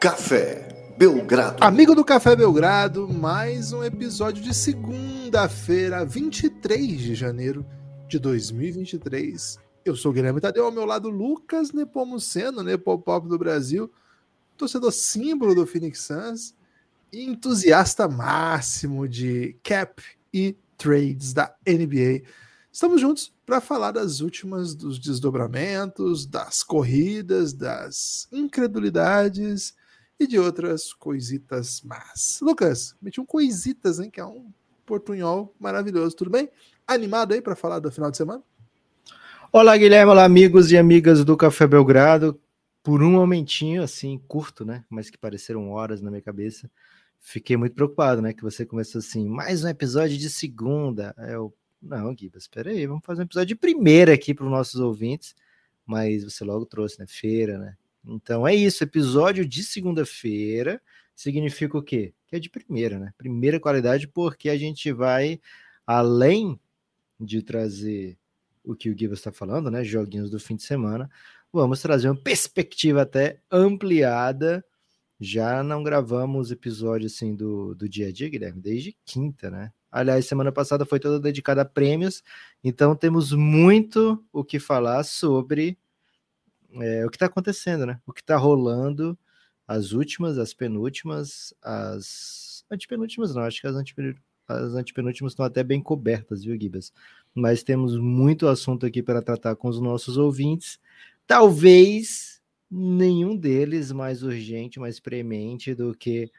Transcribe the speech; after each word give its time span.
Café 0.00 0.66
Belgrado. 0.96 1.62
Amigo 1.62 1.94
do 1.94 2.02
Café 2.02 2.34
Belgrado, 2.34 3.06
mais 3.06 3.70
um 3.70 3.84
episódio 3.84 4.42
de 4.42 4.54
segunda-feira, 4.54 6.06
23 6.06 6.98
de 6.98 7.14
janeiro 7.14 7.66
de 8.08 8.18
2023. 8.18 9.58
Eu 9.84 9.94
sou 9.94 10.10
o 10.10 10.14
Guilherme 10.14 10.40
Tadeu, 10.40 10.64
ao 10.64 10.72
meu 10.72 10.86
lado 10.86 11.10
Lucas 11.10 11.72
Nepomuceno, 11.72 12.62
Nepopop 12.62 13.28
do 13.28 13.36
Brasil, 13.36 13.92
torcedor 14.56 14.90
símbolo 14.90 15.54
do 15.54 15.66
Phoenix 15.66 16.00
Suns 16.00 16.54
e 17.12 17.22
entusiasta 17.22 18.08
máximo 18.08 19.06
de 19.06 19.54
cap 19.62 20.02
e 20.32 20.56
trades 20.78 21.34
da 21.34 21.54
NBA. 21.68 22.22
Estamos 22.72 23.02
juntos 23.02 23.34
para 23.44 23.60
falar 23.60 23.92
das 23.92 24.22
últimas 24.22 24.74
dos 24.74 24.98
desdobramentos, 24.98 26.24
das 26.24 26.62
corridas, 26.62 27.52
das 27.52 28.26
incredulidades 28.32 29.78
e 30.20 30.26
de 30.26 30.38
outras 30.38 30.92
coisitas 30.92 31.80
más. 31.80 32.40
Lucas, 32.42 32.94
meti 33.00 33.18
um 33.18 33.24
coisitas, 33.24 33.98
hein, 33.98 34.10
que 34.10 34.20
é 34.20 34.24
um 34.24 34.52
portunhol 34.84 35.54
maravilhoso. 35.58 36.14
Tudo 36.14 36.30
bem? 36.30 36.50
Animado 36.86 37.32
aí 37.32 37.40
para 37.40 37.56
falar 37.56 37.78
do 37.78 37.90
final 37.90 38.10
de 38.10 38.18
semana? 38.18 38.42
Olá, 39.50 39.74
Guilherme, 39.78 40.12
olá, 40.12 40.24
amigos 40.24 40.70
e 40.70 40.76
amigas 40.76 41.24
do 41.24 41.38
Café 41.38 41.66
Belgrado. 41.66 42.38
Por 42.82 43.02
um 43.02 43.12
momentinho, 43.12 43.82
assim, 43.82 44.20
curto, 44.28 44.62
né? 44.62 44.84
Mas 44.90 45.08
que 45.08 45.16
pareceram 45.16 45.70
horas 45.70 46.02
na 46.02 46.10
minha 46.10 46.22
cabeça. 46.22 46.70
Fiquei 47.18 47.56
muito 47.56 47.74
preocupado, 47.74 48.20
né? 48.20 48.34
Que 48.34 48.42
você 48.42 48.66
começou 48.66 48.98
assim, 48.98 49.26
mais 49.26 49.64
um 49.64 49.68
episódio 49.68 50.18
de 50.18 50.28
segunda. 50.28 51.14
Eu, 51.30 51.54
não, 51.80 52.14
Guiba, 52.14 52.36
espera 52.36 52.70
aí, 52.70 52.86
vamos 52.86 53.04
fazer 53.06 53.22
um 53.22 53.24
episódio 53.24 53.48
de 53.48 53.56
primeira 53.56 54.12
aqui 54.12 54.34
para 54.34 54.44
os 54.44 54.50
nossos 54.50 54.80
ouvintes. 54.80 55.34
Mas 55.86 56.24
você 56.24 56.44
logo 56.44 56.66
trouxe, 56.66 56.98
né? 56.98 57.06
Feira, 57.08 57.58
né? 57.58 57.74
Então 58.04 58.46
é 58.46 58.54
isso, 58.54 58.82
episódio 58.82 59.46
de 59.46 59.62
segunda-feira 59.62 60.80
significa 61.14 61.76
o 61.76 61.82
quê? 61.82 62.14
Que 62.26 62.36
é 62.36 62.38
de 62.38 62.48
primeira, 62.48 62.98
né? 62.98 63.12
Primeira 63.18 63.60
qualidade, 63.60 64.08
porque 64.08 64.48
a 64.48 64.56
gente 64.56 64.90
vai, 64.92 65.40
além 65.86 66.58
de 67.18 67.42
trazer 67.42 68.18
o 68.64 68.74
que 68.74 68.88
o 68.88 68.96
Gibbs 68.96 69.18
está 69.18 69.30
falando, 69.30 69.70
né? 69.70 69.84
Joguinhos 69.84 70.30
do 70.30 70.40
fim 70.40 70.56
de 70.56 70.62
semana, 70.62 71.10
vamos 71.52 71.80
trazer 71.82 72.08
uma 72.08 72.16
perspectiva 72.16 73.02
até 73.02 73.40
ampliada. 73.50 74.64
Já 75.18 75.62
não 75.62 75.82
gravamos 75.82 76.50
episódio 76.50 77.06
assim 77.06 77.34
do, 77.34 77.74
do 77.74 77.86
dia 77.86 78.08
a 78.08 78.12
dia, 78.12 78.30
Guilherme, 78.30 78.60
desde 78.60 78.96
quinta, 79.04 79.50
né? 79.50 79.70
Aliás, 79.90 80.24
semana 80.24 80.52
passada 80.52 80.86
foi 80.86 81.00
toda 81.00 81.20
dedicada 81.20 81.62
a 81.62 81.64
prêmios, 81.64 82.22
então 82.62 82.94
temos 82.94 83.32
muito 83.32 84.24
o 84.32 84.44
que 84.44 84.58
falar 84.60 85.02
sobre 85.02 85.76
é, 86.74 87.04
o 87.04 87.10
que 87.10 87.16
está 87.16 87.26
acontecendo, 87.26 87.86
né? 87.86 88.00
O 88.06 88.12
que 88.12 88.20
está 88.20 88.36
rolando, 88.36 89.18
as 89.66 89.92
últimas, 89.92 90.38
as 90.38 90.52
penúltimas, 90.54 91.54
as 91.62 92.64
antepenúltimas 92.70 93.34
não, 93.34 93.42
acho 93.42 93.60
que 93.60 93.66
as, 93.66 93.76
antepenúltimas, 93.76 94.22
as 94.48 94.74
antepenúltimas 94.74 95.32
estão 95.32 95.44
até 95.44 95.62
bem 95.62 95.80
cobertas, 95.80 96.44
viu, 96.44 96.58
Gibas? 96.60 96.92
Mas 97.34 97.62
temos 97.62 97.96
muito 97.96 98.48
assunto 98.48 98.86
aqui 98.86 99.02
para 99.02 99.22
tratar 99.22 99.56
com 99.56 99.68
os 99.68 99.80
nossos 99.80 100.16
ouvintes. 100.16 100.78
Talvez 101.26 102.40
nenhum 102.70 103.36
deles 103.36 103.92
mais 103.92 104.22
urgente, 104.22 104.80
mais 104.80 105.00
premente 105.00 105.74
do 105.74 105.94
que 105.94 106.30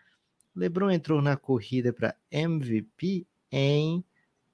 LeBron 0.55 0.91
entrou 0.91 1.21
na 1.21 1.37
corrida 1.37 1.93
para 1.93 2.15
MVP 2.31 3.25
em 3.51 4.03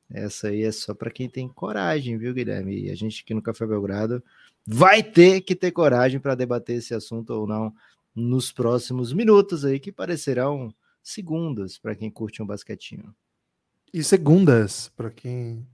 essa 0.10 0.48
aí 0.48 0.64
é 0.64 0.72
só 0.72 0.94
para 0.94 1.12
quem 1.12 1.30
tem 1.30 1.50
coragem, 1.50 2.18
viu, 2.18 2.34
Guilherme? 2.34 2.86
E 2.86 2.90
a 2.90 2.96
gente 2.96 3.24
aqui 3.24 3.34
no 3.34 3.42
Café 3.42 3.66
Belgrado 3.66 4.24
vai 4.68 5.02
ter 5.02 5.40
que 5.42 5.56
ter 5.56 5.72
coragem 5.72 6.20
para 6.20 6.36
debater 6.36 6.78
esse 6.78 6.94
assunto 6.94 7.30
ou 7.30 7.48
não 7.48 7.74
nos 8.14 8.52
próximos 8.52 9.14
minutos 9.14 9.64
aí, 9.64 9.80
que 9.80 9.92
parecerão 9.92 10.74
segundas 11.02 11.78
para 11.78 11.96
quem 11.96 12.12
curte 12.12 12.42
um 12.44 12.46
basquetinho. 12.46 13.16
E 13.94 14.04
segundas 14.04 14.92
para 14.98 15.10
quem 15.10 15.66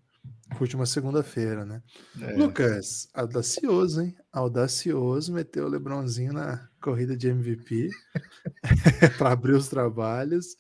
curte 0.56 0.76
uma 0.76 0.86
segunda-feira, 0.86 1.66
né? 1.66 1.82
É. 2.22 2.34
Lucas, 2.34 3.10
audacioso, 3.14 4.02
hein? 4.02 4.16
Audacioso 4.32 5.34
meteu 5.34 5.66
o 5.66 5.70
Lebronzinho 5.70 6.34
na 6.34 6.70
corrida 6.80 7.18
de 7.18 7.30
MVP 7.30 7.90
para 9.18 9.32
abrir 9.32 9.54
os 9.54 9.68
trabalhos. 9.68 10.56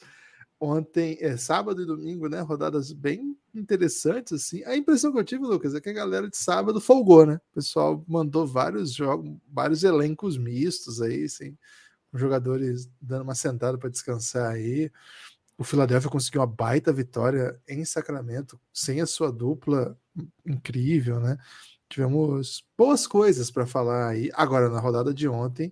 Ontem, 0.60 1.18
é 1.20 1.38
sábado 1.38 1.84
e 1.84 1.86
domingo, 1.86 2.28
né? 2.28 2.40
Rodadas 2.40 2.92
bem 2.92 3.38
interessantes, 3.54 4.34
assim. 4.34 4.64
A 4.66 4.76
impressão 4.76 5.12
que 5.12 5.20
eu 5.20 5.24
tive, 5.24 5.44
Lucas, 5.44 5.76
é 5.76 5.82
que 5.82 5.90
a 5.90 5.94
galera 5.94 6.30
de 6.30 6.38
sábado 6.38 6.82
folgou, 6.82 7.26
né? 7.26 7.36
O 7.52 7.56
pessoal 7.56 8.04
mandou 8.08 8.48
vários 8.48 8.94
jogos, 8.94 9.32
vários 9.48 9.84
elencos 9.84 10.38
mistos 10.38 11.02
aí, 11.02 11.26
assim, 11.26 11.58
com 12.12 12.18
jogadores 12.18 12.90
dando 13.02 13.24
uma 13.24 13.36
sentada 13.36 13.78
para 13.78 13.90
descansar 13.90 14.52
aí. 14.52 14.92
O 15.58 15.64
Philadelphia 15.64 16.10
conseguiu 16.10 16.42
uma 16.42 16.48
baita 16.48 16.92
vitória 16.92 17.60
em 17.68 17.86
Sacramento, 17.86 18.60
sem 18.74 19.02
a 19.02 19.06
sua 19.06 19.32
dupla 19.32 19.98
incrível, 20.46 21.20
né? 21.20 21.38
Tivemos 21.88 22.66
boas 22.76 23.06
coisas 23.06 23.52
para 23.52 23.68
falar 23.68 24.10
aí. 24.10 24.32
Agora, 24.34 24.70
na 24.70 24.80
rodada 24.80 25.14
de 25.14 25.28
ontem, 25.28 25.72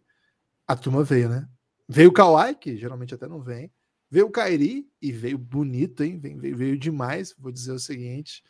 a 0.67 0.75
turma 0.75 1.03
veio, 1.03 1.29
né? 1.29 1.49
Veio 1.89 2.09
o 2.09 2.13
Kawhi, 2.13 2.55
que 2.55 2.77
geralmente 2.77 3.15
até 3.15 3.27
não 3.27 3.41
vem 3.41 3.71
Veio 4.11 4.25
o 4.25 4.31
Kairi 4.31 4.91
e 5.01 5.09
veio 5.09 5.37
bonito, 5.37 6.03
hein? 6.03 6.19
Veio, 6.19 6.57
veio 6.57 6.77
demais. 6.77 7.33
Vou 7.39 7.49
dizer 7.49 7.71
o 7.71 7.79
seguinte: 7.79 8.43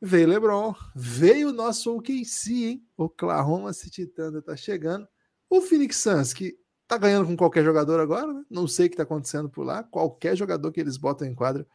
veio 0.00 0.28
LeBron, 0.28 0.74
veio 0.94 1.48
o 1.48 1.52
nosso 1.52 1.96
OKC, 1.96 2.52
hein? 2.52 2.86
Oklahoma 2.94 3.72
City 3.72 4.06
Thunder 4.06 4.42
tá 4.42 4.54
chegando. 4.54 5.08
O 5.48 5.62
Phoenix 5.62 5.96
Suns, 5.96 6.34
que 6.34 6.58
tá 6.86 6.98
ganhando 6.98 7.26
com 7.26 7.34
qualquer 7.34 7.64
jogador 7.64 7.98
agora, 7.98 8.30
né? 8.30 8.44
Não 8.50 8.68
sei 8.68 8.86
o 8.86 8.90
que 8.90 8.96
tá 8.96 9.04
acontecendo 9.04 9.48
por 9.48 9.64
lá. 9.64 9.82
Qualquer 9.82 10.36
jogador 10.36 10.70
que 10.70 10.80
eles 10.80 10.98
botam 10.98 11.26
em 11.26 11.34
quadra 11.34 11.66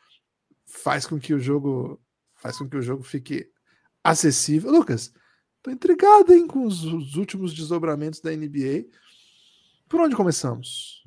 faz 0.67 1.07
com 1.07 1.19
que 1.19 1.33
o 1.33 1.39
jogo 1.39 1.99
faz 2.35 2.59
com 2.59 2.69
que 2.69 2.77
o 2.77 2.81
jogo 2.81 3.01
fique 3.01 3.51
acessível. 4.03 4.71
Lucas, 4.71 5.11
tô 5.63 5.71
intrigado, 5.71 6.31
hein, 6.31 6.45
com 6.45 6.63
os, 6.63 6.83
os 6.83 7.15
últimos 7.15 7.55
desdobramentos 7.55 8.21
da 8.21 8.31
NBA. 8.31 8.85
Por 9.89 9.99
onde 9.99 10.15
começamos? 10.15 10.98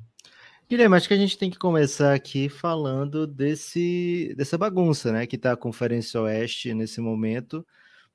Guilherme, 0.69 0.95
acho 0.95 1.07
que 1.07 1.13
a 1.13 1.17
gente 1.17 1.37
tem 1.37 1.49
que 1.49 1.59
começar 1.59 2.13
aqui 2.13 2.47
falando 2.49 3.27
desse, 3.27 4.33
dessa 4.37 4.57
bagunça, 4.57 5.11
né? 5.11 5.27
Que 5.27 5.35
está 5.35 5.51
a 5.51 5.57
Conferência 5.57 6.21
Oeste 6.21 6.73
nesse 6.73 7.01
momento. 7.01 7.65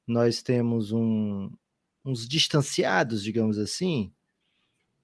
Nós 0.06 0.42
temos 0.42 0.90
um, 0.90 1.50
uns 2.04 2.26
distanciados, 2.26 3.22
digamos 3.22 3.58
assim, 3.58 4.10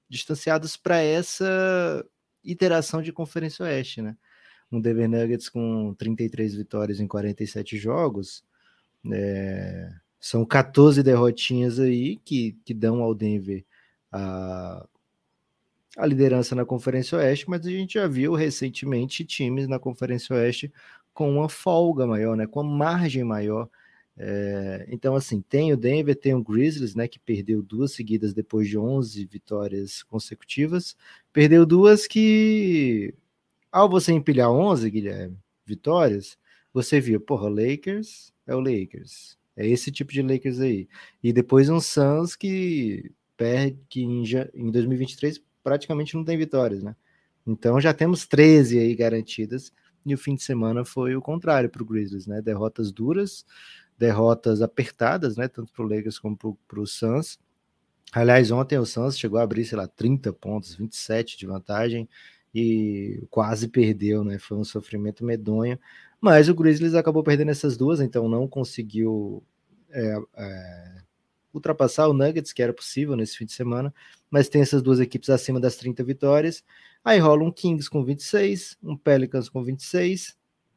distanciados 0.09 0.77
para 0.77 0.99
essa 0.99 2.05
iteração 2.43 3.03
de 3.03 3.13
Conferência 3.13 3.65
Oeste, 3.65 4.01
né? 4.03 4.17
Um 4.73 4.81
Denver 4.81 5.09
Nuggets 5.09 5.49
com 5.49 5.95
33 5.95 6.55
vitórias 6.57 6.99
em 6.99 7.07
47 7.07 7.77
jogos. 7.77 8.43
É, 9.13 9.93
são 10.19 10.45
14 10.47 11.03
derrotinhas 11.03 11.79
aí 11.79 12.17
que, 12.17 12.59
que 12.65 12.73
dão 12.73 13.03
ao 13.03 13.15
Denver 13.15 13.65
a 14.11 14.87
a 15.97 16.07
liderança 16.07 16.55
na 16.55 16.65
Conferência 16.65 17.19
Oeste, 17.19 17.49
mas 17.49 17.65
a 17.67 17.71
gente 17.71 17.95
já 17.95 18.07
viu 18.09 18.35
recentemente 18.35 19.25
times 19.25 19.69
na 19.69 19.79
Conferência 19.79 20.35
Oeste 20.35 20.73
com 21.13 21.31
uma 21.31 21.49
folga 21.49 22.07
maior, 22.07 22.37
né, 22.37 22.47
com 22.47 22.61
uma 22.61 22.77
margem 22.77 23.23
maior. 23.23 23.69
É, 24.17 24.87
então, 24.91 25.15
assim, 25.17 25.41
tem 25.41 25.73
o 25.73 25.77
Denver, 25.77 26.15
tem 26.17 26.35
o 26.35 26.43
Grizzlies, 26.43 26.95
né, 26.95 27.07
que 27.09 27.19
perdeu 27.19 27.63
duas 27.63 27.93
seguidas 27.93 28.35
depois 28.35 28.69
de 28.69 28.79
11 28.79 29.25
vitórias 29.27 30.03
consecutivas. 30.03 30.97
Perdeu 31.33 31.65
duas 31.65 32.07
que, 32.07 33.15
ao 33.71 33.89
você 33.89 34.13
empilhar 34.13 34.51
11, 34.51 34.91
Guilherme, 34.91 35.39
vitórias, 35.65 36.37
você 36.73 37.01
viu, 37.01 37.21
porra, 37.21 37.49
Lakers 37.49 38.33
é 38.47 38.55
o 38.55 38.61
Lakers. 38.61 39.39
É 39.57 39.67
esse 39.67 39.93
tipo 39.93 40.13
de 40.13 40.23
Lakers 40.23 40.61
aí. 40.61 40.89
E 41.23 41.33
depois 41.33 41.69
um 41.69 41.81
Suns 41.81 42.35
que 42.35 43.13
perde, 43.37 43.79
que 43.89 44.03
em, 44.03 44.25
em 44.55 44.71
2023 44.71 45.41
praticamente 45.65 46.15
não 46.15 46.25
tem 46.25 46.39
vitórias, 46.39 46.83
né? 46.85 46.95
Então 47.47 47.81
já 47.81 47.93
temos 47.93 48.27
13 48.27 48.79
aí 48.79 48.95
garantidas, 48.95 49.73
e 50.07 50.15
o 50.15 50.19
fim 50.19 50.35
de 50.35 50.43
semana 50.43 50.85
foi 50.85 51.17
o 51.17 51.23
contrário 51.23 51.71
para 51.71 51.83
o 51.83 51.87
Grizzlies, 51.87 52.27
né? 52.27 52.43
Derrotas 52.43 52.93
duras, 52.93 53.45
derrotas 53.99 54.61
apertadas, 54.61 55.37
né? 55.37 55.49
Tanto 55.49 55.73
para 55.73 55.85
o 55.85 55.89
Lakers 55.89 56.19
como 56.19 56.37
para 56.37 56.81
o 56.81 56.87
Suns. 56.87 57.39
Aliás, 58.13 58.51
ontem 58.51 58.79
o 58.79 58.85
Suns 58.85 59.19
chegou 59.19 59.39
a 59.39 59.43
abrir, 59.43 59.65
sei 59.65 59.79
lá, 59.79 59.89
30 59.89 60.33
pontos, 60.35 60.75
27 60.75 61.39
de 61.39 61.47
vantagem 61.47 62.09
e 62.55 63.27
quase 63.31 63.67
perdeu, 63.69 64.23
né? 64.23 64.39
Foi 64.39 64.59
um 64.59 64.65
sofrimento 64.65 65.25
medonho. 65.25 65.79
Mas 66.21 66.49
o 66.49 66.55
Grizzlies 66.55 66.95
acabou 66.95 67.23
perdendo 67.25 67.51
essas 67.51 67.77
duas, 67.77 68.01
então 68.01 68.29
não 68.29 68.47
conseguiu 68.47 69.43
é, 69.91 70.17
é, 70.37 71.03
ultrapassar 71.55 72.09
o 72.09 72.13
Nuggets, 72.13 72.53
que 72.53 72.63
era 72.63 72.73
possível 72.73 73.17
nesse 73.17 73.39
fim 73.39 73.47
de 73.47 73.53
semana, 73.53 73.95
mas 74.31 74.49
tem 74.49 74.61
essas 74.61 74.83
duas 74.83 74.99
equipes 74.99 75.31
acima 75.31 75.61
das 75.61 75.77
30 75.77 76.03
vitórias. 76.03 76.65
Aí 77.05 77.19
rola 77.19 77.45
um 77.45 77.53
Kings 77.53 77.89
com 77.89 78.05
26, 78.05 78.77
um 78.83 78.97
Pelicans 78.97 79.49
com 79.49 79.63
26, 79.63 80.37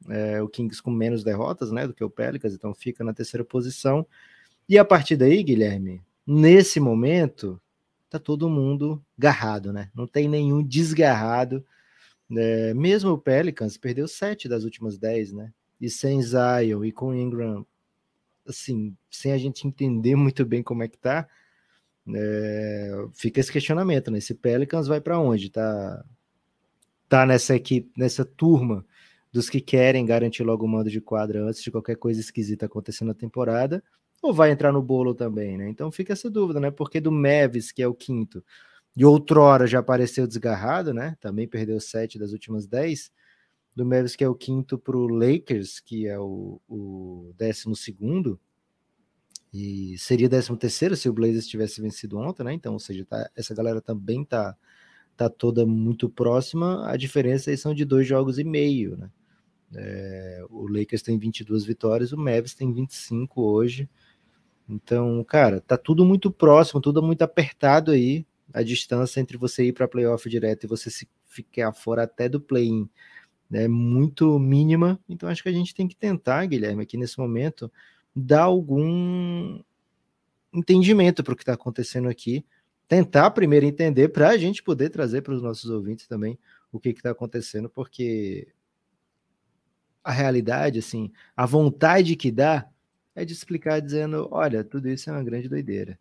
é, 0.09 0.41
o 0.41 0.47
Kings 0.47 0.81
com 0.81 0.91
menos 0.91 1.23
derrotas 1.23 1.71
né, 1.71 1.87
do 1.87 1.93
que 1.93 2.03
o 2.03 2.09
Pelicans, 2.09 2.53
então 2.53 2.73
fica 2.73 3.03
na 3.03 3.13
terceira 3.13 3.43
posição. 3.43 4.05
E 4.69 4.77
a 4.77 4.85
partir 4.85 5.15
daí, 5.17 5.41
Guilherme, 5.41 6.01
nesse 6.25 6.79
momento, 6.79 7.59
tá 8.09 8.19
todo 8.19 8.49
mundo 8.49 9.03
garrado, 9.17 9.73
né? 9.73 9.89
Não 9.95 10.05
tem 10.05 10.27
nenhum 10.27 10.63
desgarrado. 10.63 11.65
É, 12.29 12.73
mesmo 12.73 13.11
o 13.11 13.17
Pelicans 13.17 13.77
perdeu 13.77 14.07
sete 14.07 14.47
das 14.47 14.63
últimas 14.63 14.97
dez, 14.97 15.31
né? 15.31 15.51
E 15.79 15.89
sem 15.89 16.21
Zion 16.21 16.83
e 16.83 16.91
com 16.91 17.13
Ingram, 17.13 17.65
assim, 18.47 18.95
sem 19.09 19.31
a 19.31 19.37
gente 19.37 19.67
entender 19.67 20.15
muito 20.17 20.45
bem 20.45 20.63
como 20.63 20.83
é 20.83 20.87
que 20.87 20.97
tá, 20.97 21.27
é, 22.15 23.05
fica 23.13 23.39
esse 23.39 23.51
questionamento, 23.51 24.09
né? 24.09 24.17
Esse 24.19 24.33
Pelicans 24.33 24.87
vai 24.87 25.01
para 25.01 25.19
onde? 25.19 25.49
Tá, 25.49 26.05
tá 27.09 27.25
nessa 27.25 27.55
equipe, 27.55 27.91
nessa 27.97 28.23
turma 28.23 28.85
dos 29.31 29.49
que 29.49 29.59
querem 29.59 30.05
garantir 30.05 30.43
logo 30.43 30.65
o 30.65 30.67
mando 30.67 30.89
de 30.89 31.01
quadra 31.01 31.43
antes 31.43 31.61
de 31.61 31.71
qualquer 31.71 31.95
coisa 31.97 32.19
esquisita 32.19 32.65
acontecer 32.65 33.03
na 33.03 33.13
temporada, 33.13 33.83
ou 34.21 34.33
vai 34.33 34.51
entrar 34.51 34.71
no 34.71 34.81
bolo 34.81 35.13
também, 35.13 35.57
né? 35.57 35.69
Então 35.69 35.91
fica 35.91 36.13
essa 36.13 36.29
dúvida, 36.29 36.59
né? 36.59 36.71
Porque 36.71 36.99
do 36.99 37.11
Mavis, 37.11 37.71
que 37.71 37.81
é 37.81 37.87
o 37.87 37.93
quinto, 37.93 38.43
e 38.95 39.05
outrora 39.05 39.67
já 39.67 39.79
apareceu 39.79 40.25
desgarrado, 40.25 40.93
né? 40.93 41.15
Também 41.19 41.47
perdeu 41.47 41.79
sete 41.79 42.17
das 42.17 42.31
últimas 42.31 42.65
dez. 42.65 43.11
Do 43.77 43.85
Mavis, 43.85 44.15
que 44.15 44.23
é 44.23 44.27
o 44.27 44.33
quinto, 44.33 44.75
para 44.75 44.97
o 44.97 45.05
Lakers, 45.07 45.79
que 45.79 46.07
é 46.07 46.17
o, 46.17 46.59
o 46.67 47.31
décimo 47.37 47.75
segundo. 47.75 48.39
E 49.53 49.95
seria 49.99 50.27
décimo 50.27 50.57
terceiro 50.57 50.95
se 50.95 51.07
o 51.07 51.13
Blazers 51.13 51.45
tivesse 51.45 51.79
vencido 51.79 52.17
ontem, 52.17 52.43
né? 52.43 52.53
Então, 52.53 52.73
ou 52.73 52.79
seja, 52.79 53.05
tá, 53.05 53.29
essa 53.35 53.53
galera 53.53 53.79
também 53.79 54.25
tá, 54.25 54.57
tá 55.15 55.29
toda 55.29 55.63
muito 55.63 56.09
próxima. 56.09 56.89
A 56.89 56.97
diferença 56.97 57.51
aí 57.51 57.57
são 57.57 57.71
de 57.71 57.85
dois 57.85 58.07
jogos 58.07 58.39
e 58.39 58.43
meio, 58.43 58.97
né? 58.97 59.11
É, 59.75 60.43
o 60.49 60.67
Lakers 60.67 61.03
tem 61.03 61.19
22 61.19 61.63
vitórias, 61.63 62.11
o 62.11 62.17
Mavis 62.17 62.55
tem 62.55 62.73
25 62.73 63.43
hoje. 63.43 63.87
Então, 64.67 65.23
cara, 65.23 65.61
tá 65.61 65.77
tudo 65.77 66.03
muito 66.03 66.31
próximo, 66.31 66.81
tudo 66.81 67.03
muito 67.03 67.21
apertado 67.21 67.91
aí. 67.91 68.25
A 68.51 68.63
distância 68.63 69.19
entre 69.21 69.37
você 69.37 69.65
ir 69.65 69.73
para 69.73 69.87
playoff 69.87 70.27
direto 70.27 70.63
e 70.63 70.67
você 70.67 70.89
se 70.89 71.07
ficar 71.27 71.71
fora 71.73 72.05
até 72.05 72.27
do 72.27 72.41
play-in 72.41 72.89
é 73.51 73.67
muito 73.67 74.37
mínima. 74.39 74.99
Então, 75.07 75.29
acho 75.29 75.43
que 75.43 75.49
a 75.49 75.53
gente 75.53 75.73
tem 75.73 75.87
que 75.87 75.95
tentar, 75.95 76.45
Guilherme, 76.45 76.83
aqui 76.83 76.97
nesse 76.97 77.17
momento, 77.17 77.71
dar 78.15 78.43
algum 78.43 79.61
entendimento 80.53 81.23
para 81.23 81.33
o 81.33 81.35
que 81.35 81.43
está 81.43 81.53
acontecendo 81.53 82.09
aqui. 82.09 82.45
Tentar 82.87 83.31
primeiro 83.31 83.65
entender 83.65 84.09
para 84.09 84.29
a 84.29 84.37
gente 84.37 84.63
poder 84.63 84.89
trazer 84.89 85.21
para 85.21 85.33
os 85.33 85.41
nossos 85.41 85.69
ouvintes 85.69 86.07
também 86.07 86.39
o 86.71 86.79
que 86.79 86.89
está 86.89 87.11
acontecendo, 87.11 87.69
porque 87.69 88.47
a 90.03 90.11
realidade, 90.11 90.79
assim, 90.79 91.11
a 91.35 91.45
vontade 91.45 92.15
que 92.15 92.31
dá 92.31 92.65
é 93.13 93.25
de 93.25 93.33
explicar 93.33 93.81
dizendo, 93.81 94.29
olha, 94.31 94.63
tudo 94.63 94.87
isso 94.87 95.09
é 95.09 95.13
uma 95.13 95.23
grande 95.23 95.49
doideira. 95.49 95.99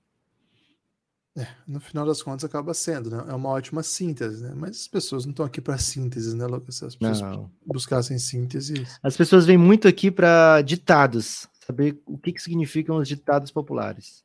É, 1.36 1.46
no 1.66 1.78
final 1.80 2.06
das 2.06 2.22
contas 2.22 2.44
acaba 2.44 2.72
sendo, 2.72 3.10
né? 3.10 3.24
É 3.28 3.34
uma 3.34 3.50
ótima 3.50 3.82
síntese, 3.82 4.42
né? 4.42 4.54
Mas 4.56 4.70
as 4.70 4.88
pessoas 4.88 5.26
não 5.26 5.32
estão 5.32 5.44
aqui 5.44 5.60
para 5.60 5.76
síntese, 5.76 6.34
né, 6.34 6.46
Lucas? 6.46 6.82
As 6.82 6.96
pessoas 6.96 7.20
não. 7.20 7.50
buscassem 7.64 8.18
síntese. 8.18 8.86
As 9.02 9.16
pessoas 9.16 9.44
vêm 9.44 9.58
muito 9.58 9.86
aqui 9.86 10.10
para 10.10 10.62
ditados, 10.62 11.46
saber 11.66 12.00
o 12.06 12.16
que, 12.16 12.32
que 12.32 12.42
significam 12.42 12.96
os 12.96 13.06
ditados 13.06 13.50
populares. 13.50 14.24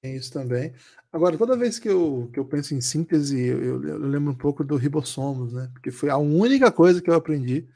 Tem 0.00 0.16
isso 0.16 0.32
também. 0.32 0.72
Agora, 1.12 1.36
toda 1.36 1.56
vez 1.56 1.80
que 1.80 1.88
eu, 1.88 2.30
que 2.32 2.38
eu 2.38 2.44
penso 2.44 2.72
em 2.72 2.80
síntese, 2.80 3.36
eu, 3.40 3.82
eu, 3.82 3.84
eu 3.84 3.98
lembro 3.98 4.30
um 4.30 4.36
pouco 4.36 4.62
do 4.62 4.76
ribossomos, 4.76 5.52
né? 5.52 5.68
Porque 5.72 5.90
foi 5.90 6.08
a 6.08 6.16
única 6.16 6.70
coisa 6.70 7.02
que 7.02 7.10
eu 7.10 7.14
aprendi 7.14 7.66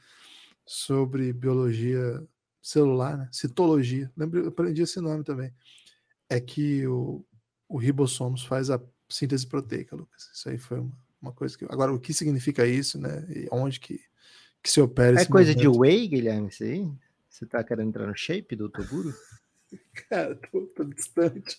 sobre 0.65 1.33
biologia 1.33 2.25
celular, 2.61 3.17
né? 3.17 3.29
citologia, 3.29 4.09
lembro, 4.15 4.39
eu 4.39 4.47
aprendi 4.47 4.81
esse 4.81 5.01
nome 5.01 5.25
também, 5.25 5.53
é 6.29 6.39
que 6.39 6.87
o, 6.87 7.25
o 7.73 7.77
ribossomos 7.77 8.45
faz 8.45 8.69
a 8.69 8.79
síntese 9.09 9.47
proteica, 9.47 9.95
Lucas. 9.95 10.29
Isso 10.31 10.47
aí 10.47 10.59
foi 10.59 10.79
uma, 10.79 10.91
uma 11.19 11.31
coisa 11.31 11.57
que. 11.57 11.65
Agora, 11.65 11.91
o 11.91 11.99
que 11.99 12.13
significa 12.13 12.67
isso, 12.67 12.99
né? 12.99 13.25
E 13.29 13.47
onde 13.51 13.79
que, 13.79 13.99
que 14.61 14.69
se 14.69 14.79
opera 14.79 15.19
É 15.19 15.25
coisa 15.25 15.53
movimento? 15.53 15.73
de 15.73 15.79
whey, 15.79 16.07
Guilherme, 16.07 16.49
isso 16.49 16.63
aí? 16.63 16.87
Você 17.27 17.47
tá 17.47 17.63
querendo 17.63 17.87
entrar 17.87 18.05
no 18.05 18.15
shape 18.15 18.55
do 18.55 18.69
Toguro? 18.69 19.11
Cara, 20.07 20.35
tô, 20.35 20.67
tô, 20.67 20.83
distante. 20.83 21.57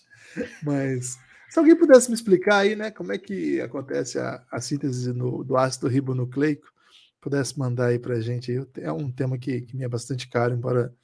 Mas 0.63 1.19
se 1.49 1.59
alguém 1.59 1.75
pudesse 1.75 2.07
me 2.07 2.15
explicar 2.15 2.59
aí, 2.59 2.77
né, 2.77 2.91
como 2.91 3.11
é 3.11 3.17
que 3.17 3.59
acontece 3.59 4.17
a, 4.17 4.41
a 4.49 4.61
síntese 4.61 5.11
no, 5.11 5.43
do 5.43 5.57
ácido 5.57 5.89
ribonucleico, 5.89 6.71
pudesse 7.19 7.59
mandar 7.59 7.87
aí 7.87 7.99
pra 7.99 8.21
gente. 8.21 8.65
É 8.77 8.89
um 8.89 9.11
tema 9.11 9.37
que, 9.37 9.59
que 9.63 9.75
me 9.75 9.83
é 9.83 9.89
bastante 9.89 10.29
caro, 10.29 10.53
embora 10.53 10.95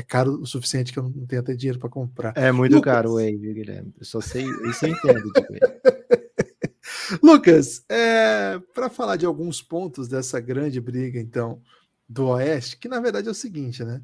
é 0.00 0.02
caro 0.02 0.40
o 0.40 0.46
suficiente 0.46 0.92
que 0.92 0.98
eu 0.98 1.02
não 1.02 1.26
tenho 1.26 1.42
até 1.42 1.54
dinheiro 1.54 1.78
para 1.78 1.90
comprar. 1.90 2.32
É 2.34 2.50
muito 2.50 2.76
Lucas. 2.76 2.92
caro 2.92 3.10
o 3.10 3.14
Whey, 3.14 3.36
Guilherme? 3.36 3.94
Eu 3.98 4.04
só 4.04 4.20
sei, 4.20 4.44
isso 4.68 4.86
eu 4.86 4.90
entendo 4.90 5.22
de 5.22 5.30
Lucas, 7.22 7.84
é, 7.88 8.58
para 8.72 8.88
falar 8.88 9.16
de 9.16 9.26
alguns 9.26 9.60
pontos 9.60 10.08
dessa 10.08 10.40
grande 10.40 10.80
briga, 10.80 11.20
então, 11.20 11.60
do 12.08 12.28
Oeste, 12.28 12.78
que 12.78 12.88
na 12.88 12.98
verdade 12.98 13.28
é 13.28 13.30
o 13.30 13.34
seguinte, 13.34 13.84
né? 13.84 14.00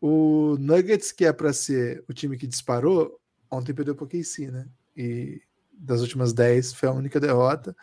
O 0.00 0.56
Nuggets, 0.58 1.12
que 1.12 1.24
é 1.24 1.32
para 1.32 1.52
ser 1.52 2.02
o 2.08 2.12
time 2.12 2.36
que 2.36 2.46
disparou, 2.46 3.20
ontem 3.50 3.74
perdeu 3.74 3.94
para 3.94 4.04
o 4.04 4.08
KC, 4.08 4.50
né? 4.50 4.66
E 4.96 5.42
das 5.72 6.00
últimas 6.00 6.32
10 6.32 6.72
foi 6.72 6.88
a 6.88 6.92
única 6.92 7.20
derrota. 7.20 7.76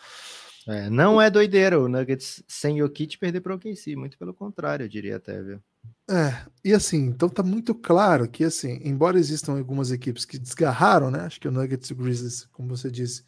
É, 0.68 0.90
não 0.90 1.22
é 1.22 1.30
doideira 1.30 1.80
o 1.80 1.90
Nuggets 1.90 2.44
sem 2.48 2.82
o 2.82 2.90
kit 2.90 3.18
perder 3.18 3.42
para 3.42 3.54
o 3.54 3.56
OKC, 3.56 3.96
muito 3.96 4.18
pelo 4.18 4.34
contrário, 4.34 4.86
eu 4.86 4.90
diria 4.90 5.18
até, 5.18 5.42
viu? 5.42 5.62
É, 6.12 6.46
e 6.64 6.74
assim, 6.74 6.98
então 7.06 7.30
tá 7.30 7.42
muito 7.42 7.74
claro 7.74 8.28
que 8.28 8.44
assim, 8.44 8.82
embora 8.84 9.18
existam 9.18 9.58
algumas 9.58 9.92
equipes 9.92 10.26
que 10.26 10.38
desgarraram, 10.38 11.10
né? 11.10 11.22
Acho 11.22 11.40
que 11.40 11.48
o 11.48 11.52
Nuggets 11.52 11.90
e 11.90 11.94
o 11.94 11.96
Grizzlies, 11.96 12.46
como 12.52 12.68
você 12.68 12.92
disse, 12.92 13.24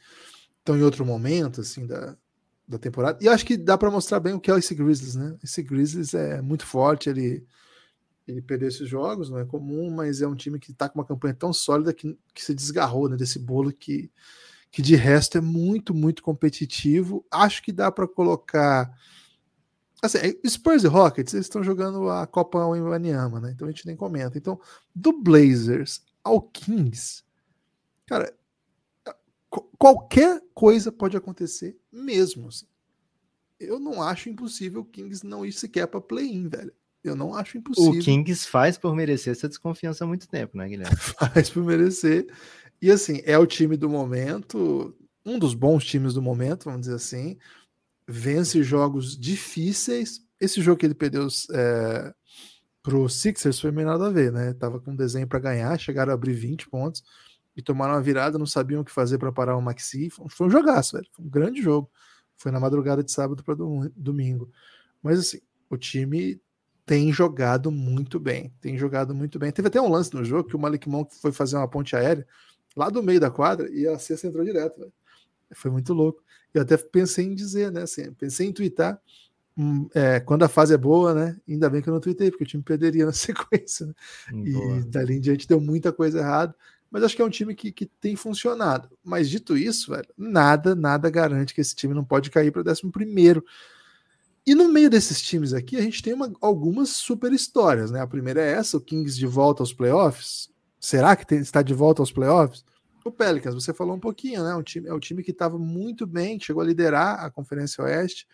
estão 0.60 0.78
em 0.78 0.82
outro 0.82 1.06
momento 1.06 1.62
assim 1.62 1.88
da, 1.88 2.18
da 2.68 2.78
temporada. 2.78 3.20
E 3.22 3.30
acho 3.30 3.46
que 3.46 3.56
dá 3.56 3.78
para 3.78 3.90
mostrar 3.90 4.20
bem 4.20 4.34
o 4.34 4.40
que 4.40 4.52
é 4.52 4.58
esse 4.58 4.76
Grizzlies, 4.76 5.16
né? 5.16 5.38
Esse 5.42 5.64
Grizzlies 5.64 6.14
é 6.14 6.42
muito 6.42 6.66
forte, 6.66 7.10
ele 7.10 7.46
ele 8.28 8.42
perdeu 8.42 8.70
esses 8.70 8.88
jogos, 8.88 9.30
não 9.30 9.40
é 9.40 9.46
comum, 9.46 9.92
mas 9.92 10.22
é 10.22 10.28
um 10.28 10.36
time 10.36 10.58
que 10.60 10.74
tá 10.74 10.88
com 10.90 11.00
uma 11.00 11.06
campanha 11.06 11.34
tão 11.34 11.52
sólida 11.52 11.94
que, 11.94 12.18
que 12.34 12.44
se 12.44 12.56
desgarrou, 12.56 13.10
né, 13.10 13.18
desse 13.18 13.38
bolo 13.38 13.72
que 13.74 14.10
que 14.72 14.82
de 14.82 14.96
resto 14.96 15.38
é 15.38 15.42
muito, 15.42 15.94
muito 15.94 16.24
competitivo. 16.24 17.24
Acho 17.32 17.62
que 17.62 17.72
dá 17.72 17.92
para 17.92 18.08
colocar. 18.08 18.92
Assim, 20.04 20.18
é, 20.18 20.50
Spurs 20.50 20.84
e 20.84 20.88
Rockets, 20.88 21.34
eles 21.34 21.46
estão 21.46 21.64
jogando 21.64 22.10
a 22.10 22.28
Copa 22.28 22.68
Wembanyama, 22.68 23.40
né? 23.40 23.52
Então 23.52 23.66
a 23.66 23.72
gente 23.72 23.86
nem 23.86 23.96
comenta. 23.96 24.38
Então, 24.38 24.60
do 24.94 25.14
Blazers 25.14 26.04
ao 26.22 26.42
Kings, 26.42 27.24
cara, 28.06 28.36
qualquer 29.80 30.42
coisa 30.54 30.92
pode 30.92 31.16
acontecer 31.16 31.78
mesmo. 31.90 32.50
Assim. 32.50 32.66
Eu 33.58 33.80
não 33.80 34.04
acho 34.04 34.28
impossível 34.28 34.82
o 34.82 34.86
Kings 34.86 35.26
não 35.26 35.46
ir 35.46 35.54
sequer 35.54 35.88
para 35.88 36.02
play-in, 36.02 36.50
velho. 36.50 36.74
Eu 37.02 37.16
não 37.16 37.34
acho 37.34 37.58
impossível. 37.58 37.92
O 37.92 38.00
Kings 38.00 38.46
faz 38.46 38.78
por 38.78 38.94
merecer 38.94 39.32
essa 39.32 39.48
desconfiança 39.48 40.04
há 40.04 40.08
muito 40.08 40.28
tempo, 40.28 40.58
né, 40.58 40.68
Guilherme? 40.68 40.98
faz 41.00 41.50
por 41.50 41.64
merecer. 41.64 42.28
E 42.82 42.92
assim, 42.92 43.22
é 43.24 43.38
o 43.38 43.48
time 43.48 43.78
do 43.78 43.90
momento, 43.90 44.94
um 45.26 45.40
dos 45.40 45.54
bons 45.54 45.86
times 45.86 46.14
do 46.14 46.22
momento, 46.22 46.66
vamos 46.66 46.82
dizer 46.82 46.96
assim. 46.96 47.38
Vence 48.08 48.62
jogos 48.64 49.18
difíceis. 49.18 50.22
Esse 50.40 50.62
jogo 50.62 50.78
que 50.78 50.86
ele 50.86 50.94
perdeu 50.94 51.28
é, 51.54 52.14
pro 52.82 53.08
Sixers 53.08 53.60
foi 53.60 53.72
meio 53.72 53.88
nada 53.88 54.08
a 54.08 54.12
ver, 54.12 54.32
né? 54.32 54.54
Tava 54.54 54.80
com 54.80 54.92
um 54.92 54.96
desenho 54.96 55.28
para 55.28 55.40
ganhar, 55.40 55.78
chegaram 55.80 56.12
a 56.12 56.16
abrir 56.16 56.34
20 56.34 56.70
pontos 56.70 57.04
e 57.56 57.62
tomaram 57.62 57.94
uma 57.94 58.02
virada, 58.02 58.38
não 58.38 58.46
sabiam 58.46 58.82
o 58.82 58.86
que 58.86 58.92
fazer 58.92 59.18
para 59.18 59.32
parar 59.32 59.56
o 59.56 59.62
Maxi. 59.62 60.10
Foi 60.10 60.48
um 60.48 60.50
jogaço, 60.50 60.98
velho. 60.98 61.08
Foi 61.14 61.26
um 61.26 61.30
grande 61.30 61.62
jogo. 61.62 61.90
Foi 62.36 62.52
na 62.52 62.60
madrugada 62.60 63.04
de 63.04 63.12
sábado 63.12 63.44
para 63.44 63.56
domingo. 63.96 64.52
Mas 65.02 65.20
assim, 65.20 65.40
o 65.70 65.78
time 65.78 66.42
tem 66.86 67.14
jogado 67.14 67.72
muito 67.72 68.20
bem. 68.20 68.54
Tem 68.60 68.78
jogado 68.78 69.14
muito 69.16 69.40
bem. 69.40 69.52
Teve 69.52 69.68
até 69.68 69.80
um 69.80 69.90
lance 69.90 70.14
no 70.14 70.26
jogo 70.26 70.50
que 70.50 70.56
o 70.56 70.60
Malik 70.60 70.90
Monk 70.90 71.16
foi 71.22 71.32
fazer 71.32 71.56
uma 71.56 71.68
ponte 71.68 71.96
aérea 71.96 72.28
lá 72.76 72.90
do 72.90 73.04
meio 73.04 73.20
da 73.20 73.30
quadra 73.30 73.70
e 73.72 73.88
a 73.88 73.98
cesta 74.00 74.28
entrou 74.28 74.44
direto, 74.44 74.80
velho. 74.80 74.94
Foi 75.56 75.72
muito 75.72 75.94
louco. 75.94 76.24
Eu 76.54 76.62
até 76.62 76.78
pensei 76.78 77.26
em 77.26 77.36
dizer, 77.36 77.72
né? 77.72 77.84
Assim, 77.84 78.12
pensei 78.14 78.48
em 78.48 78.54
twittar. 78.54 79.00
Hum, 79.58 79.88
é, 79.94 80.20
quando 80.20 80.44
a 80.44 80.50
fase 80.50 80.74
é 80.74 80.78
boa, 80.78 81.14
né? 81.14 81.38
Ainda 81.48 81.70
bem 81.70 81.82
que 81.82 81.90
eu 81.90 81.94
não 81.94 82.02
tuitei, 82.02 82.32
porque 82.32 82.44
o 82.44 82.48
time 82.48 82.64
perderia 82.64 83.06
na 83.08 83.14
sequência. 83.14 83.86
Né? 83.86 83.94
E 84.34 84.84
dali 84.86 85.18
em 85.18 85.20
diante 85.20 85.48
deu 85.48 85.60
muita 85.60 85.92
coisa 85.92 86.20
errada. 86.20 86.56
Mas 86.90 87.04
acho 87.04 87.16
que 87.16 87.22
é 87.24 87.26
um 87.26 87.30
time 87.30 87.56
que, 87.56 87.72
que 87.72 87.88
tem 87.88 88.16
funcionado. 88.16 88.88
Mas 89.04 89.28
dito 89.28 89.58
isso, 89.58 89.92
velho, 89.92 90.08
nada, 90.16 90.76
nada 90.76 91.10
garante 91.10 91.54
que 91.54 91.62
esse 91.62 91.76
time 91.76 91.92
não 91.92 92.04
pode 92.04 92.30
cair 92.30 92.52
para 92.52 92.62
o 92.62 92.70
11 92.70 92.92
primeiro. 92.92 93.44
E 94.46 94.54
no 94.54 94.72
meio 94.72 94.90
desses 94.90 95.22
times 95.22 95.54
aqui, 95.54 95.78
a 95.78 95.82
gente 95.82 96.04
tem 96.04 96.14
uma, 96.14 96.32
algumas 96.40 96.90
super 96.90 97.32
histórias, 97.32 97.90
né? 97.90 98.02
A 98.02 98.08
primeira 98.08 98.42
é 98.42 98.52
essa, 98.52 98.78
o 98.78 98.82
Kings 98.82 99.18
de 99.18 99.26
volta 99.26 99.64
aos 99.64 99.74
playoffs. 99.74 100.52
Será 100.80 101.16
que 101.16 101.26
tem, 101.26 101.40
está 101.40 101.62
de 101.62 101.74
volta 101.74 102.02
aos 102.02 102.12
playoffs? 102.12 102.64
O 103.06 103.12
Pelicans, 103.12 103.54
você 103.54 103.74
falou 103.74 103.96
um 103.96 104.00
pouquinho, 104.00 104.44
né? 104.44 104.56
Um 104.56 104.64
time, 104.64 104.88
é 104.88 104.94
o 104.94 105.00
time 105.00 105.24
que 105.24 105.32
estava 105.32 105.58
muito 105.58 106.08
bem, 106.08 106.40
chegou 106.40 106.62
a 106.62 106.66
liderar 106.66 107.24
a 107.24 107.30
Conferência 107.30 107.84
Oeste. 107.84 108.28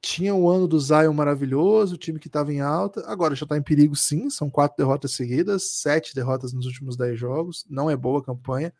Tinha 0.00 0.34
o 0.34 0.50
ano 0.50 0.68
do 0.68 0.78
Zion 0.78 1.12
maravilhoso, 1.12 1.94
o 1.94 1.98
time 1.98 2.18
que 2.18 2.26
estava 2.26 2.52
em 2.52 2.60
alta. 2.60 3.02
Agora 3.06 3.34
já 3.34 3.44
está 3.44 3.56
em 3.56 3.62
perigo, 3.62 3.96
sim. 3.96 4.28
São 4.28 4.50
quatro 4.50 4.76
derrotas 4.76 5.12
seguidas, 5.12 5.70
sete 5.70 6.14
derrotas 6.14 6.52
nos 6.52 6.66
últimos 6.66 6.96
dez 6.96 7.18
jogos. 7.18 7.64
Não 7.70 7.88
é 7.88 7.96
boa 7.96 8.22
campanha. 8.22 8.72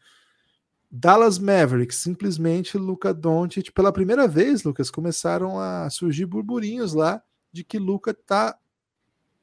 Dallas 0.91 1.39
Mavericks, 1.39 1.97
simplesmente 1.97 2.77
Luca 2.77 3.15
Doncic, 3.15 3.73
pela 3.73 3.93
primeira 3.93 4.29
vez, 4.29 4.63
Lucas, 4.63 4.91
começaram 4.91 5.59
a 5.59 5.89
surgir 5.91 6.27
burburinhos 6.27 6.93
lá 6.93 7.23
de 7.53 7.65
que 7.65 7.79
Luca 7.79 8.13
tá 8.13 8.57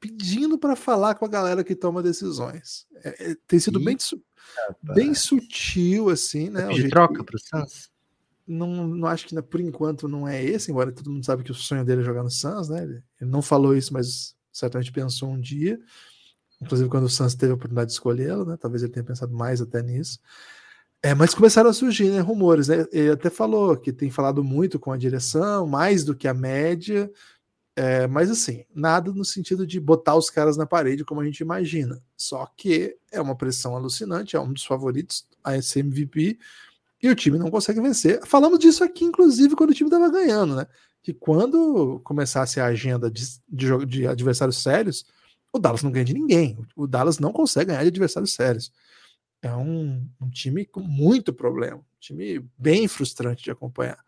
pedindo 0.02 0.58
para 0.58 0.74
falar 0.74 1.14
com 1.14 1.24
a 1.24 1.28
galera 1.28 1.62
que 1.62 1.76
toma 1.76 2.02
decisões. 2.02 2.88
É, 3.04 3.30
é, 3.30 3.36
tem 3.46 3.60
sido 3.60 3.78
bem, 3.78 3.96
bem 4.82 5.14
sutil, 5.14 6.10
assim, 6.10 6.50
né? 6.50 6.66
De 6.66 6.88
troca 6.88 7.22
para 7.22 7.36
o 7.36 7.38
Suns? 7.38 7.88
Não, 8.44 8.88
não 8.88 9.06
acho 9.06 9.28
que 9.28 9.42
por 9.42 9.60
enquanto 9.60 10.08
não 10.08 10.26
é 10.26 10.42
esse, 10.42 10.72
embora 10.72 10.90
todo 10.90 11.08
mundo 11.08 11.24
sabe 11.24 11.44
que 11.44 11.52
o 11.52 11.54
sonho 11.54 11.84
dele 11.84 12.00
é 12.00 12.04
jogar 12.04 12.24
no 12.24 12.30
Suns, 12.30 12.68
né? 12.68 12.82
Ele, 12.82 13.02
ele 13.20 13.30
não 13.30 13.40
falou 13.40 13.76
isso, 13.76 13.92
mas 13.92 14.34
certamente 14.52 14.90
pensou 14.90 15.30
um 15.30 15.40
dia. 15.40 15.78
Inclusive 16.60 16.88
quando 16.88 17.04
o 17.04 17.08
Suns 17.08 17.36
teve 17.36 17.52
a 17.52 17.54
oportunidade 17.54 17.90
de 17.90 17.92
escolhê-lo, 17.92 18.44
né? 18.44 18.56
Talvez 18.56 18.82
ele 18.82 18.90
tenha 18.90 19.04
pensado 19.04 19.32
mais 19.32 19.60
até 19.60 19.80
nisso. 19.84 20.18
É, 21.00 21.14
mas 21.14 21.32
começaram 21.32 21.70
a 21.70 21.72
surgir 21.72 22.10
né, 22.10 22.18
rumores. 22.18 22.66
Né? 22.66 22.86
Ele 22.90 23.10
até 23.10 23.30
falou 23.30 23.76
que 23.76 23.92
tem 23.92 24.10
falado 24.10 24.42
muito 24.42 24.80
com 24.80 24.90
a 24.90 24.96
direção, 24.96 25.64
mais 25.66 26.02
do 26.02 26.14
que 26.14 26.26
a 26.26 26.34
média. 26.34 27.08
É, 27.74 28.06
mas 28.06 28.30
assim, 28.30 28.64
nada 28.74 29.10
no 29.12 29.24
sentido 29.24 29.66
de 29.66 29.80
botar 29.80 30.14
os 30.14 30.28
caras 30.28 30.56
na 30.56 30.66
parede 30.66 31.04
como 31.04 31.20
a 31.20 31.24
gente 31.24 31.40
imagina. 31.40 32.02
Só 32.16 32.46
que 32.56 32.96
é 33.10 33.20
uma 33.20 33.36
pressão 33.36 33.74
alucinante, 33.74 34.36
é 34.36 34.40
um 34.40 34.52
dos 34.52 34.64
favoritos 34.64 35.26
a 35.42 35.56
esse 35.56 35.80
MVP 35.80 36.38
e 37.02 37.08
o 37.08 37.14
time 37.14 37.38
não 37.38 37.50
consegue 37.50 37.80
vencer. 37.80 38.20
Falamos 38.26 38.58
disso 38.58 38.84
aqui, 38.84 39.04
inclusive, 39.04 39.56
quando 39.56 39.70
o 39.70 39.74
time 39.74 39.88
estava 39.88 40.10
ganhando, 40.10 40.54
né? 40.54 40.66
Que 41.02 41.12
quando 41.12 42.00
começasse 42.04 42.60
a 42.60 42.66
agenda 42.66 43.10
de, 43.10 43.24
de, 43.48 43.86
de 43.86 44.06
adversários 44.06 44.62
sérios, 44.62 45.04
o 45.52 45.58
Dallas 45.58 45.82
não 45.82 45.90
ganha 45.90 46.04
de 46.04 46.14
ninguém. 46.14 46.58
O 46.76 46.86
Dallas 46.86 47.18
não 47.18 47.32
consegue 47.32 47.66
ganhar 47.66 47.82
de 47.82 47.88
adversários 47.88 48.34
sérios 48.34 48.72
é 49.42 49.52
um, 49.54 50.08
um, 50.20 50.30
time 50.30 50.64
com 50.64 50.80
muito 50.80 51.32
problema, 51.34 51.78
um 51.78 52.00
time 52.00 52.48
bem 52.56 52.86
frustrante 52.86 53.42
de 53.42 53.50
acompanhar. 53.50 53.98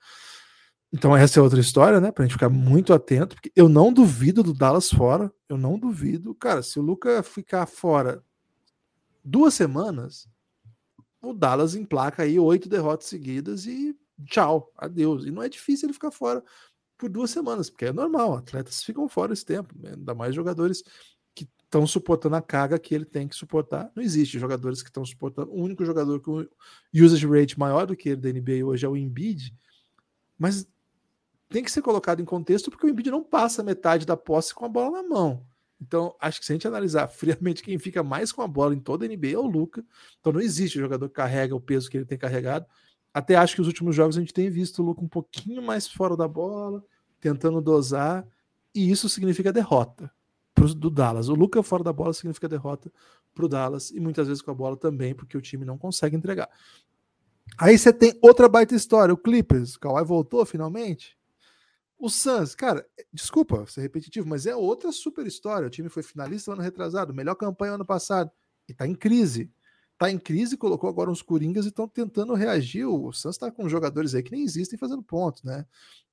Então 0.94 1.16
essa 1.16 1.40
é 1.40 1.42
outra 1.42 1.58
história, 1.58 2.00
né? 2.00 2.12
Pra 2.12 2.24
gente 2.24 2.34
ficar 2.34 2.48
muito 2.48 2.94
atento, 2.94 3.34
porque 3.34 3.50
eu 3.56 3.68
não 3.68 3.92
duvido 3.92 4.44
do 4.44 4.54
Dallas 4.54 4.88
fora, 4.88 5.28
eu 5.48 5.58
não 5.58 5.76
duvido. 5.76 6.32
Cara, 6.36 6.62
se 6.62 6.78
o 6.78 6.82
Luca 6.82 7.20
ficar 7.24 7.66
fora 7.66 8.22
duas 9.24 9.54
semanas, 9.54 10.28
o 11.20 11.34
Dallas 11.34 11.74
emplaca 11.74 12.22
aí 12.22 12.38
oito 12.38 12.68
derrotas 12.68 13.08
seguidas 13.08 13.66
e 13.66 13.98
tchau, 14.24 14.72
adeus. 14.78 15.26
E 15.26 15.32
não 15.32 15.42
é 15.42 15.48
difícil 15.48 15.86
ele 15.86 15.92
ficar 15.94 16.12
fora 16.12 16.44
por 16.96 17.10
duas 17.10 17.32
semanas, 17.32 17.68
porque 17.68 17.86
é 17.86 17.92
normal, 17.92 18.36
atletas 18.36 18.84
ficam 18.84 19.08
fora 19.08 19.32
esse 19.32 19.44
tempo, 19.44 19.74
né? 19.76 19.94
ainda 19.94 20.14
mais 20.14 20.32
jogadores 20.32 20.84
estão 21.36 21.88
suportando 21.88 22.36
a 22.36 22.40
carga 22.40 22.78
que 22.78 22.94
ele 22.94 23.04
tem 23.04 23.26
que 23.26 23.34
suportar. 23.34 23.90
Não 23.96 24.02
existe 24.02 24.38
jogadores 24.38 24.80
que 24.80 24.90
estão 24.90 25.04
suportando. 25.04 25.50
O 25.50 25.60
único 25.60 25.84
jogador 25.84 26.20
com 26.20 26.46
usage 26.94 27.26
rate 27.26 27.58
maior 27.58 27.84
do 27.84 27.96
que 27.96 28.10
ele 28.10 28.20
da 28.20 28.32
NBA 28.32 28.64
hoje 28.64 28.86
é 28.86 28.88
o 28.88 28.96
Embiid, 28.96 29.52
mas 30.38 30.68
tem 31.54 31.62
que 31.62 31.70
ser 31.70 31.82
colocado 31.82 32.20
em 32.20 32.24
contexto 32.24 32.68
porque 32.68 32.84
o 32.84 32.88
Embiid 32.88 33.12
não 33.12 33.22
passa 33.22 33.62
metade 33.62 34.04
da 34.04 34.16
posse 34.16 34.52
com 34.52 34.64
a 34.64 34.68
bola 34.68 35.00
na 35.00 35.08
mão. 35.08 35.46
Então, 35.80 36.12
acho 36.20 36.40
que 36.40 36.46
se 36.46 36.50
a 36.50 36.56
gente 36.56 36.66
analisar 36.66 37.06
friamente 37.14 37.62
quem 37.62 37.78
fica 37.78 38.02
mais 38.02 38.32
com 38.32 38.42
a 38.42 38.48
bola 38.48 38.74
em 38.74 38.80
toda 38.80 39.06
a 39.06 39.08
NBA 39.08 39.28
é 39.28 39.38
o 39.38 39.46
Luca. 39.46 39.84
Então, 40.18 40.32
não 40.32 40.40
existe 40.40 40.80
jogador 40.80 41.08
que 41.08 41.14
carrega 41.14 41.54
o 41.54 41.60
peso 41.60 41.88
que 41.88 41.96
ele 41.96 42.04
tem 42.04 42.18
carregado. 42.18 42.66
Até 43.12 43.36
acho 43.36 43.54
que 43.54 43.60
os 43.60 43.68
últimos 43.68 43.94
jogos 43.94 44.16
a 44.16 44.20
gente 44.20 44.34
tem 44.34 44.50
visto 44.50 44.82
o 44.82 44.84
Luca 44.84 45.00
um 45.00 45.06
pouquinho 45.06 45.62
mais 45.62 45.86
fora 45.86 46.16
da 46.16 46.26
bola, 46.26 46.84
tentando 47.20 47.60
dosar, 47.60 48.26
e 48.74 48.90
isso 48.90 49.08
significa 49.08 49.52
derrota 49.52 50.10
do 50.76 50.90
Dallas. 50.90 51.28
O 51.28 51.34
Luca 51.34 51.62
fora 51.62 51.84
da 51.84 51.92
bola 51.92 52.12
significa 52.12 52.48
derrota 52.48 52.90
para 53.32 53.44
o 53.44 53.48
Dallas 53.48 53.92
e 53.92 54.00
muitas 54.00 54.26
vezes 54.26 54.42
com 54.42 54.50
a 54.50 54.54
bola 54.54 54.76
também, 54.76 55.14
porque 55.14 55.36
o 55.36 55.40
time 55.40 55.64
não 55.64 55.78
consegue 55.78 56.16
entregar. 56.16 56.48
Aí 57.58 57.78
você 57.78 57.92
tem 57.92 58.18
outra 58.20 58.48
baita 58.48 58.74
história, 58.74 59.14
o 59.14 59.16
Clippers. 59.16 59.76
O 59.76 59.80
Kawhi 59.80 60.04
voltou 60.04 60.44
finalmente. 60.44 61.16
O 62.04 62.10
Suns, 62.10 62.54
cara, 62.54 62.86
desculpa 63.10 63.64
ser 63.66 63.80
repetitivo, 63.80 64.28
mas 64.28 64.44
é 64.44 64.54
outra 64.54 64.92
super 64.92 65.26
história. 65.26 65.66
O 65.66 65.70
time 65.70 65.88
foi 65.88 66.02
finalista 66.02 66.52
ano 66.52 66.60
retrasado, 66.60 67.14
melhor 67.14 67.34
campanha 67.34 67.72
ano 67.72 67.84
passado 67.86 68.30
e 68.68 68.74
tá 68.74 68.86
em 68.86 68.94
crise. 68.94 69.50
Tá 69.96 70.10
em 70.10 70.18
crise, 70.18 70.58
colocou 70.58 70.90
agora 70.90 71.10
uns 71.10 71.22
coringas 71.22 71.64
e 71.64 71.68
estão 71.68 71.88
tentando 71.88 72.34
reagir. 72.34 72.84
O 72.84 73.10
Suns 73.10 73.38
tá 73.38 73.50
com 73.50 73.66
jogadores 73.70 74.14
aí 74.14 74.22
que 74.22 74.32
nem 74.32 74.42
existem 74.42 74.78
fazendo 74.78 75.02
pontos, 75.02 75.42
né? 75.44 75.64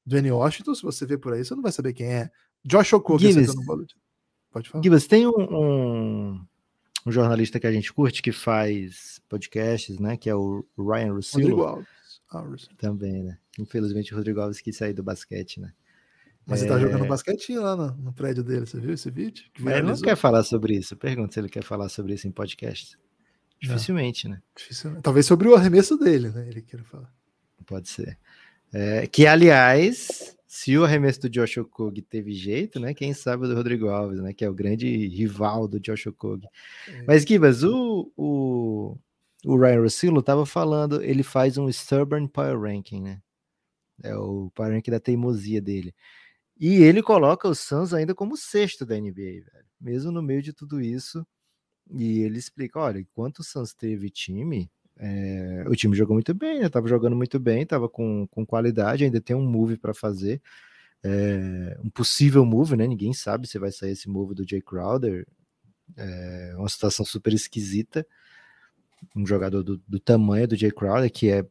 Dwayne 0.05 0.31
Washington, 0.31 0.74
se 0.75 0.81
você 0.81 1.05
ver 1.05 1.17
por 1.17 1.33
aí, 1.33 1.43
você 1.43 1.53
não 1.53 1.62
vai 1.62 1.74
saber 1.74 1.91
quem 1.91 2.07
é. 2.07 2.31
Josh 2.63 2.93
Okogie 2.93 3.33
no 3.33 3.65
bolo 3.65 3.86
Pode 4.50 4.69
falar. 4.69 4.81
Gibas, 4.81 5.05
tem 5.07 5.27
um, 5.27 5.33
um, 5.38 6.45
um, 7.05 7.12
jornalista 7.12 7.60
que 7.60 7.67
a 7.67 7.71
gente 7.71 7.91
curte 7.91 8.21
que 8.21 8.31
faz 8.31 9.19
podcasts, 9.27 10.00
né? 10.00 10.15
Que 10.15 10.29
é 10.29 10.36
o 10.36 10.65
Ryan 10.77 11.15
Russillo. 11.15 11.57
Rodrigo 11.57 11.86
Alves. 12.31 12.69
Ah, 12.69 12.75
Também, 12.77 13.24
né? 13.24 13.38
Infelizmente 13.60 14.13
o 14.13 14.15
Rodrigo 14.15 14.39
Alves 14.39 14.62
quis 14.62 14.77
sair 14.77 14.93
do 14.93 15.03
basquete, 15.03 15.60
né? 15.60 15.74
Mas 16.51 16.62
é... 16.62 16.65
ele 16.65 16.74
tá 16.74 16.79
jogando 16.79 17.08
basquetinho 17.08 17.62
lá 17.62 17.77
no, 17.77 17.93
no, 17.93 18.13
prédio 18.13 18.43
dele, 18.43 18.65
você 18.65 18.77
viu 18.77 18.93
esse 18.93 19.10
vídeo? 19.10 19.46
ele 19.58 19.81
não 19.84 19.96
quer 19.96 20.17
falar 20.17 20.43
sobre 20.43 20.75
isso. 20.75 20.98
Pergunta 20.98 21.34
se 21.34 21.39
ele 21.39 21.48
quer 21.48 21.63
falar 21.63 21.88
sobre 21.88 22.13
isso 22.13 22.27
em 22.27 22.31
podcast. 22.31 23.00
Dificilmente, 23.62 24.27
não. 24.27 24.36
né? 24.36 24.41
Dificilmente. 24.55 25.01
Talvez 25.01 25.25
sobre 25.25 25.48
o 25.48 25.55
arremesso 25.55 25.98
dele, 25.98 26.29
né? 26.29 26.48
Ele 26.50 26.62
queira 26.62 26.84
falar. 26.84 27.10
Pode 27.65 27.88
ser. 27.88 28.20
É, 28.74 29.08
que, 29.08 29.25
aliás, 29.25 30.36
se 30.46 30.77
o 30.77 30.84
arremesso 30.84 31.22
do 31.22 31.29
Josh 31.29 31.58
Okogie 31.58 32.01
teve 32.01 32.34
jeito, 32.34 32.79
né? 32.79 32.93
Quem 32.93 33.13
sabe 33.13 33.46
o 33.46 33.48
do 33.48 33.55
Rodrigo 33.55 33.88
Alves, 33.88 34.20
né? 34.20 34.34
Que 34.34 34.43
é 34.43 34.50
o 34.50 34.53
grande 34.53 35.08
rival 35.08 35.70
do 35.70 35.79
Josh 35.79 36.08
Okogie. 36.08 36.48
É. 36.88 37.03
Mas, 37.03 37.24
Gibas, 37.24 37.63
o, 37.63 38.12
o, 38.17 38.98
o 39.46 39.58
Ryan 39.58 39.81
Russillo 39.81 40.20
estava 40.20 40.46
falando, 40.46 41.01
ele 41.01 41.24
faz 41.24 41.58
um 41.58 41.70
Stubborn 41.70 42.27
Power 42.27 42.60
Ranking, 42.60 43.01
né? 43.01 43.22
É 44.03 44.15
o 44.15 44.51
Power 44.53 44.74
Ranking 44.74 44.91
da 44.91 45.00
teimosia 45.00 45.62
dele. 45.62 45.93
E 46.62 46.75
ele 46.75 47.01
coloca 47.01 47.48
o 47.48 47.56
Suns 47.56 47.91
ainda 47.91 48.13
como 48.13 48.38
sexto 48.38 48.86
da 48.86 48.96
NBA, 48.96 49.13
velho. 49.15 49.65
Mesmo 49.80 50.12
no 50.12 50.22
meio 50.22 50.44
de 50.44 50.53
tudo 50.53 50.80
isso. 50.80 51.25
E 51.89 52.20
ele 52.20 52.38
explica, 52.38 52.80
olha, 52.80 53.00
enquanto 53.00 53.39
o 53.39 53.44
Suns 53.44 53.74
teve 53.74 54.12
time, 54.12 54.72
é, 54.96 55.65
o 55.68 55.75
time 55.75 55.96
jogou 55.96 56.13
muito 56.13 56.36
bem, 56.36 56.60
né? 56.60 56.70
Tava 56.70 56.88
jogando 56.88 57.15
muito 57.15 57.39
bem, 57.39 57.65
tava 57.65 57.89
com, 57.89 58.27
com 58.27 58.46
qualidade, 58.46 59.03
ainda 59.03 59.20
tem 59.20 59.36
um 59.36 59.44
move 59.44 59.75
para 59.75 59.91
fazer. 59.91 60.39
É, 61.03 61.80
um 61.84 61.89
possível 61.89 62.46
move, 62.46 62.75
né? 62.75 62.86
Ninguém 62.86 63.12
sabe 63.12 63.48
se 63.48 63.58
vai 63.58 63.72
sair 63.72 63.94
esse 63.94 64.08
move 64.08 64.36
do 64.36 64.48
Jay 64.48 64.62
Crowder. 64.62 65.27
É 65.98 66.53
uma 66.58 66.70
situação 66.70 67.03
super 67.03 67.34
esquisita. 67.34 68.06
Um 69.15 69.25
jogador 69.25 69.63
do, 69.63 69.82
do 69.88 70.00
tamanho 70.00 70.48
do 70.48 70.56
Jay 70.56 70.72
Crowder, 70.72 71.12
que 71.12 71.27
é 71.32 71.44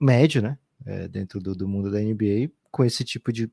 médio, 0.00 0.40
né? 0.40 0.58
É, 0.86 1.06
dentro 1.06 1.38
do, 1.38 1.54
do, 1.54 1.68
mundo 1.68 1.90
da 1.90 2.00
NBA, 2.00 2.50
com 2.70 2.82
esse 2.82 3.04
tipo 3.04 3.30
de 3.30 3.50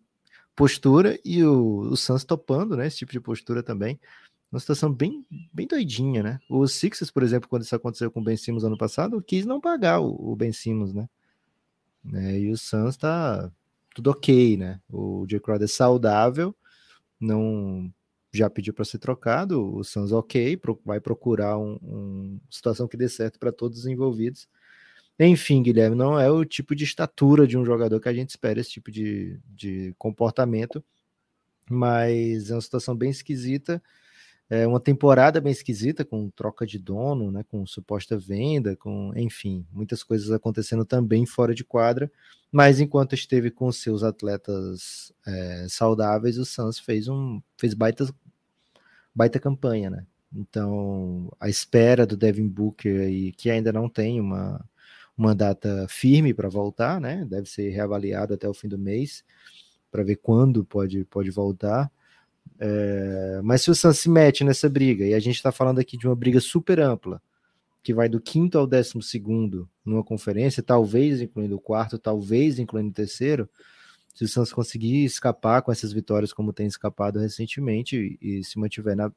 postura 0.56 1.20
e 1.24 1.44
o, 1.44 1.80
o 1.92 1.98
Suns 1.98 2.24
topando, 2.24 2.76
né? 2.78 2.88
Esse 2.88 2.98
tipo 2.98 3.12
de 3.12 3.20
postura 3.20 3.62
também 3.62 4.00
uma 4.56 4.60
situação 4.60 4.92
bem, 4.92 5.26
bem 5.54 5.68
doidinha, 5.68 6.24
né? 6.24 6.40
O 6.50 6.66
Sixers, 6.66 7.12
por 7.12 7.24
exemplo, 7.24 7.50
quando 7.50 7.64
isso 7.64 7.76
aconteceu 7.76 8.10
com 8.10 8.22
o 8.22 8.24
Ben 8.24 8.38
Simmons 8.38 8.64
ano 8.64 8.78
passado, 8.78 9.22
quis 9.22 9.46
não 9.46 9.60
pagar 9.60 10.00
o, 10.00 10.32
o 10.32 10.36
Ben 10.36 10.52
Simmons, 10.52 10.94
né? 10.94 11.10
né? 12.04 12.40
E 12.40 12.50
o 12.50 12.58
Suns 12.58 12.96
tá 12.96 13.52
tudo 13.94 14.12
ok, 14.12 14.56
né? 14.58 14.80
O 14.90 15.26
Jay 15.30 15.40
Crowder 15.40 15.66
é 15.66 15.68
saudável, 15.68 16.56
não 17.20 17.92
já 18.34 18.50
pediu 18.50 18.74
para 18.74 18.84
ser 18.86 19.00
trocado, 19.00 19.76
o 19.76 19.84
Suns 19.84 20.12
ok, 20.12 20.60
vai 20.86 21.00
procurar 21.00 21.58
uma 21.58 21.80
um 21.82 22.40
situação 22.50 22.88
que 22.88 22.98
dê 22.98 23.08
certo 23.08 23.40
para 23.40 23.52
todos 23.52 23.80
os 23.80 23.86
envolvidos. 23.86 24.48
Enfim, 25.20 25.64
Guilherme, 25.64 25.96
não 25.96 26.20
é 26.20 26.30
o 26.30 26.44
tipo 26.44 26.76
de 26.76 26.84
estatura 26.84 27.48
de 27.48 27.58
um 27.58 27.66
jogador 27.66 28.00
que 28.00 28.10
a 28.10 28.14
gente 28.14 28.30
espera 28.30 28.60
esse 28.60 28.72
tipo 28.72 28.92
de, 28.92 29.40
de 29.48 29.94
comportamento, 29.98 30.84
mas 31.70 32.50
é 32.50 32.56
uma 32.56 32.62
situação 32.62 32.96
bem 32.96 33.10
esquisita 33.10 33.82
é 34.50 34.68
uma 34.68 34.80
temporada 34.80 35.42
bem 35.42 35.52
esquisita, 35.52 36.06
com 36.06 36.30
troca 36.30 36.66
de 36.68 36.78
dono, 36.78 37.32
né, 37.32 37.44
com 37.50 37.66
suposta 37.66 38.18
venda, 38.18 38.76
com, 38.76 39.12
enfim, 39.16 39.66
muitas 39.72 40.04
coisas 40.04 40.32
acontecendo 40.32 40.86
também 40.86 41.26
fora 41.26 41.56
de 41.56 41.64
quadra, 41.64 42.12
mas 42.52 42.80
enquanto 42.80 43.16
esteve 43.16 43.50
com 43.50 43.72
seus 43.72 44.04
atletas 44.04 45.12
é, 45.26 45.66
saudáveis, 45.68 46.38
o 46.38 46.46
Suns 46.46 46.78
fez 46.78 47.08
um 47.08 47.42
fez 47.58 47.74
baita, 47.74 48.08
baita 49.16 49.40
campanha, 49.40 49.90
né? 49.90 50.06
Então, 50.34 51.32
a 51.40 51.50
espera 51.50 52.06
do 52.06 52.18
Devin 52.18 52.48
Booker 52.48 53.02
aí, 53.02 53.32
que 53.32 53.50
ainda 53.50 53.74
não 53.74 53.90
tem 53.90 54.20
uma, 54.20 54.64
uma 55.18 55.34
data 55.34 55.86
firme 55.90 56.34
para 56.34 56.50
voltar, 56.50 57.00
né? 57.00 57.26
Deve 57.30 57.50
ser 57.50 57.70
reavaliado 57.70 58.34
até 58.34 58.48
o 58.48 58.54
fim 58.54 58.68
do 58.68 58.78
mês 58.78 59.24
para 59.92 60.04
ver 60.04 60.18
quando 60.18 60.66
pode, 60.66 61.06
pode 61.06 61.32
voltar. 61.32 61.90
É, 62.60 63.40
mas 63.44 63.62
se 63.62 63.72
o 63.72 63.76
Suns 63.76 64.00
se 64.00 64.10
mete 64.10 64.44
nessa 64.44 64.70
briga, 64.70 65.06
e 65.06 65.14
a 65.14 65.20
gente 65.20 65.36
está 65.36 65.52
falando 65.52 65.80
aqui 65.80 65.98
de 65.98 66.06
uma 66.06 66.16
briga 66.16 66.40
super 66.40 66.80
ampla, 66.80 67.22
que 67.82 67.94
vai 67.94 68.10
do 68.10 68.20
quinto 68.20 68.58
ao 68.58 68.68
décimo 68.68 69.02
segundo 69.02 69.70
numa 69.86 70.04
conferência, 70.04 70.62
talvez 70.62 71.22
incluindo 71.22 71.56
o 71.56 71.60
quarto, 71.60 71.98
talvez 71.98 72.60
incluindo 72.60 72.90
o 72.90 72.94
terceiro, 72.94 73.50
se 74.14 74.24
o 74.24 74.28
Suns 74.28 74.52
conseguir 74.52 75.06
escapar 75.06 75.62
com 75.62 75.72
essas 75.72 75.94
vitórias 75.94 76.34
como 76.34 76.54
tem 76.54 76.68
escapado 76.68 77.20
recentemente 77.20 78.18
e, 78.22 78.40
e 78.40 78.44
se 78.44 78.58
mantiver 78.58 78.96
na, 78.96 79.12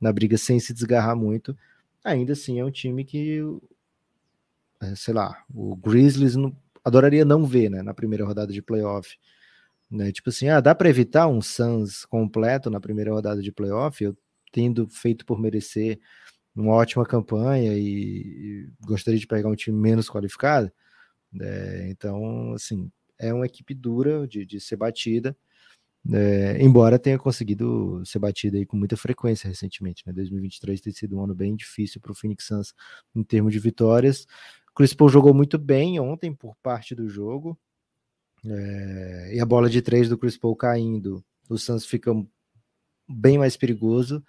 na 0.00 0.12
briga 0.12 0.36
sem 0.36 0.58
se 0.58 0.74
desgarrar 0.74 1.14
muito, 1.16 1.56
ainda 2.02 2.32
assim 2.32 2.58
é 2.58 2.64
um 2.64 2.70
time 2.70 3.04
que 3.04 3.40
sei 4.96 5.14
lá, 5.14 5.44
o 5.52 5.76
Grizzlies 5.76 6.36
não, 6.36 6.56
adoraria 6.84 7.24
não 7.24 7.44
ver, 7.44 7.70
né, 7.70 7.82
na 7.82 7.94
primeira 7.94 8.24
rodada 8.24 8.52
de 8.52 8.62
playoff. 8.62 9.16
Né? 9.90 10.12
Tipo 10.12 10.30
assim, 10.30 10.48
ah, 10.48 10.60
dá 10.60 10.74
para 10.74 10.88
evitar 10.88 11.26
um 11.28 11.40
Suns 11.40 12.04
completo 12.04 12.70
na 12.70 12.80
primeira 12.80 13.12
rodada 13.12 13.42
de 13.42 13.52
playoff, 13.52 14.02
eu 14.02 14.16
tendo 14.52 14.88
feito 14.88 15.24
por 15.24 15.40
merecer 15.40 16.00
uma 16.54 16.74
ótima 16.74 17.06
campanha 17.06 17.74
e, 17.74 17.82
e 17.82 18.70
gostaria 18.84 19.18
de 19.18 19.26
pegar 19.26 19.48
um 19.48 19.54
time 19.54 19.78
menos 19.78 20.08
qualificado. 20.10 20.70
É, 21.40 21.88
então, 21.90 22.52
assim, 22.54 22.90
é 23.18 23.32
uma 23.32 23.46
equipe 23.46 23.74
dura 23.74 24.26
de, 24.26 24.44
de 24.44 24.60
ser 24.60 24.76
batida, 24.76 25.36
é, 26.10 26.58
embora 26.62 26.98
tenha 26.98 27.18
conseguido 27.18 28.02
ser 28.04 28.18
batida 28.18 28.56
aí 28.56 28.64
com 28.64 28.76
muita 28.76 28.96
frequência 28.96 29.48
recentemente. 29.48 30.02
Né? 30.06 30.12
2023 30.12 30.80
tem 30.80 30.92
sido 30.92 31.18
um 31.18 31.24
ano 31.24 31.34
bem 31.34 31.54
difícil 31.54 32.00
para 32.00 32.12
o 32.12 32.14
Phoenix 32.14 32.46
Suns 32.46 32.74
em 33.14 33.22
termos 33.22 33.52
de 33.52 33.58
vitórias. 33.58 34.26
Chris 34.78 34.94
Paul 34.94 35.08
jogou 35.08 35.34
muito 35.34 35.58
bem 35.58 35.98
ontem 35.98 36.32
por 36.32 36.54
parte 36.62 36.94
do 36.94 37.08
jogo. 37.08 37.58
É, 38.46 39.34
e 39.34 39.40
a 39.40 39.44
bola 39.44 39.68
de 39.68 39.82
três 39.82 40.08
do 40.08 40.16
Chris 40.16 40.38
Paul 40.38 40.54
caindo, 40.54 41.20
o 41.50 41.58
Suns 41.58 41.84
fica 41.84 42.12
bem 43.08 43.38
mais 43.38 43.56
perigoso, 43.56 44.24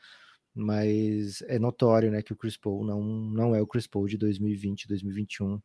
mas 0.52 1.44
é 1.44 1.60
notório 1.60 2.10
né, 2.10 2.24
que 2.24 2.34
o 2.34 2.36
Chris 2.36 2.58
Paul 2.58 2.84
não, 2.84 3.00
não 3.00 3.54
é 3.54 3.62
o 3.62 3.68
Chris 3.68 3.86
Paul 3.86 4.08
de 4.08 4.18
2020, 4.18 4.88
2021. 4.88 5.62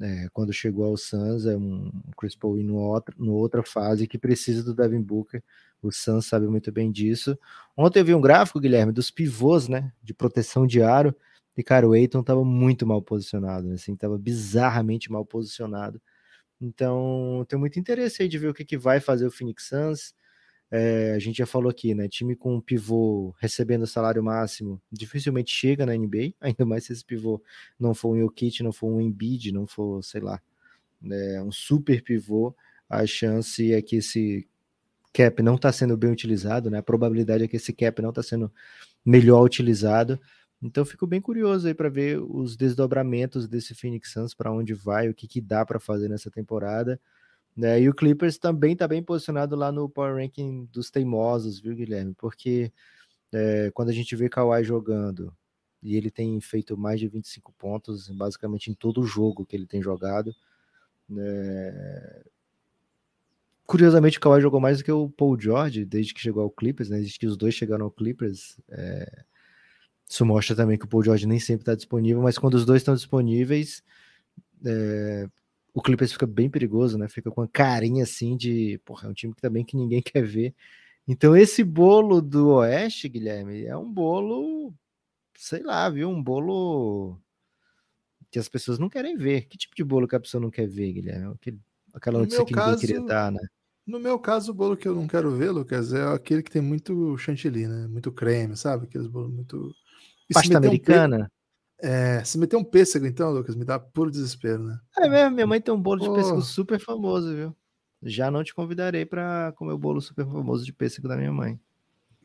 É, 0.00 0.28
quando 0.32 0.52
chegou 0.52 0.84
ao 0.84 0.96
Suns, 0.96 1.44
é 1.44 1.56
um 1.56 1.90
Chris 2.16 2.36
Paul 2.36 2.60
em 2.60 2.70
outra, 2.70 3.12
outra 3.18 3.64
fase 3.64 4.06
que 4.06 4.18
precisa 4.18 4.62
do 4.62 4.72
Devin 4.72 5.02
Booker. 5.02 5.42
O 5.82 5.90
Suns 5.90 6.26
sabe 6.26 6.46
muito 6.46 6.70
bem 6.70 6.92
disso. 6.92 7.36
Ontem 7.76 7.98
eu 7.98 8.04
vi 8.04 8.14
um 8.14 8.20
gráfico, 8.20 8.60
Guilherme, 8.60 8.92
dos 8.92 9.10
pivôs, 9.10 9.66
né, 9.66 9.92
de 10.00 10.14
proteção 10.14 10.64
de 10.64 10.80
aro. 10.80 11.12
E, 11.56 11.62
cara, 11.62 11.88
o 11.88 11.94
Eiton 11.94 12.20
estava 12.20 12.44
muito 12.44 12.86
mal 12.86 13.00
posicionado, 13.02 13.70
assim, 13.72 13.94
estava 13.94 14.18
bizarramente 14.18 15.10
mal 15.10 15.24
posicionado. 15.24 16.00
Então, 16.60 17.44
tenho 17.48 17.60
muito 17.60 17.78
interesse 17.78 18.22
aí 18.22 18.28
de 18.28 18.38
ver 18.38 18.48
o 18.48 18.54
que, 18.54 18.64
que 18.64 18.78
vai 18.78 19.00
fazer 19.00 19.26
o 19.26 19.30
Phoenix 19.30 19.68
Suns. 19.68 20.14
É, 20.70 21.12
a 21.14 21.18
gente 21.18 21.36
já 21.38 21.46
falou 21.46 21.70
aqui, 21.70 21.94
né? 21.94 22.08
Time 22.08 22.34
com 22.34 22.56
um 22.56 22.60
pivô 22.60 23.34
recebendo 23.38 23.86
salário 23.86 24.22
máximo 24.22 24.82
dificilmente 24.90 25.52
chega 25.52 25.86
na 25.86 25.96
NBA, 25.96 26.34
ainda 26.40 26.66
mais 26.66 26.84
se 26.84 26.92
esse 26.92 27.04
pivô 27.04 27.42
não 27.78 27.94
for 27.94 28.16
um 28.16 28.20
Jokic, 28.20 28.62
não 28.62 28.72
for 28.72 28.88
um 28.88 29.00
Embiid, 29.00 29.52
não 29.52 29.66
for, 29.66 30.02
sei 30.02 30.20
lá, 30.20 30.40
né, 31.00 31.42
um 31.42 31.52
super 31.52 32.02
pivô. 32.02 32.54
A 32.88 33.06
chance 33.06 33.72
é 33.72 33.82
que 33.82 33.96
esse 33.96 34.48
cap 35.12 35.42
não 35.42 35.56
está 35.56 35.72
sendo 35.72 35.96
bem 35.96 36.10
utilizado, 36.10 36.70
né? 36.70 36.78
A 36.78 36.82
probabilidade 36.82 37.44
é 37.44 37.48
que 37.48 37.56
esse 37.56 37.72
cap 37.72 38.02
não 38.02 38.10
está 38.10 38.22
sendo 38.22 38.52
melhor 39.04 39.42
utilizado. 39.44 40.20
Então 40.62 40.84
fico 40.84 41.06
bem 41.06 41.20
curioso 41.20 41.68
aí 41.68 41.74
para 41.74 41.88
ver 41.88 42.18
os 42.18 42.56
desdobramentos 42.56 43.46
desse 43.46 43.74
Phoenix 43.74 44.12
Suns, 44.12 44.34
para 44.34 44.52
onde 44.52 44.72
vai, 44.74 45.08
o 45.08 45.14
que, 45.14 45.26
que 45.28 45.40
dá 45.40 45.64
para 45.66 45.78
fazer 45.78 46.08
nessa 46.08 46.30
temporada. 46.30 47.00
Né? 47.56 47.80
E 47.82 47.88
o 47.88 47.94
Clippers 47.94 48.38
também 48.38 48.72
está 48.72 48.88
bem 48.88 49.02
posicionado 49.02 49.54
lá 49.56 49.70
no 49.70 49.88
Power 49.88 50.16
Ranking 50.16 50.68
dos 50.72 50.90
teimosos, 50.90 51.60
viu, 51.60 51.74
Guilherme? 51.74 52.14
Porque 52.14 52.72
é, 53.32 53.70
quando 53.72 53.90
a 53.90 53.92
gente 53.92 54.14
vê 54.16 54.28
Kawhi 54.28 54.64
jogando, 54.64 55.34
e 55.82 55.96
ele 55.96 56.10
tem 56.10 56.40
feito 56.40 56.76
mais 56.76 57.00
de 57.00 57.08
25 57.08 57.52
pontos, 57.52 58.08
basicamente 58.08 58.70
em 58.70 58.74
todo 58.74 59.00
o 59.00 59.06
jogo 59.06 59.44
que 59.44 59.54
ele 59.54 59.66
tem 59.66 59.82
jogado. 59.82 60.34
Né? 61.08 62.22
Curiosamente, 63.66 64.18
o 64.18 64.20
Kawhi 64.20 64.40
jogou 64.40 64.60
mais 64.60 64.78
do 64.78 64.84
que 64.84 64.92
o 64.92 65.10
Paul 65.10 65.38
George 65.38 65.84
desde 65.84 66.14
que 66.14 66.20
chegou 66.20 66.42
ao 66.42 66.50
Clippers, 66.50 66.88
né? 66.88 66.98
desde 66.98 67.18
que 67.18 67.26
os 67.26 67.36
dois 67.36 67.54
chegaram 67.54 67.84
ao 67.84 67.90
Clippers. 67.90 68.58
É 68.68 69.24
isso 70.08 70.24
mostra 70.24 70.54
também 70.54 70.78
que 70.78 70.84
o 70.84 70.88
Paul 70.88 71.02
George 71.02 71.26
nem 71.26 71.40
sempre 71.40 71.62
está 71.62 71.74
disponível, 71.74 72.22
mas 72.22 72.38
quando 72.38 72.54
os 72.54 72.64
dois 72.64 72.82
estão 72.82 72.94
disponíveis, 72.94 73.82
é, 74.64 75.28
o 75.74 75.82
Clippers 75.82 76.12
fica 76.12 76.26
bem 76.26 76.48
perigoso, 76.48 76.96
né? 76.96 77.08
Fica 77.08 77.30
com 77.30 77.40
uma 77.40 77.48
carinha 77.48 78.04
assim 78.04 78.36
de, 78.36 78.80
porra, 78.84 79.08
é 79.08 79.10
um 79.10 79.14
time 79.14 79.34
que 79.34 79.42
também 79.42 79.64
que 79.64 79.76
ninguém 79.76 80.00
quer 80.00 80.24
ver. 80.24 80.54
Então 81.08 81.36
esse 81.36 81.62
bolo 81.62 82.20
do 82.20 82.48
Oeste, 82.48 83.08
Guilherme, 83.08 83.64
é 83.64 83.76
um 83.76 83.92
bolo, 83.92 84.72
sei 85.36 85.62
lá, 85.62 85.88
viu? 85.90 86.08
Um 86.08 86.22
bolo 86.22 87.18
que 88.30 88.38
as 88.38 88.48
pessoas 88.48 88.78
não 88.78 88.88
querem 88.88 89.16
ver. 89.16 89.46
Que 89.46 89.58
tipo 89.58 89.74
de 89.74 89.84
bolo 89.84 90.08
que 90.08 90.16
a 90.16 90.20
pessoa 90.20 90.40
não 90.40 90.50
quer 90.50 90.66
ver, 90.66 90.92
Guilherme? 90.92 91.34
Aquele, 91.34 91.60
aquela 91.92 92.18
notícia 92.20 92.44
que 92.44 92.54
caso, 92.54 92.70
ninguém 92.70 92.80
queria 92.80 93.02
dar, 93.02 93.30
né? 93.30 93.40
No 93.86 94.00
meu 94.00 94.18
caso, 94.18 94.50
o 94.50 94.54
bolo 94.54 94.76
que 94.76 94.88
eu 94.88 94.94
não 94.94 95.06
quero 95.06 95.30
ver, 95.36 95.50
Lucas, 95.50 95.92
é 95.92 96.02
aquele 96.02 96.42
que 96.42 96.50
tem 96.50 96.62
muito 96.62 97.16
chantilly, 97.18 97.68
né? 97.68 97.86
Muito 97.86 98.10
creme, 98.10 98.56
sabe? 98.56 98.86
Aqueles 98.86 99.06
bolos 99.06 99.32
muito 99.32 99.72
Pasta 100.32 100.58
americana? 100.58 101.30
Um 101.32 101.36
é, 101.78 102.24
se 102.24 102.38
meter 102.38 102.56
um 102.56 102.64
pêssego, 102.64 103.06
então, 103.06 103.30
Lucas, 103.30 103.54
me 103.54 103.64
dá 103.64 103.78
puro 103.78 104.10
desespero, 104.10 104.62
né? 104.62 104.78
É 104.98 105.08
mesmo, 105.08 105.34
minha 105.34 105.46
mãe 105.46 105.60
tem 105.60 105.74
um 105.74 105.80
bolo 105.80 106.00
de 106.00 106.14
pêssego 106.14 106.40
super 106.40 106.80
famoso, 106.80 107.34
viu? 107.34 107.56
Já 108.02 108.30
não 108.30 108.42
te 108.42 108.54
convidarei 108.54 109.04
para 109.04 109.52
comer 109.56 109.72
o 109.72 109.78
bolo 109.78 110.00
super 110.00 110.24
famoso 110.24 110.64
de 110.64 110.72
pêssego 110.72 111.08
da 111.08 111.16
minha 111.16 111.32
mãe. 111.32 111.60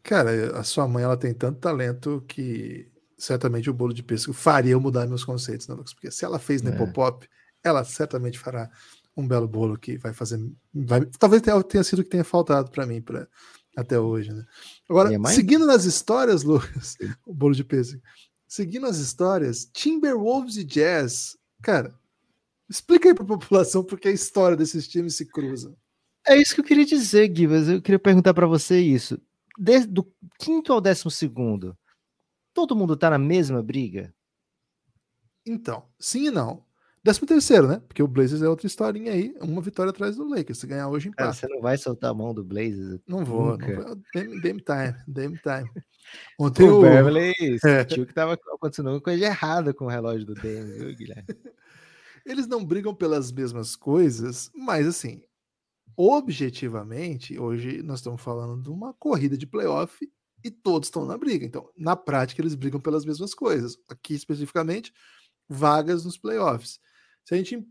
Cara, 0.04 0.58
a 0.58 0.64
sua 0.64 0.88
mãe 0.88 1.04
ela 1.04 1.18
tem 1.18 1.34
tanto 1.34 1.60
talento 1.60 2.24
que 2.28 2.90
certamente 3.18 3.70
o 3.70 3.74
bolo 3.74 3.94
de 3.94 4.02
pêssego 4.02 4.34
faria 4.34 4.72
eu 4.72 4.82
mudar 4.82 5.06
meus 5.08 5.24
conceitos, 5.24 5.68
né, 5.68 5.76
Lucas? 5.76 5.94
Porque 5.94 6.10
se 6.12 6.26
ela 6.26 6.40
fez 6.40 6.62
é. 6.62 6.70
Nepopop, 6.70 7.28
ela 7.64 7.84
certamente 7.84 8.40
fará 8.40 8.70
um 9.16 9.28
belo 9.28 9.48
bolo 9.48 9.78
que 9.78 9.98
vai 9.98 10.14
fazer. 10.14 10.40
Vai, 10.74 11.06
talvez 11.20 11.42
tenha 11.42 11.84
sido 11.84 12.00
o 12.00 12.04
que 12.04 12.10
tenha 12.10 12.24
faltado 12.24 12.72
para 12.72 12.86
mim 12.86 13.02
pra, 13.02 13.28
até 13.76 14.00
hoje, 14.00 14.34
né? 14.34 14.46
Agora, 14.90 15.10
seguindo 15.30 15.66
nas 15.66 15.86
histórias, 15.86 16.44
Lucas, 16.44 16.98
o 17.26 17.34
bolo 17.34 17.56
de 17.56 17.64
pêssego. 17.64 18.02
Seguindo 18.48 18.86
as 18.86 18.98
histórias, 18.98 19.66
Timberwolves 19.74 20.58
e 20.58 20.64
Jazz, 20.64 21.38
cara, 21.62 21.98
explica 22.70 23.10
aí 23.10 23.16
para 23.16 23.24
a 23.24 23.28
população 23.28 23.84
porque 23.84 24.10
a 24.10 24.12
história 24.12 24.58
desses 24.58 24.88
times 24.88 25.16
se 25.16 25.26
cruza. 25.26 25.76
É 26.28 26.38
isso 26.38 26.54
que 26.54 26.62
eu 26.62 26.66
queria 26.66 26.86
dizer, 26.86 27.28
Gui, 27.30 27.48
mas 27.48 27.68
eu 27.68 27.82
queria 27.82 28.00
perguntar 28.00 28.34
para 28.34 28.46
você 28.46 28.80
isso. 28.80 29.20
Desde 29.58 29.88
do 29.88 30.10
quinto 30.40 30.72
ao 30.72 30.82
décimo 30.82 31.10
segundo, 31.10 31.78
todo 32.54 32.76
mundo 32.76 32.96
tá 32.96 33.10
na 33.10 33.18
mesma 33.18 33.64
briga? 33.64 34.14
Então, 35.46 35.88
sim 36.00 36.28
e 36.28 36.32
não. 36.32 36.64
Décimo 37.04 37.26
terceiro, 37.26 37.68
né? 37.68 37.82
Porque 37.88 38.04
o 38.04 38.08
Blazers 38.08 38.44
é 38.44 38.50
outra 38.50 38.68
historinha 38.68 39.12
aí, 39.12 39.34
uma 39.42 39.60
vitória 39.60 39.90
atrás 39.90 40.18
do 40.18 40.28
Lakers. 40.28 40.60
Se 40.60 40.68
ganhar 40.68 40.88
hoje, 40.88 41.10
empata. 41.10 41.34
você 41.34 41.48
não 41.48 41.60
vai 41.60 41.76
soltar 41.76 42.12
a 42.12 42.14
mão 42.14 42.32
do 42.32 42.44
Blazers? 42.44 43.00
Não 43.08 43.26
vou, 43.26 43.52
Nunca. 43.52 43.68
não 43.68 43.84
vou. 43.84 43.96
Damn, 44.14 44.60
time, 44.60 44.96
damn 45.08 45.36
time. 45.38 45.72
Ontem 46.40 46.70
o, 46.70 46.78
o 46.78 46.82
Beverly 46.82 47.34
é. 47.66 47.80
sentiu 47.80 48.06
que 48.06 48.12
estava 48.12 48.34
acontecendo 48.34 48.92
uma 48.92 49.02
coisa 49.02 49.26
errada 49.26 49.74
com 49.74 49.86
o 49.86 49.90
relógio 49.90 50.28
do 50.28 50.36
Dame, 50.36 50.74
viu, 50.74 50.96
Guilherme? 50.96 51.26
Eles 52.24 52.46
não 52.46 52.64
brigam 52.64 52.94
pelas 52.94 53.32
mesmas 53.32 53.76
coisas, 53.76 54.52
mas 54.54 54.86
assim, 54.86 55.24
objetivamente, 55.98 57.40
hoje 57.40 57.82
nós 57.82 57.98
estamos 57.98 58.22
falando 58.22 58.62
de 58.62 58.70
uma 58.70 58.94
corrida 58.94 59.36
de 59.36 59.48
playoff 59.48 60.08
e 60.44 60.52
todos 60.52 60.88
estão 60.88 61.04
na 61.04 61.18
briga. 61.18 61.44
Então, 61.44 61.68
na 61.76 61.96
prática, 61.96 62.44
eles 62.44 62.54
brigam 62.54 62.80
pelas 62.80 63.06
mesmas 63.06 63.34
coisas. 63.34 63.76
Aqui, 63.90 64.14
especificamente, 64.14 64.94
vagas 65.50 66.06
nos 66.06 66.16
playoffs. 66.16 66.80
Se 67.26 67.34
a 67.34 67.38
gente 67.38 67.68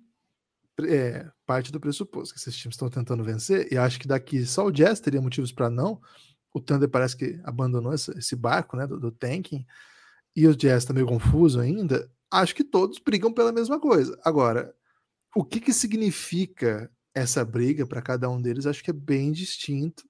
é, 0.86 1.30
parte 1.46 1.72
do 1.72 1.80
pressuposto 1.80 2.34
que 2.34 2.40
esses 2.40 2.54
times 2.56 2.74
estão 2.74 2.88
tentando 2.88 3.24
vencer, 3.24 3.72
e 3.72 3.76
acho 3.76 3.98
que 3.98 4.08
daqui 4.08 4.44
só 4.46 4.66
o 4.66 4.70
Jazz 4.70 5.00
teria 5.00 5.20
motivos 5.20 5.52
para 5.52 5.70
não. 5.70 6.00
O 6.52 6.60
Thunder 6.60 6.88
parece 6.88 7.16
que 7.16 7.40
abandonou 7.44 7.92
esse, 7.92 8.10
esse 8.18 8.34
barco 8.34 8.76
né, 8.76 8.86
do, 8.86 8.98
do, 8.98 9.10
tanking, 9.10 9.66
e 10.34 10.46
o 10.46 10.56
Jazz 10.56 10.82
está 10.82 10.92
meio 10.92 11.06
confuso 11.06 11.60
ainda. 11.60 12.10
Acho 12.30 12.54
que 12.54 12.64
todos 12.64 12.98
brigam 12.98 13.32
pela 13.32 13.52
mesma 13.52 13.80
coisa. 13.80 14.18
Agora, 14.24 14.74
o 15.34 15.44
que, 15.44 15.60
que 15.60 15.72
significa 15.72 16.90
essa 17.14 17.44
briga 17.44 17.86
para 17.86 18.02
cada 18.02 18.28
um 18.30 18.40
deles? 18.40 18.66
Acho 18.66 18.82
que 18.82 18.90
é 18.90 18.94
bem 18.94 19.32
distinto. 19.32 20.08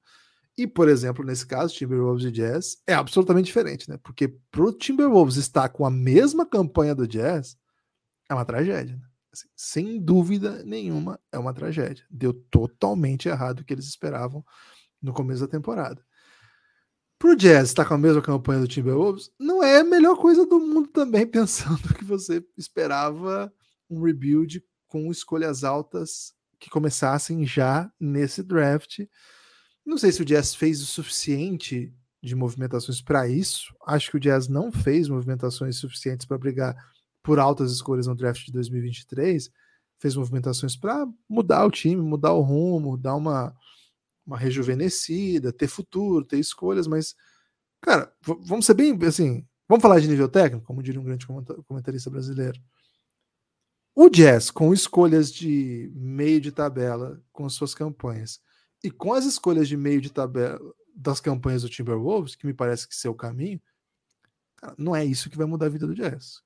E, 0.56 0.66
por 0.66 0.88
exemplo, 0.88 1.24
nesse 1.24 1.46
caso, 1.46 1.74
Timberwolves 1.74 2.24
e 2.26 2.30
Jazz 2.30 2.82
é 2.86 2.92
absolutamente 2.92 3.46
diferente, 3.46 3.88
né? 3.88 3.98
Porque 4.02 4.28
pro 4.50 4.72
Timberwolves 4.72 5.36
estar 5.36 5.70
com 5.70 5.86
a 5.86 5.90
mesma 5.90 6.44
campanha 6.44 6.94
do 6.94 7.08
Jazz 7.08 7.56
é 8.28 8.34
uma 8.34 8.44
tragédia. 8.44 8.96
Né? 8.96 9.09
Assim, 9.32 9.48
sem 9.54 10.00
dúvida 10.00 10.62
nenhuma, 10.64 11.20
é 11.30 11.38
uma 11.38 11.54
tragédia. 11.54 12.04
Deu 12.10 12.32
totalmente 12.32 13.28
errado 13.28 13.60
o 13.60 13.64
que 13.64 13.72
eles 13.72 13.86
esperavam 13.86 14.44
no 15.00 15.12
começo 15.12 15.40
da 15.42 15.48
temporada. 15.48 16.04
Pro 17.18 17.36
Jazz 17.36 17.68
estar 17.68 17.84
com 17.84 17.94
a 17.94 17.98
mesma 17.98 18.22
campanha 18.22 18.60
do 18.60 18.68
Timberwolves, 18.68 19.30
não 19.38 19.62
é 19.62 19.80
a 19.80 19.84
melhor 19.84 20.16
coisa 20.16 20.46
do 20.46 20.58
mundo 20.58 20.88
também, 20.88 21.26
pensando 21.28 21.94
que 21.94 22.04
você 22.04 22.42
esperava 22.56 23.52
um 23.90 24.02
rebuild 24.02 24.64
com 24.86 25.10
escolhas 25.10 25.62
altas 25.62 26.32
que 26.58 26.70
começassem 26.70 27.46
já 27.46 27.92
nesse 28.00 28.42
draft. 28.42 29.00
Não 29.84 29.98
sei 29.98 30.12
se 30.12 30.22
o 30.22 30.24
Jazz 30.24 30.54
fez 30.54 30.82
o 30.82 30.86
suficiente 30.86 31.94
de 32.22 32.34
movimentações 32.34 33.00
para 33.00 33.28
isso. 33.28 33.74
Acho 33.86 34.10
que 34.10 34.16
o 34.16 34.20
Jazz 34.20 34.48
não 34.48 34.70
fez 34.72 35.08
movimentações 35.08 35.76
suficientes 35.76 36.26
para 36.26 36.38
brigar 36.38 36.74
por 37.22 37.38
altas 37.38 37.72
escolhas 37.72 38.06
no 38.06 38.14
draft 38.14 38.44
de 38.44 38.52
2023, 38.52 39.50
fez 39.98 40.16
movimentações 40.16 40.76
para 40.76 41.06
mudar 41.28 41.64
o 41.66 41.70
time, 41.70 42.00
mudar 42.00 42.32
o 42.32 42.40
rumo, 42.40 42.96
dar 42.96 43.14
uma, 43.14 43.54
uma 44.26 44.38
rejuvenescida, 44.38 45.52
ter 45.52 45.68
futuro, 45.68 46.24
ter 46.24 46.38
escolhas, 46.38 46.86
mas, 46.86 47.14
cara, 47.80 48.12
vamos 48.22 48.64
ser 48.64 48.74
bem 48.74 48.98
assim, 49.06 49.46
vamos 49.68 49.82
falar 49.82 50.00
de 50.00 50.08
nível 50.08 50.28
técnico, 50.28 50.66
como 50.66 50.82
diria 50.82 51.00
um 51.00 51.04
grande 51.04 51.26
comentarista 51.66 52.10
brasileiro. 52.10 52.60
O 53.94 54.08
Jazz, 54.08 54.50
com 54.50 54.72
escolhas 54.72 55.30
de 55.30 55.90
meio 55.94 56.40
de 56.40 56.50
tabela 56.50 57.22
com 57.32 57.48
suas 57.48 57.74
campanhas, 57.74 58.40
e 58.82 58.90
com 58.90 59.12
as 59.12 59.26
escolhas 59.26 59.68
de 59.68 59.76
meio 59.76 60.00
de 60.00 60.10
tabela 60.10 60.58
das 60.94 61.20
campanhas 61.20 61.62
do 61.62 61.68
Timberwolves, 61.68 62.34
que 62.34 62.46
me 62.46 62.54
parece 62.54 62.88
que 62.88 62.94
ser 62.94 63.08
o 63.08 63.14
caminho, 63.14 63.60
não 64.78 64.94
é 64.94 65.04
isso 65.04 65.28
que 65.28 65.36
vai 65.36 65.46
mudar 65.46 65.66
a 65.66 65.70
vida 65.70 65.86
do 65.86 65.94
Jazz. 65.94 66.42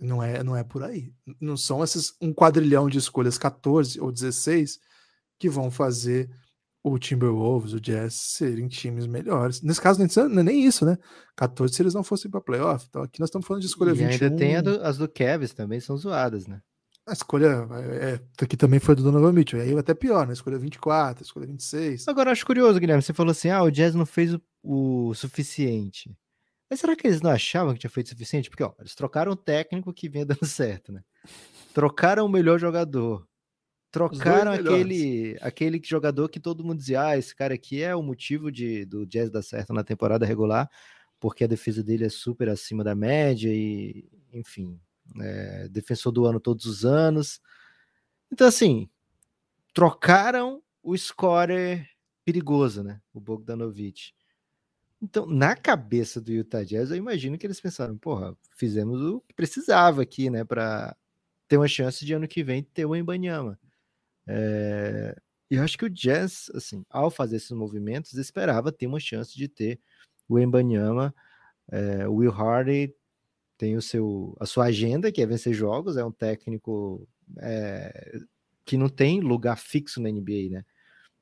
Não 0.00 0.22
é, 0.22 0.42
não 0.42 0.56
é 0.56 0.62
por 0.62 0.82
aí. 0.82 1.12
Não 1.40 1.56
são 1.56 1.82
esses 1.82 2.12
um 2.20 2.32
quadrilhão 2.32 2.88
de 2.88 2.98
escolhas 2.98 3.36
14 3.36 4.00
ou 4.00 4.12
16 4.12 4.78
que 5.38 5.48
vão 5.48 5.70
fazer 5.70 6.30
o 6.82 6.98
Timberwolves, 6.98 7.72
o 7.72 7.80
Jazz 7.80 8.14
serem 8.14 8.68
times 8.68 9.06
melhores. 9.06 9.60
Nesse 9.62 9.80
caso, 9.80 10.00
não 10.00 10.40
é 10.40 10.42
nem 10.42 10.64
isso, 10.64 10.84
né? 10.84 10.96
14 11.36 11.74
se 11.74 11.82
eles 11.82 11.94
não 11.94 12.04
fossem 12.04 12.30
para 12.30 12.40
playoff. 12.40 12.86
Então 12.88 13.02
aqui 13.02 13.20
nós 13.20 13.28
estamos 13.28 13.46
falando 13.46 13.62
de 13.62 13.68
escolha 13.68 13.90
e 13.90 13.94
21. 13.94 14.08
ainda 14.08 14.36
tem 14.36 14.62
do, 14.62 14.82
as 14.82 14.96
do 14.96 15.08
Cavs 15.08 15.52
também, 15.52 15.80
são 15.80 15.96
zoadas, 15.96 16.46
né? 16.46 16.60
A 17.06 17.12
escolha 17.12 17.66
é, 17.72 18.12
é 18.12 18.44
aqui 18.44 18.56
também 18.56 18.78
foi 18.78 18.94
do 18.94 19.02
Donovan 19.02 19.32
Mitchell. 19.32 19.60
Aí 19.60 19.76
até 19.76 19.94
pior, 19.94 20.26
né? 20.26 20.34
Escolha 20.34 20.58
24, 20.58 21.24
escolha 21.24 21.46
26. 21.46 22.06
Agora, 22.06 22.30
acho 22.30 22.44
curioso, 22.44 22.78
Guilherme. 22.78 23.02
Você 23.02 23.14
falou 23.14 23.30
assim: 23.32 23.48
ah, 23.48 23.62
o 23.62 23.70
Jazz 23.70 23.94
não 23.94 24.04
fez 24.04 24.34
o, 24.34 24.40
o 24.62 25.14
suficiente. 25.14 26.14
Mas 26.70 26.80
será 26.80 26.94
que 26.94 27.06
eles 27.06 27.22
não 27.22 27.30
achavam 27.30 27.72
que 27.72 27.80
tinha 27.80 27.90
feito 27.90 28.08
o 28.08 28.10
suficiente? 28.10 28.50
Porque, 28.50 28.62
ó, 28.62 28.74
eles 28.78 28.94
trocaram 28.94 29.32
o 29.32 29.36
técnico 29.36 29.92
que 29.92 30.08
vinha 30.08 30.26
dando 30.26 30.44
certo, 30.44 30.92
né? 30.92 31.02
Trocaram 31.72 32.26
o 32.26 32.28
melhor 32.28 32.58
jogador. 32.58 33.26
Trocaram 33.90 34.52
aquele, 34.52 35.38
aquele 35.40 35.80
jogador 35.82 36.28
que 36.28 36.38
todo 36.38 36.62
mundo 36.62 36.78
dizia: 36.78 37.06
ah, 37.06 37.18
esse 37.18 37.34
cara 37.34 37.54
aqui 37.54 37.82
é 37.82 37.96
o 37.96 38.02
motivo 38.02 38.52
de, 38.52 38.84
do 38.84 39.06
Jazz 39.06 39.30
dar 39.30 39.42
certo 39.42 39.72
na 39.72 39.82
temporada 39.82 40.26
regular, 40.26 40.68
porque 41.18 41.44
a 41.44 41.46
defesa 41.48 41.82
dele 41.82 42.04
é 42.04 42.10
super 42.10 42.50
acima 42.50 42.84
da 42.84 42.94
média 42.94 43.50
e, 43.50 44.06
enfim, 44.30 44.78
é, 45.20 45.68
defensor 45.70 46.12
do 46.12 46.26
ano 46.26 46.38
todos 46.38 46.66
os 46.66 46.84
anos. 46.84 47.40
Então, 48.30 48.46
assim, 48.46 48.90
trocaram 49.72 50.62
o 50.82 50.96
scorer 50.96 51.88
perigoso, 52.26 52.82
né? 52.82 53.00
O 53.14 53.20
Bogdanovich. 53.20 54.14
Então, 55.00 55.26
na 55.26 55.54
cabeça 55.54 56.20
do 56.20 56.32
Utah 56.32 56.64
Jazz, 56.64 56.90
eu 56.90 56.96
imagino 56.96 57.38
que 57.38 57.46
eles 57.46 57.60
pensaram, 57.60 57.96
porra, 57.96 58.36
fizemos 58.56 59.00
o 59.00 59.20
que 59.20 59.34
precisava 59.34 60.02
aqui, 60.02 60.28
né, 60.28 60.44
para 60.44 60.96
ter 61.46 61.56
uma 61.56 61.68
chance 61.68 62.04
de 62.04 62.12
ano 62.12 62.26
que 62.28 62.42
vem 62.42 62.62
ter 62.62 62.84
o 62.84 62.96
Embanyama. 62.96 63.58
É... 64.26 65.16
Eu 65.50 65.62
acho 65.62 65.78
que 65.78 65.84
o 65.86 65.90
Jazz, 65.90 66.50
assim, 66.54 66.84
ao 66.90 67.10
fazer 67.10 67.36
esses 67.36 67.52
movimentos, 67.52 68.12
esperava 68.14 68.70
ter 68.72 68.86
uma 68.86 69.00
chance 69.00 69.34
de 69.34 69.48
ter 69.48 69.80
o 70.28 70.38
Embanyama. 70.38 71.14
É, 71.70 72.06
o 72.08 72.16
Will 72.16 72.32
Hardy 72.32 72.94
tem 73.56 73.76
o 73.76 73.82
seu, 73.82 74.36
a 74.40 74.46
sua 74.46 74.66
agenda, 74.66 75.10
que 75.10 75.22
é 75.22 75.26
vencer 75.26 75.54
jogos, 75.54 75.96
é 75.96 76.04
um 76.04 76.12
técnico 76.12 77.08
é, 77.38 78.20
que 78.64 78.76
não 78.76 78.88
tem 78.88 79.20
lugar 79.20 79.56
fixo 79.56 80.00
na 80.00 80.10
NBA, 80.10 80.50
né? 80.50 80.64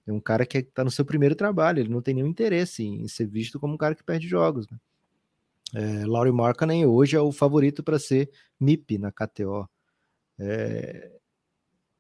É 0.07 0.12
um 0.12 0.21
cara 0.21 0.47
que 0.47 0.59
está 0.59 0.85
no 0.85 0.90
seu 0.90 1.05
primeiro 1.05 1.35
trabalho, 1.35 1.81
ele 1.81 1.88
não 1.88 2.01
tem 2.01 2.14
nenhum 2.14 2.29
interesse 2.29 2.85
em 2.85 3.09
ser 3.09 3.27
visto 3.27 3.59
como 3.59 3.75
um 3.75 3.77
cara 3.77 3.95
que 3.95 4.05
perde 4.05 4.29
jogos. 4.29 4.66
Né? 4.69 4.79
É, 5.75 6.07
Laurie 6.07 6.33
Markkanen 6.33 6.87
hoje 6.87 7.16
é 7.16 7.21
o 7.21 7.33
favorito 7.33 7.83
para 7.83 7.99
ser 7.99 8.31
MIP 8.61 8.99
na 8.99 9.11
KTO. 9.11 9.69
É, 10.38 11.11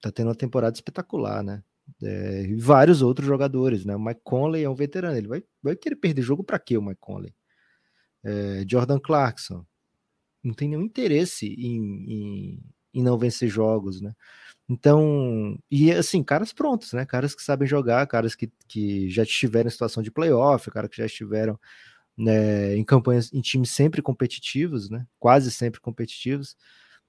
tá 0.00 0.12
tendo 0.12 0.28
uma 0.28 0.34
temporada 0.34 0.74
espetacular, 0.74 1.42
né? 1.42 1.62
É, 2.02 2.42
e 2.42 2.54
vários 2.56 3.02
outros 3.02 3.26
jogadores, 3.26 3.84
né? 3.84 3.96
O 3.96 4.00
Mike 4.00 4.20
Conley 4.22 4.64
é 4.64 4.70
um 4.70 4.74
veterano, 4.74 5.16
ele 5.16 5.28
vai, 5.28 5.42
vai 5.62 5.76
querer 5.76 5.96
perder 5.96 6.22
jogo 6.22 6.44
para 6.44 6.58
quê, 6.58 6.76
o 6.76 6.82
Mike 6.82 7.00
Conley? 7.00 7.34
É, 8.24 8.64
Jordan 8.68 8.98
Clarkson 8.98 9.64
não 10.42 10.54
tem 10.54 10.68
nenhum 10.68 10.82
interesse 10.82 11.46
em, 11.46 11.80
em, 12.12 12.62
em 12.94 13.02
não 13.02 13.18
vencer 13.18 13.48
jogos, 13.48 14.00
né? 14.00 14.14
Então, 14.68 15.56
e 15.70 15.92
assim, 15.92 16.22
caras 16.24 16.52
prontos, 16.52 16.92
né? 16.92 17.06
Caras 17.06 17.34
que 17.34 17.42
sabem 17.42 17.68
jogar, 17.68 18.06
caras 18.06 18.34
que, 18.34 18.50
que 18.68 19.08
já 19.10 19.22
estiveram 19.22 19.68
em 19.68 19.70
situação 19.70 20.02
de 20.02 20.10
playoff, 20.10 20.70
caras 20.70 20.90
que 20.90 20.96
já 20.96 21.06
estiveram 21.06 21.58
né, 22.18 22.76
em 22.76 22.84
campanhas, 22.84 23.32
em 23.32 23.40
times 23.40 23.70
sempre 23.70 24.02
competitivos, 24.02 24.90
né? 24.90 25.06
Quase 25.18 25.50
sempre 25.52 25.80
competitivos. 25.80 26.56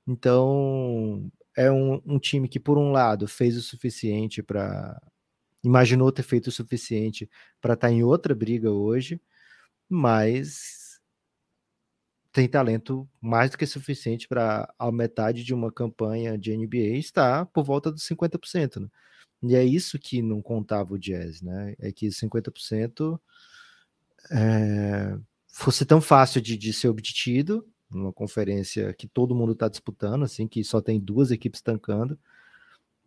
Então, 0.07 1.31
é 1.57 1.71
um, 1.71 2.01
um 2.05 2.19
time 2.19 2.47
que, 2.49 2.59
por 2.59 2.77
um 2.77 2.91
lado, 2.91 3.27
fez 3.27 3.57
o 3.57 3.61
suficiente 3.61 4.43
para. 4.43 5.01
Imaginou 5.63 6.11
ter 6.11 6.23
feito 6.23 6.47
o 6.47 6.51
suficiente 6.51 7.29
para 7.61 7.73
estar 7.73 7.87
tá 7.89 7.93
em 7.93 8.03
outra 8.03 8.35
briga 8.35 8.71
hoje, 8.71 9.21
mas 9.89 10.86
tem 12.37 12.47
talento 12.47 13.09
mais 13.19 13.49
do 13.49 13.57
que 13.57 13.65
suficiente 13.65 14.27
para 14.27 14.71
a 14.77 14.91
metade 14.91 15.43
de 15.43 15.55
uma 15.55 15.71
campanha 15.71 16.37
de 16.37 16.55
NBA 16.55 16.99
estar 16.99 17.47
por 17.47 17.63
volta 17.63 17.91
dos 17.91 18.03
50%. 18.03 18.79
Né? 18.79 18.87
E 19.41 19.55
é 19.55 19.65
isso 19.65 19.97
que 19.97 20.21
não 20.21 20.39
contava 20.39 20.93
o 20.93 20.99
Jazz, 20.99 21.41
né? 21.41 21.73
É 21.79 21.91
que 21.91 22.09
50% 22.09 23.19
é, 24.29 25.17
fosse 25.47 25.83
tão 25.83 25.99
fácil 25.99 26.39
de, 26.39 26.55
de 26.55 26.71
ser 26.73 26.89
obtido 26.89 27.67
numa 27.89 28.13
conferência 28.13 28.93
que 28.93 29.07
todo 29.07 29.33
mundo 29.33 29.53
está 29.53 29.67
disputando, 29.67 30.21
assim, 30.21 30.47
que 30.47 30.63
só 30.63 30.79
tem 30.79 30.99
duas 30.99 31.31
equipes 31.31 31.59
tancando, 31.59 32.19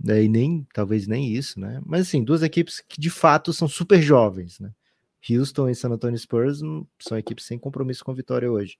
né? 0.02 0.24
e 0.24 0.28
nem, 0.28 0.66
talvez 0.74 1.06
nem 1.06 1.32
isso, 1.32 1.60
né? 1.60 1.80
Mas 1.86 2.08
assim, 2.08 2.24
duas 2.24 2.42
equipes 2.42 2.80
que 2.80 3.00
de 3.00 3.10
fato 3.10 3.52
são 3.52 3.68
super 3.68 4.02
jovens, 4.02 4.58
né? 4.58 4.72
Houston 5.30 5.68
e 5.68 5.74
San 5.76 5.90
Antonio 5.90 6.18
Spurs 6.18 6.58
são 6.98 7.16
equipes 7.16 7.44
sem 7.44 7.60
compromisso 7.60 8.04
com 8.04 8.12
vitória 8.12 8.50
hoje. 8.50 8.76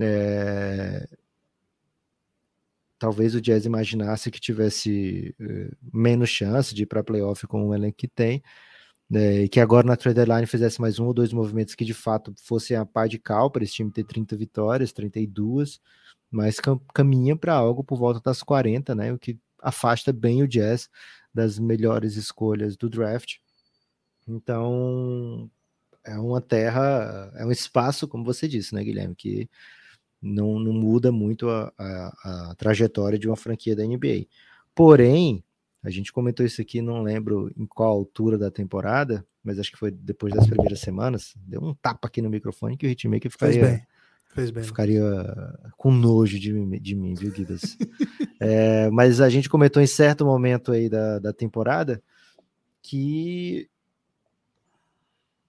É... 0.00 1.08
Talvez 2.98 3.34
o 3.34 3.40
Jazz 3.40 3.64
imaginasse 3.64 4.30
que 4.30 4.40
tivesse 4.40 5.34
uh, 5.40 5.76
menos 5.92 6.28
chance 6.30 6.74
de 6.74 6.82
ir 6.82 6.86
para 6.86 7.04
playoff 7.04 7.46
com 7.46 7.68
o 7.68 7.74
elenco 7.74 7.96
que 7.96 8.08
tem, 8.08 8.42
né, 9.08 9.44
e 9.44 9.48
que 9.48 9.60
agora 9.60 9.86
na 9.86 9.96
trade 9.96 10.16
deadline 10.16 10.46
fizesse 10.46 10.80
mais 10.80 10.98
um 10.98 11.06
ou 11.06 11.14
dois 11.14 11.32
movimentos 11.32 11.74
que 11.74 11.84
de 11.84 11.94
fato 11.94 12.34
fossem 12.42 12.76
a 12.76 12.84
par 12.84 13.08
de 13.08 13.18
cal 13.18 13.50
para 13.50 13.64
esse 13.64 13.74
time 13.74 13.90
ter 13.90 14.04
30 14.04 14.36
vitórias, 14.36 14.92
32, 14.92 15.80
mas 16.30 16.60
cam 16.60 16.78
caminha 16.94 17.36
para 17.36 17.54
algo 17.54 17.84
por 17.84 17.96
volta 17.98 18.20
das 18.20 18.42
40, 18.42 18.94
né? 18.94 19.12
O 19.12 19.18
que 19.18 19.38
afasta 19.62 20.12
bem 20.12 20.42
o 20.42 20.48
Jazz 20.48 20.88
das 21.32 21.58
melhores 21.58 22.16
escolhas 22.16 22.76
do 22.76 22.88
draft. 22.90 23.36
Então, 24.26 25.50
é 26.08 26.18
uma 26.18 26.40
terra, 26.40 27.30
é 27.36 27.44
um 27.44 27.52
espaço, 27.52 28.08
como 28.08 28.24
você 28.24 28.48
disse, 28.48 28.74
né, 28.74 28.82
Guilherme, 28.82 29.14
que 29.14 29.48
não, 30.20 30.58
não 30.58 30.72
muda 30.72 31.12
muito 31.12 31.48
a, 31.48 31.72
a, 31.78 32.50
a, 32.50 32.54
trajetória 32.56 33.18
de 33.18 33.28
uma 33.28 33.36
franquia 33.36 33.76
da 33.76 33.84
NBA. 33.84 34.26
Porém, 34.74 35.44
a 35.82 35.90
gente 35.90 36.12
comentou 36.12 36.44
isso 36.44 36.60
aqui, 36.60 36.80
não 36.80 37.02
lembro 37.02 37.52
em 37.56 37.66
qual 37.66 37.90
altura 37.90 38.36
da 38.38 38.50
temporada, 38.50 39.24
mas 39.44 39.58
acho 39.58 39.70
que 39.70 39.78
foi 39.78 39.90
depois 39.90 40.34
das 40.34 40.46
primeiras 40.46 40.80
semanas. 40.80 41.34
Deu 41.36 41.62
um 41.62 41.74
tapa 41.74 42.08
aqui 42.08 42.20
no 42.20 42.30
microfone 42.30 42.76
que 42.76 42.86
o 42.86 42.90
Hitmaker 42.90 43.30
ficaria, 43.30 43.60
Fez 43.60 43.70
bem. 43.70 43.86
Fez 44.34 44.50
bem. 44.50 44.64
ficaria 44.64 45.02
com 45.76 45.90
nojo 45.90 46.38
de, 46.38 46.52
mim, 46.52 46.80
de 46.80 46.94
mim 46.94 47.14
viu, 47.14 47.30
Guidas? 47.30 47.76
é, 48.40 48.90
mas 48.90 49.20
a 49.20 49.28
gente 49.28 49.48
comentou 49.48 49.82
em 49.82 49.86
certo 49.86 50.24
momento 50.24 50.72
aí 50.72 50.88
da, 50.88 51.18
da 51.18 51.32
temporada 51.32 52.02
que 52.82 53.68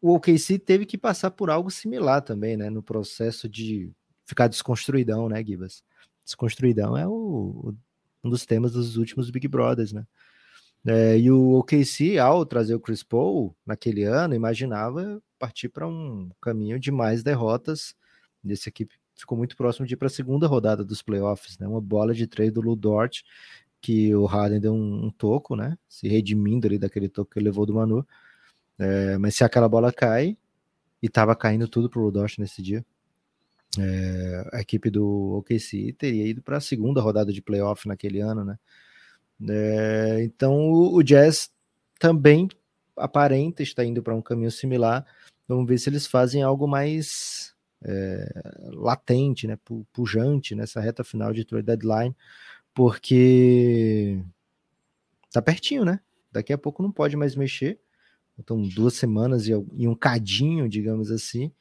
o 0.02 0.14
OKC 0.16 0.60
teve 0.60 0.86
que 0.86 0.98
passar 0.98 1.32
por 1.32 1.50
algo 1.50 1.70
similar 1.70 2.22
também, 2.22 2.56
né? 2.56 2.70
No 2.70 2.82
processo 2.84 3.50
de 3.50 3.92
ficar 4.26 4.48
desconstruidão, 4.48 5.28
né, 5.28 5.44
Gibas? 5.44 5.84
Desconstruidão 6.24 6.96
é 6.96 7.08
o, 7.08 7.74
um 8.24 8.30
dos 8.30 8.46
temas 8.46 8.74
dos 8.74 8.98
últimos 8.98 9.30
Big 9.30 9.48
Brothers, 9.48 9.92
né? 9.92 10.06
É, 10.86 11.18
e 11.18 11.30
o 11.30 11.60
OKC, 11.60 12.18
ao 12.18 12.46
trazer 12.46 12.74
o 12.74 12.80
Chris 12.80 13.04
Paul 13.04 13.56
naquele 13.66 14.04
ano, 14.04 14.34
imaginava 14.34 15.22
partir 15.38 15.70
para 15.70 15.88
um 15.88 16.30
caminho 16.42 16.80
de 16.80 16.92
mais 16.92 17.24
derrotas. 17.24 17.96
Essa 18.48 18.70
equipe 18.70 18.96
ficou 19.16 19.38
muito 19.38 19.58
próximo 19.58 19.86
de 19.86 19.94
ir 19.94 19.98
para 19.98 20.08
a 20.08 20.12
segunda 20.12 20.48
rodada 20.48 20.84
dos 20.84 21.02
playoffs, 21.02 21.58
né? 21.58 21.68
Uma 21.68 21.82
bola 21.82 22.14
de 22.14 22.28
três 22.28 22.52
do 22.52 22.62
Ludort, 22.62 23.24
que 23.82 24.14
o 24.16 24.26
Harden 24.26 24.60
deu 24.60 24.74
um, 24.74 25.06
um, 25.06 25.12
toco, 25.12 25.56
né? 25.56 25.78
Se 25.88 26.08
redimindo 26.08 26.68
ali 26.68 26.78
daquele 26.78 27.10
toco 27.10 27.32
que 27.32 27.40
ele 27.40 27.46
levou 27.46 27.66
do 27.66 27.74
Manu. 27.74 28.06
É, 28.80 29.18
mas 29.18 29.36
se 29.36 29.44
aquela 29.44 29.68
bola 29.68 29.92
cai, 29.92 30.38
e 31.02 31.08
estava 31.08 31.36
caindo 31.36 31.68
tudo 31.68 31.90
pro 31.90 32.02
Ludort 32.02 32.40
nesse 32.40 32.62
dia, 32.62 32.86
é, 33.78 34.50
a 34.54 34.62
equipe 34.62 34.90
do 34.90 35.38
OKC 35.38 35.94
teria 35.98 36.26
ido 36.26 36.42
para 36.42 36.58
a 36.58 36.62
segunda 36.62 37.02
rodada 37.02 37.32
de 37.32 37.42
playoff 37.42 37.88
naquele 37.88 38.20
ano, 38.20 38.44
né? 38.44 38.58
É, 39.48 40.24
então 40.24 40.72
o, 40.72 40.96
o, 40.96 41.04
Jazz 41.04 41.52
também 41.98 42.50
aparenta 42.98 43.64
estar 43.64 43.86
indo 43.86 44.02
para 44.02 44.16
um 44.16 44.22
caminho 44.22 44.52
similar. 44.52 45.06
Vamos 45.48 45.68
ver 45.68 45.78
se 45.78 45.90
eles 45.90 46.08
fazem 46.08 46.42
algo 46.42 46.68
mais 46.68 47.54
é, 47.84 48.28
latente, 48.74 49.48
né? 49.48 49.58
Pujante 49.94 50.56
nessa 50.56 50.82
reta 50.82 51.04
final 51.04 51.32
de 51.32 51.46
trade 51.46 51.66
deadline, 51.66 52.16
porque 52.74 54.22
tá 55.32 55.42
pertinho, 55.42 55.86
né? 55.86 56.00
Daqui 56.32 56.52
a 56.52 56.58
pouco 56.58 56.82
não 56.84 56.92
pode 56.92 57.16
mais 57.16 57.36
mexer. 57.36 57.80
Então, 58.40 58.62
duas 58.62 58.94
semanas 58.94 59.48
e, 59.48 59.52
e 59.52 59.88
um 59.88 59.96
cadinho, 59.96 60.70
digamos 60.70 61.12
assim 61.12 61.52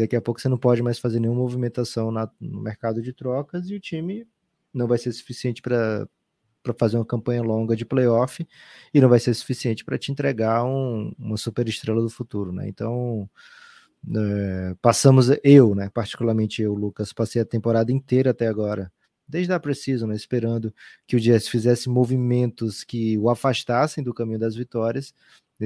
daqui 0.00 0.16
a 0.16 0.20
pouco 0.20 0.40
você 0.40 0.48
não 0.48 0.58
pode 0.58 0.82
mais 0.82 0.98
fazer 0.98 1.20
nenhuma 1.20 1.40
movimentação 1.40 2.10
na, 2.10 2.30
no 2.40 2.60
mercado 2.60 3.02
de 3.02 3.12
trocas 3.12 3.68
e 3.68 3.74
o 3.74 3.80
time 3.80 4.26
não 4.72 4.86
vai 4.86 4.98
ser 4.98 5.12
suficiente 5.12 5.60
para 5.60 6.08
para 6.62 6.72
fazer 6.74 6.96
uma 6.96 7.04
campanha 7.04 7.42
longa 7.42 7.74
de 7.74 7.84
playoff 7.84 8.46
e 8.94 9.00
não 9.00 9.08
vai 9.08 9.18
ser 9.18 9.34
suficiente 9.34 9.84
para 9.84 9.98
te 9.98 10.12
entregar 10.12 10.64
um, 10.64 11.12
uma 11.18 11.36
super 11.36 11.68
estrela 11.68 12.00
do 12.00 12.08
futuro, 12.08 12.52
né? 12.52 12.68
Então, 12.68 13.28
é, 14.14 14.76
passamos, 14.80 15.26
eu, 15.42 15.74
né, 15.74 15.90
particularmente 15.92 16.62
eu, 16.62 16.72
Lucas, 16.72 17.12
passei 17.12 17.42
a 17.42 17.44
temporada 17.44 17.90
inteira 17.90 18.30
até 18.30 18.46
agora, 18.46 18.92
desde 19.26 19.52
a 19.52 19.58
Precision, 19.58 20.10
né, 20.10 20.14
esperando 20.14 20.72
que 21.04 21.16
o 21.16 21.20
Jazz 21.20 21.48
fizesse 21.48 21.88
movimentos 21.88 22.84
que 22.84 23.18
o 23.18 23.28
afastassem 23.28 24.04
do 24.04 24.14
caminho 24.14 24.38
das 24.38 24.54
vitórias. 24.54 25.12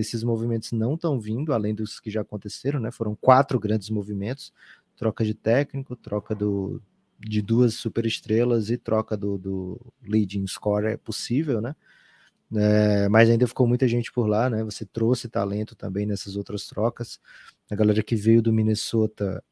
Esses 0.00 0.22
movimentos 0.22 0.72
não 0.72 0.94
estão 0.94 1.18
vindo, 1.18 1.52
além 1.52 1.74
dos 1.74 2.00
que 2.00 2.10
já 2.10 2.20
aconteceram, 2.22 2.80
né? 2.80 2.90
Foram 2.90 3.14
quatro 3.14 3.58
grandes 3.58 3.90
movimentos: 3.90 4.52
troca 4.96 5.24
de 5.24 5.34
técnico, 5.34 5.96
troca 5.96 6.34
do, 6.34 6.82
de 7.18 7.40
duas 7.42 7.74
superestrelas 7.74 8.70
e 8.70 8.76
troca 8.76 9.16
do, 9.16 9.38
do 9.38 9.80
leading 10.02 10.46
score 10.46 10.86
é 10.86 10.96
possível, 10.96 11.60
né? 11.60 11.74
É, 12.54 13.08
mas 13.08 13.28
ainda 13.28 13.46
ficou 13.46 13.66
muita 13.66 13.88
gente 13.88 14.12
por 14.12 14.26
lá, 14.26 14.48
né? 14.48 14.62
Você 14.64 14.84
trouxe 14.84 15.28
talento 15.28 15.74
também 15.74 16.06
nessas 16.06 16.36
outras 16.36 16.66
trocas. 16.66 17.20
A 17.70 17.74
galera 17.74 18.02
que 18.02 18.14
veio 18.14 18.40
do 18.40 18.52
Minnesota 18.52 19.42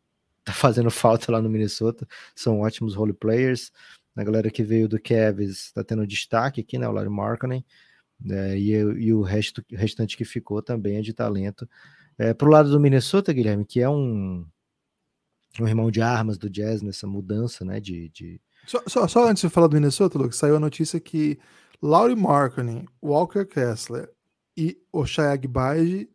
tá 0.45 0.53
fazendo 0.55 0.91
falta 0.91 1.33
lá 1.33 1.41
no 1.43 1.51
Minnesota, 1.51 2.07
são 2.35 2.61
ótimos 2.61 2.95
role 2.95 3.13
players. 3.13 3.73
A 4.17 4.23
galera 4.23 4.51
que 4.51 4.63
veio 4.63 4.89
do 4.89 5.01
Cavs 5.01 5.73
tá 5.73 5.83
tendo 5.83 6.07
destaque 6.07 6.61
aqui, 6.61 6.79
né? 6.79 6.89
O 6.89 6.93
Larry 6.93 7.11
Markkinen. 7.11 7.65
É, 8.31 8.59
e, 8.59 8.73
e, 8.73 9.13
o 9.13 9.23
resto, 9.23 9.63
restante 9.71 10.17
que 10.17 10.25
ficou 10.25 10.63
também 10.63 10.97
é 10.97 11.01
de 11.01 11.13
talento. 11.13 11.69
É, 12.17 12.33
pro 12.33 12.51
lado 12.51 12.71
do 12.71 12.81
Minnesota, 12.81 13.33
Guilherme, 13.33 13.65
que 13.65 13.81
é 13.81 13.89
um, 13.89 14.47
um 15.61 15.69
irmão 15.69 15.91
de 15.91 16.01
armas 16.01 16.39
do 16.39 16.49
Jazz 16.49 16.83
nessa 16.83 17.07
mudança, 17.07 17.65
né? 17.65 17.81
De, 17.81 18.09
de... 18.11 18.41
Só, 18.67 18.83
só, 18.87 19.09
só, 19.09 19.29
antes 19.29 19.43
de 19.43 19.49
falar 19.49 19.67
do 19.67 19.75
Minnesota, 19.75 20.19
Lucas, 20.19 20.37
saiu 20.37 20.57
a 20.57 20.61
notícia 20.61 20.99
que 21.01 21.39
Laurie 21.83 22.17
Markkinen, 22.17 22.87
Walker 23.03 23.45
Kessler 23.45 24.11
e 24.57 24.79
Oshai 24.93 25.27
Agbaji 25.27 26.09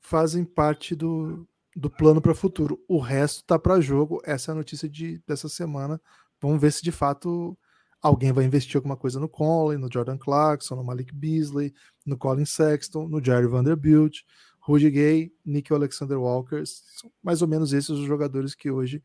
fazem 0.00 0.44
parte 0.44 0.94
do, 0.94 1.48
do 1.74 1.90
plano 1.90 2.20
para 2.20 2.32
o 2.32 2.34
futuro. 2.34 2.78
O 2.88 2.98
resto 2.98 3.44
tá 3.44 3.58
para 3.58 3.80
jogo. 3.80 4.20
Essa 4.24 4.50
é 4.50 4.52
a 4.52 4.56
notícia 4.56 4.88
de, 4.88 5.22
dessa 5.26 5.48
semana. 5.48 6.00
Vamos 6.40 6.60
ver 6.60 6.72
se 6.72 6.82
de 6.82 6.92
fato 6.92 7.56
alguém 8.02 8.32
vai 8.32 8.44
investir 8.44 8.76
alguma 8.76 8.96
coisa 8.96 9.18
no 9.18 9.28
Conley, 9.28 9.78
no 9.78 9.92
Jordan 9.92 10.18
Clarkson, 10.18 10.76
no 10.76 10.84
Malik 10.84 11.14
Beasley, 11.14 11.74
no 12.04 12.16
Colin 12.16 12.44
Sexton, 12.44 13.08
no 13.08 13.22
Jerry 13.22 13.46
Vanderbilt. 13.46 14.20
Rudy 14.66 14.90
Gay, 14.90 15.32
Nick 15.44 15.72
Alexander 15.72 16.18
Walker, 16.18 16.64
são 16.66 17.08
mais 17.22 17.40
ou 17.40 17.46
menos 17.46 17.72
esses 17.72 17.90
os 17.90 18.04
jogadores 18.04 18.52
que 18.52 18.68
hoje 18.68 19.00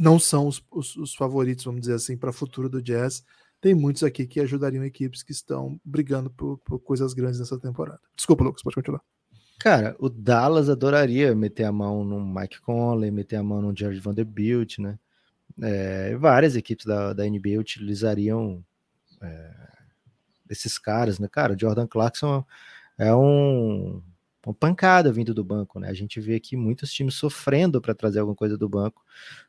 não 0.00 0.18
são 0.18 0.48
os, 0.48 0.64
os, 0.70 0.96
os 0.96 1.14
favoritos, 1.14 1.64
vamos 1.64 1.82
dizer 1.82 1.92
assim, 1.92 2.16
para 2.16 2.30
o 2.30 2.32
futuro 2.32 2.70
do 2.70 2.82
Jazz. 2.82 3.22
Tem 3.60 3.74
muitos 3.74 4.02
aqui 4.02 4.26
que 4.26 4.40
ajudariam 4.40 4.84
equipes 4.84 5.22
que 5.22 5.32
estão 5.32 5.78
brigando 5.84 6.30
por, 6.30 6.56
por 6.58 6.78
coisas 6.78 7.12
grandes 7.12 7.38
nessa 7.38 7.58
temporada. 7.58 8.00
Desculpa, 8.16 8.44
Lucas, 8.44 8.62
pode 8.62 8.76
continuar. 8.76 9.02
Cara, 9.58 9.96
o 9.98 10.08
Dallas 10.08 10.70
adoraria 10.70 11.34
meter 11.34 11.64
a 11.64 11.72
mão 11.72 12.04
no 12.04 12.24
Mike 12.24 12.60
Conley, 12.60 13.10
meter 13.10 13.36
a 13.36 13.42
mão 13.42 13.60
no 13.60 13.76
Jared 13.76 14.00
Vanderbilt, 14.00 14.78
né? 14.78 14.98
É, 15.60 16.16
várias 16.16 16.56
equipes 16.56 16.86
da, 16.86 17.12
da 17.12 17.24
NBA 17.24 17.58
utilizariam 17.58 18.64
é, 19.20 19.50
esses 20.48 20.78
caras, 20.78 21.18
né? 21.18 21.28
Cara, 21.30 21.56
Jordan 21.58 21.86
Clarkson 21.86 22.44
é 22.96 23.14
um 23.14 24.02
uma 24.46 24.54
pancada 24.54 25.12
vindo 25.12 25.34
do 25.34 25.44
banco, 25.44 25.78
né? 25.78 25.90
A 25.90 25.94
gente 25.94 26.20
vê 26.20 26.36
aqui 26.36 26.56
muitos 26.56 26.90
times 26.92 27.14
sofrendo 27.14 27.80
para 27.82 27.94
trazer 27.94 28.20
alguma 28.20 28.36
coisa 28.36 28.56
do 28.56 28.68
banco. 28.68 29.02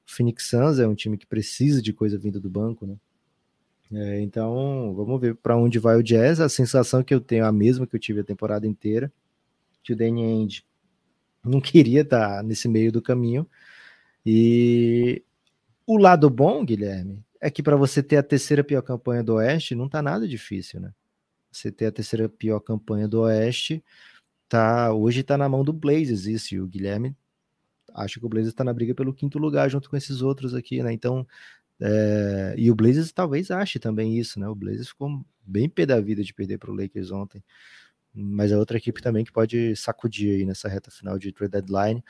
O 0.06 0.12
Phoenix 0.12 0.50
Suns 0.50 0.78
é 0.78 0.88
um 0.88 0.96
time 0.96 1.18
que 1.18 1.26
precisa 1.26 1.82
de 1.82 1.94
coisa 1.94 2.18
vindo 2.18 2.40
do 2.40 2.50
banco, 2.50 2.86
né? 2.86 2.98
É, 3.92 4.22
então, 4.22 4.94
vamos 4.96 5.20
ver 5.20 5.36
para 5.36 5.56
onde 5.56 5.80
vai 5.80 5.96
o 5.96 6.04
Jazz. 6.04 6.40
A 6.40 6.50
sensação 6.50 7.02
que 7.02 7.14
eu 7.14 7.22
tenho 7.22 7.46
é 7.46 7.48
a 7.48 7.52
mesma 7.52 7.88
que 7.88 7.96
eu 7.96 8.00
tive 8.00 8.20
a 8.20 8.24
temporada 8.24 8.68
inteira, 8.68 9.12
que 9.82 9.94
o 9.94 9.96
Danny 9.96 10.24
Ainge 10.24 10.64
não 11.44 11.62
queria 11.62 12.02
estar 12.02 12.38
tá 12.38 12.44
nesse 12.44 12.68
meio 12.68 12.92
do 12.92 13.02
caminho. 13.02 13.48
E 14.26 15.24
o 15.89 15.97
lado 15.97 16.30
bom, 16.30 16.63
Guilherme, 16.63 17.25
é 17.41 17.49
que 17.49 17.63
para 17.63 17.75
você 17.75 18.04
ter 18.04 18.17
a 18.17 18.21
terceira 18.21 18.63
pior 18.63 18.84
campanha 18.84 19.23
do 19.23 19.34
Oeste, 19.34 19.73
não 19.73 19.89
tá 19.89 20.04
nada 20.04 20.28
difícil, 20.28 20.80
né? 20.80 20.93
Você 21.52 21.71
ter 21.71 21.88
a 21.88 21.91
terceira 21.91 22.30
pior 22.30 22.60
campanha 22.60 23.08
do 23.08 23.21
Oeste, 23.21 23.84
tá 24.47 24.93
hoje 24.93 25.21
está 25.21 25.36
na 25.36 25.49
mão 25.49 25.63
do 25.63 25.73
Blazers 25.73 26.28
isso, 26.28 26.54
e 26.54 26.62
o 26.62 26.67
Guilherme 26.67 27.17
acha 27.91 28.19
que 28.19 28.25
o 28.25 28.30
Blazers 28.30 28.54
está 28.54 28.63
na 28.63 28.71
briga 28.71 28.93
pelo 28.93 29.12
quinto 29.12 29.39
lugar 29.39 29.67
junto 29.67 29.89
com 29.89 29.97
esses 29.97 30.21
outros 30.21 30.54
aqui, 30.54 30.84
né? 30.84 30.93
Então, 30.93 31.25
é, 31.82 32.54
e 32.56 32.69
o 32.69 32.75
Blazers 32.75 33.12
talvez 33.12 33.49
ache 33.49 33.80
também 33.80 34.15
isso, 34.15 34.39
né? 34.39 34.47
O 34.47 34.54
Blazers 34.54 34.89
ficou 34.89 35.25
bem 35.43 35.67
pé 35.67 35.88
da 35.88 35.99
vida 35.99 36.23
de 36.23 36.36
perder 36.36 36.60
para 36.60 36.69
o 36.69 36.75
Lakers 36.75 37.10
ontem, 37.10 37.43
mas 38.13 38.52
é 38.52 38.58
outra 38.58 38.78
equipe 38.78 39.02
também 39.02 39.25
que 39.25 39.32
pode 39.32 39.75
sacudir 39.75 40.36
aí 40.36 40.45
nessa 40.45 40.69
reta 40.69 40.91
final 40.91 41.17
de 41.17 41.32
trade 41.32 41.54
deadline, 41.54 42.04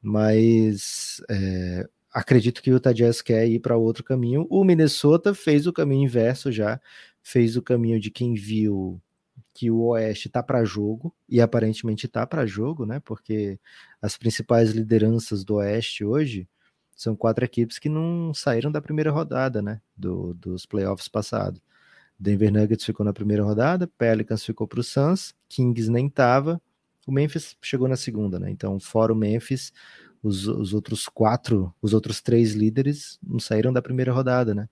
mas 0.00 1.20
é, 1.28 1.88
acredito 2.16 2.62
que 2.62 2.70
o 2.70 2.74
Utah 2.74 2.94
Jazz 2.94 3.20
quer 3.20 3.46
ir 3.46 3.60
para 3.60 3.76
outro 3.76 4.02
caminho. 4.02 4.46
O 4.48 4.64
Minnesota 4.64 5.34
fez 5.34 5.66
o 5.66 5.72
caminho 5.72 6.04
inverso 6.04 6.50
já, 6.50 6.80
fez 7.22 7.58
o 7.58 7.62
caminho 7.62 8.00
de 8.00 8.10
quem 8.10 8.32
viu 8.32 8.98
que 9.52 9.70
o 9.70 9.82
Oeste 9.88 10.28
está 10.28 10.42
para 10.42 10.64
jogo, 10.64 11.14
e 11.28 11.42
aparentemente 11.42 12.06
está 12.06 12.26
para 12.26 12.46
jogo, 12.46 12.86
né? 12.86 13.00
Porque 13.00 13.60
as 14.00 14.16
principais 14.16 14.70
lideranças 14.70 15.44
do 15.44 15.56
Oeste 15.56 16.04
hoje 16.04 16.48
são 16.96 17.14
quatro 17.14 17.44
equipes 17.44 17.78
que 17.78 17.88
não 17.88 18.32
saíram 18.32 18.72
da 18.72 18.80
primeira 18.80 19.10
rodada, 19.10 19.60
né? 19.60 19.82
Do, 19.94 20.32
dos 20.34 20.64
playoffs 20.64 21.08
passados. 21.08 21.60
Denver 22.18 22.50
Nuggets 22.50 22.84
ficou 22.84 23.04
na 23.04 23.12
primeira 23.12 23.44
rodada, 23.44 23.86
Pelicans 23.86 24.42
ficou 24.42 24.66
para 24.66 24.80
o 24.80 24.82
Suns, 24.82 25.34
Kings 25.50 25.90
nem 25.90 26.08
tava, 26.08 26.60
o 27.06 27.12
Memphis 27.12 27.56
chegou 27.60 27.86
na 27.88 27.96
segunda, 27.96 28.38
né? 28.38 28.50
Então, 28.50 28.80
fora 28.80 29.12
o 29.12 29.16
Memphis, 29.16 29.70
os, 30.22 30.46
os 30.46 30.74
outros 30.74 31.08
quatro, 31.08 31.74
os 31.80 31.94
outros 31.94 32.20
três 32.20 32.52
líderes 32.52 33.18
não 33.22 33.38
saíram 33.38 33.72
da 33.72 33.82
primeira 33.82 34.12
rodada, 34.12 34.54
né? 34.54 34.68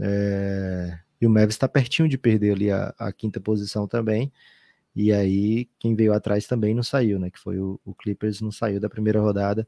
É, 0.00 0.98
e 1.20 1.26
o 1.26 1.30
Mavis 1.30 1.54
está 1.54 1.68
pertinho 1.68 2.08
de 2.08 2.18
perder 2.18 2.54
ali 2.54 2.70
a, 2.70 2.94
a, 2.98 3.12
quinta 3.12 3.40
posição 3.40 3.86
também. 3.86 4.32
E 4.94 5.12
aí, 5.12 5.68
quem 5.78 5.94
veio 5.94 6.12
atrás 6.12 6.46
também 6.46 6.74
não 6.74 6.82
saiu, 6.82 7.18
né? 7.18 7.30
Que 7.30 7.38
foi 7.38 7.58
o, 7.58 7.80
o 7.84 7.94
Clippers, 7.94 8.40
não 8.40 8.52
saiu 8.52 8.80
da 8.80 8.90
primeira 8.90 9.20
rodada. 9.20 9.66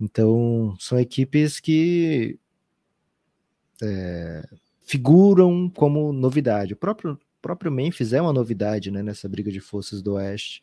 Então, 0.00 0.74
são 0.78 0.98
equipes 0.98 1.60
que 1.60 2.38
é, 3.82 4.48
figuram 4.82 5.68
como 5.70 6.12
novidade. 6.12 6.74
O 6.74 6.76
próprio, 6.76 7.18
próprio 7.40 7.72
Memphis 7.72 8.12
é 8.12 8.22
uma 8.22 8.32
novidade 8.32 8.90
né, 8.90 9.02
nessa 9.02 9.28
briga 9.28 9.50
de 9.50 9.60
forças 9.60 10.00
do 10.00 10.14
Oeste. 10.14 10.62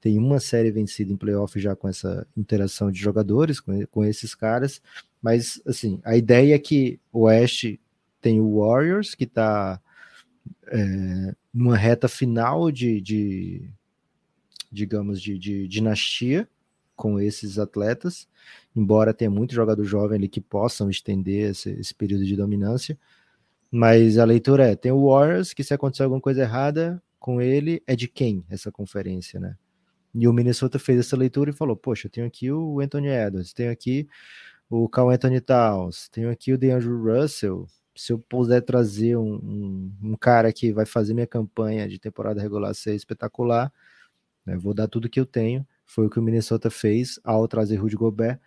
Tem 0.00 0.18
uma 0.18 0.38
série 0.38 0.70
vencida 0.70 1.12
em 1.12 1.16
playoff 1.16 1.58
já 1.58 1.74
com 1.74 1.88
essa 1.88 2.26
interação 2.36 2.90
de 2.90 3.00
jogadores, 3.00 3.60
com, 3.60 3.84
com 3.86 4.04
esses 4.04 4.34
caras. 4.34 4.80
Mas, 5.20 5.60
assim, 5.66 6.00
a 6.04 6.16
ideia 6.16 6.54
é 6.54 6.58
que 6.58 7.00
o 7.12 7.22
Oeste 7.22 7.80
tem 8.20 8.40
o 8.40 8.60
Warriors, 8.60 9.14
que 9.14 9.24
está 9.24 9.80
é, 10.66 11.34
numa 11.52 11.76
reta 11.76 12.08
final 12.08 12.70
de, 12.70 13.00
de 13.00 13.70
digamos, 14.70 15.20
de, 15.20 15.38
de, 15.38 15.66
dinastia 15.66 16.48
com 16.94 17.20
esses 17.20 17.58
atletas, 17.58 18.28
embora 18.74 19.14
tenha 19.14 19.30
muito 19.30 19.54
jogador 19.54 19.84
jovem 19.84 20.18
ali 20.18 20.28
que 20.28 20.40
possam 20.40 20.90
estender 20.90 21.50
esse, 21.50 21.70
esse 21.70 21.94
período 21.94 22.24
de 22.24 22.36
dominância. 22.36 22.98
Mas 23.70 24.18
a 24.18 24.24
leitura 24.24 24.68
é: 24.68 24.76
tem 24.76 24.92
o 24.92 25.08
Warriors, 25.08 25.52
que 25.52 25.64
se 25.64 25.74
acontecer 25.74 26.02
alguma 26.02 26.20
coisa 26.20 26.42
errada 26.42 27.02
com 27.18 27.40
ele, 27.40 27.82
é 27.86 27.94
de 27.94 28.08
quem 28.08 28.44
essa 28.48 28.72
conferência, 28.72 29.38
né? 29.38 29.56
E 30.18 30.26
o 30.26 30.32
Minnesota 30.32 30.80
fez 30.80 30.98
essa 30.98 31.16
leitura 31.16 31.50
e 31.50 31.52
falou: 31.52 31.76
Poxa, 31.76 32.08
eu 32.08 32.10
tenho 32.10 32.26
aqui 32.26 32.50
o 32.50 32.80
Anthony 32.80 33.06
Edwards, 33.06 33.52
tenho 33.52 33.70
aqui 33.70 34.08
o 34.68 34.88
Carl 34.88 35.10
Anthony 35.10 35.40
Towns, 35.40 36.08
tenho 36.08 36.28
aqui 36.28 36.52
o 36.52 36.58
DeAndre 36.58 36.88
Russell, 36.88 37.68
se 37.94 38.12
eu 38.12 38.18
puder 38.18 38.60
trazer 38.62 39.16
um, 39.16 39.34
um, 39.34 39.92
um, 40.02 40.16
cara 40.16 40.52
que 40.52 40.72
vai 40.72 40.84
fazer 40.84 41.14
minha 41.14 41.26
campanha 41.26 41.88
de 41.88 42.00
temporada 42.00 42.42
regular 42.42 42.74
ser 42.74 42.96
espetacular, 42.96 43.72
né, 44.44 44.56
vou 44.56 44.74
dar 44.74 44.88
tudo 44.88 45.08
que 45.08 45.20
eu 45.20 45.26
tenho. 45.26 45.66
Foi 45.86 46.06
o 46.06 46.10
que 46.10 46.18
o 46.18 46.22
Minnesota 46.22 46.68
fez 46.68 47.20
ao 47.22 47.46
trazer 47.46 47.76
Rudy 47.76 47.96
Gobert. 47.96 48.40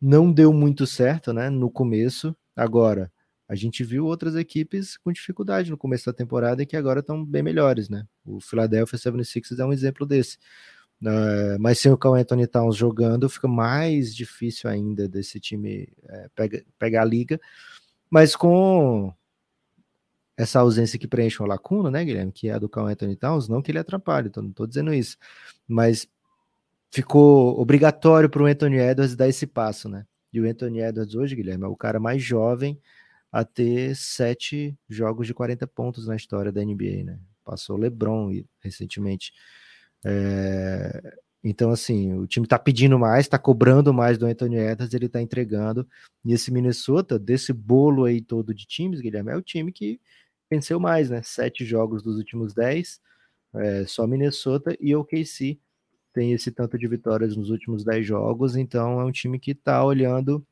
Não 0.00 0.30
deu 0.30 0.52
muito 0.52 0.86
certo 0.86 1.32
né, 1.32 1.48
no 1.48 1.70
começo. 1.70 2.36
Agora, 2.54 3.10
a 3.48 3.54
gente 3.54 3.82
viu 3.82 4.06
outras 4.06 4.36
equipes 4.36 4.96
com 4.98 5.12
dificuldade 5.12 5.70
no 5.70 5.76
começo 5.78 6.06
da 6.06 6.12
temporada 6.12 6.62
e 6.62 6.66
que 6.66 6.76
agora 6.76 7.00
estão 7.00 7.24
bem 7.24 7.42
melhores. 7.42 7.88
Né? 7.88 8.06
O 8.24 8.40
Philadelphia 8.40 8.98
76ers 8.98 9.58
é 9.58 9.64
um 9.64 9.72
exemplo 9.72 10.06
desse. 10.06 10.38
Uh, 11.02 11.58
mas 11.60 11.78
sem 11.78 11.92
o 11.92 11.98
Carl 11.98 12.14
Anthony 12.14 12.46
Towns 12.46 12.76
jogando, 12.76 13.28
fica 13.28 13.46
mais 13.46 14.14
difícil 14.14 14.70
ainda 14.70 15.06
desse 15.06 15.38
time 15.38 15.88
é, 16.08 16.28
pega, 16.34 16.64
pegar 16.78 17.02
a 17.02 17.04
liga. 17.04 17.38
Mas 18.10 18.34
com 18.34 19.12
essa 20.36 20.60
ausência 20.60 20.98
que 20.98 21.06
preenche 21.06 21.40
uma 21.40 21.48
lacuna, 21.48 21.90
né, 21.90 22.04
Guilherme, 22.04 22.32
que 22.32 22.48
é 22.48 22.54
a 22.54 22.58
do 22.58 22.68
Carl 22.68 22.88
Anthony 22.88 23.16
Towns, 23.16 23.48
não 23.48 23.62
que 23.62 23.70
ele 23.70 23.78
atrapalhe, 23.78 24.28
então 24.28 24.42
não 24.42 24.50
estou 24.50 24.66
dizendo 24.66 24.92
isso, 24.92 25.16
mas 25.66 26.08
ficou 26.90 27.60
obrigatório 27.60 28.28
para 28.28 28.42
o 28.42 28.46
Anthony 28.46 28.78
Edwards 28.78 29.16
dar 29.16 29.28
esse 29.28 29.46
passo, 29.46 29.88
né? 29.88 30.06
E 30.32 30.40
o 30.40 30.48
Anthony 30.48 30.80
Edwards 30.80 31.14
hoje, 31.14 31.36
Guilherme, 31.36 31.64
é 31.64 31.68
o 31.68 31.76
cara 31.76 32.00
mais 32.00 32.22
jovem 32.22 32.80
a 33.30 33.44
ter 33.44 33.96
sete 33.96 34.76
jogos 34.88 35.26
de 35.26 35.34
40 35.34 35.66
pontos 35.66 36.06
na 36.06 36.14
história 36.14 36.52
da 36.52 36.64
NBA, 36.64 37.04
né? 37.04 37.18
Passou 37.44 37.76
LeBron 37.76 38.30
recentemente. 38.60 39.32
É... 40.04 41.18
Então, 41.42 41.70
assim, 41.70 42.14
o 42.14 42.26
time 42.26 42.46
tá 42.46 42.58
pedindo 42.58 42.98
mais, 42.98 43.28
tá 43.28 43.38
cobrando 43.38 43.92
mais 43.92 44.16
do 44.16 44.24
Anthony 44.26 44.56
Edwards, 44.56 44.94
ele 44.94 45.08
tá 45.08 45.20
entregando. 45.20 45.86
E 46.24 46.32
esse 46.32 46.50
Minnesota, 46.50 47.18
desse 47.18 47.52
bolo 47.52 48.04
aí 48.04 48.22
todo 48.22 48.54
de 48.54 48.66
times, 48.66 49.00
Guilherme, 49.00 49.30
é 49.30 49.36
o 49.36 49.42
time 49.42 49.70
que 49.70 50.00
venceu 50.50 50.80
mais, 50.80 51.10
né? 51.10 51.20
Sete 51.22 51.64
jogos 51.64 52.02
dos 52.02 52.16
últimos 52.16 52.54
dez, 52.54 53.00
é, 53.54 53.84
só 53.86 54.06
Minnesota 54.06 54.76
e 54.80 54.96
OKC 54.96 55.58
tem 56.14 56.32
esse 56.32 56.50
tanto 56.52 56.78
de 56.78 56.86
vitórias 56.86 57.36
nos 57.36 57.50
últimos 57.50 57.84
dez 57.84 58.06
jogos, 58.06 58.56
então 58.56 59.00
é 59.00 59.04
um 59.04 59.10
time 59.10 59.38
que 59.38 59.54
tá 59.54 59.84
olhando 59.84 60.46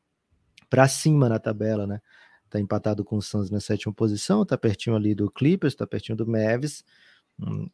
para 0.69 0.89
cima 0.89 1.29
na 1.29 1.39
tabela, 1.39 1.87
né? 1.87 2.01
Tá 2.51 2.61
empatado 2.61 3.05
com 3.05 3.17
o 3.17 3.23
Suns 3.23 3.51
na 3.51 3.61
sétima 3.61 3.95
posição, 3.95 4.45
tá 4.45 4.59
pertinho 4.59 4.97
ali 4.97 5.15
do 5.15 5.31
Clippers, 5.31 5.75
tá 5.75 5.87
pertinho 5.87 6.17
do 6.17 6.27
Mavis, 6.27 6.85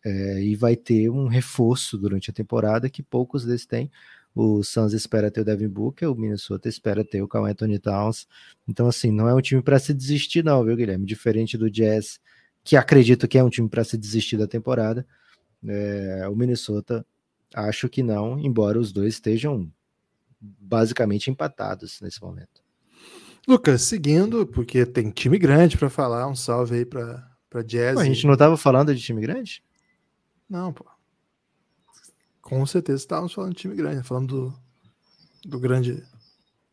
é, 0.05 0.43
e 0.43 0.57
vai 0.57 0.77
ter 0.77 1.11
um 1.11 1.27
reforço 1.27 1.99
durante 1.99 2.31
a 2.31 2.35
temporada 2.35 2.89
que 2.89 3.03
poucos 3.03 3.45
desses 3.45 3.67
têm. 3.67 3.91
O 4.35 4.63
Suns 4.63 4.93
espera 4.93 5.31
ter 5.31 5.41
o 5.41 5.45
Devin 5.45 5.69
Booker, 5.69 6.11
o 6.11 6.15
Minnesota 6.15 6.69
espera 6.69 7.05
ter 7.05 7.23
o 7.23 7.29
Carl 7.29 7.47
Anthony 7.47 7.79
Towns. 7.79 8.29
Então, 8.69 8.87
assim, 8.87 9.11
não 9.11 9.29
é 9.29 9.35
um 9.35 9.41
time 9.41 9.61
para 9.63 9.79
se 9.79 9.93
desistir, 9.93 10.45
não, 10.45 10.65
viu, 10.65 10.77
Guilherme? 10.77 11.05
Diferente 11.05 11.59
do 11.59 11.71
Jazz, 11.71 12.21
que 12.63 12.77
acredito 12.77 13.27
que 13.27 13.39
é 13.39 13.43
um 13.43 13.51
time 13.51 13.69
para 13.69 13.83
se 13.85 13.99
desistir 13.99 14.37
da 14.37 14.47
temporada. 14.47 15.07
É, 15.67 16.29
o 16.29 16.37
Minnesota, 16.37 17.05
acho 17.53 17.89
que 17.89 18.03
não, 18.03 18.39
embora 18.39 18.79
os 18.79 18.93
dois 18.93 19.15
estejam 19.15 19.71
basicamente 20.41 21.31
empatados 21.31 22.01
nesse 22.01 22.23
momento. 22.23 22.63
Lucas, 23.47 23.83
seguindo, 23.83 24.47
porque 24.47 24.85
tem 24.87 25.11
time 25.11 25.39
grande 25.39 25.77
para 25.77 25.91
falar, 25.91 26.29
um 26.29 26.37
salve 26.37 26.77
aí 26.77 26.85
para 26.85 27.27
para 27.49 27.63
Jazz. 27.63 27.95
Pô, 27.95 28.01
a 28.01 28.05
gente 28.05 28.27
não 28.27 28.35
estava 28.35 28.57
falando 28.57 28.95
de 28.95 29.01
time 29.01 29.21
grande? 29.21 29.63
Não, 30.49 30.73
pô. 30.73 30.85
Com 32.41 32.65
certeza 32.67 32.99
estávamos 32.99 33.33
falando 33.33 33.53
de 33.55 33.59
time 33.59 33.75
grande, 33.75 34.07
falando 34.07 34.27
do, 34.27 35.49
do 35.49 35.61
grande 35.61 36.03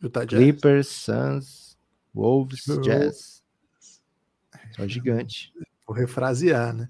Utah 0.01 0.25
Jazz. 0.25 0.41
Clippers, 0.41 0.87
Suns, 0.87 1.77
Wolves. 2.13 2.65
Jazz. 2.81 3.43
É 4.77 4.87
gigante. 4.87 5.53
Vou 5.85 5.95
refrasear, 5.95 6.73
né? 6.73 6.89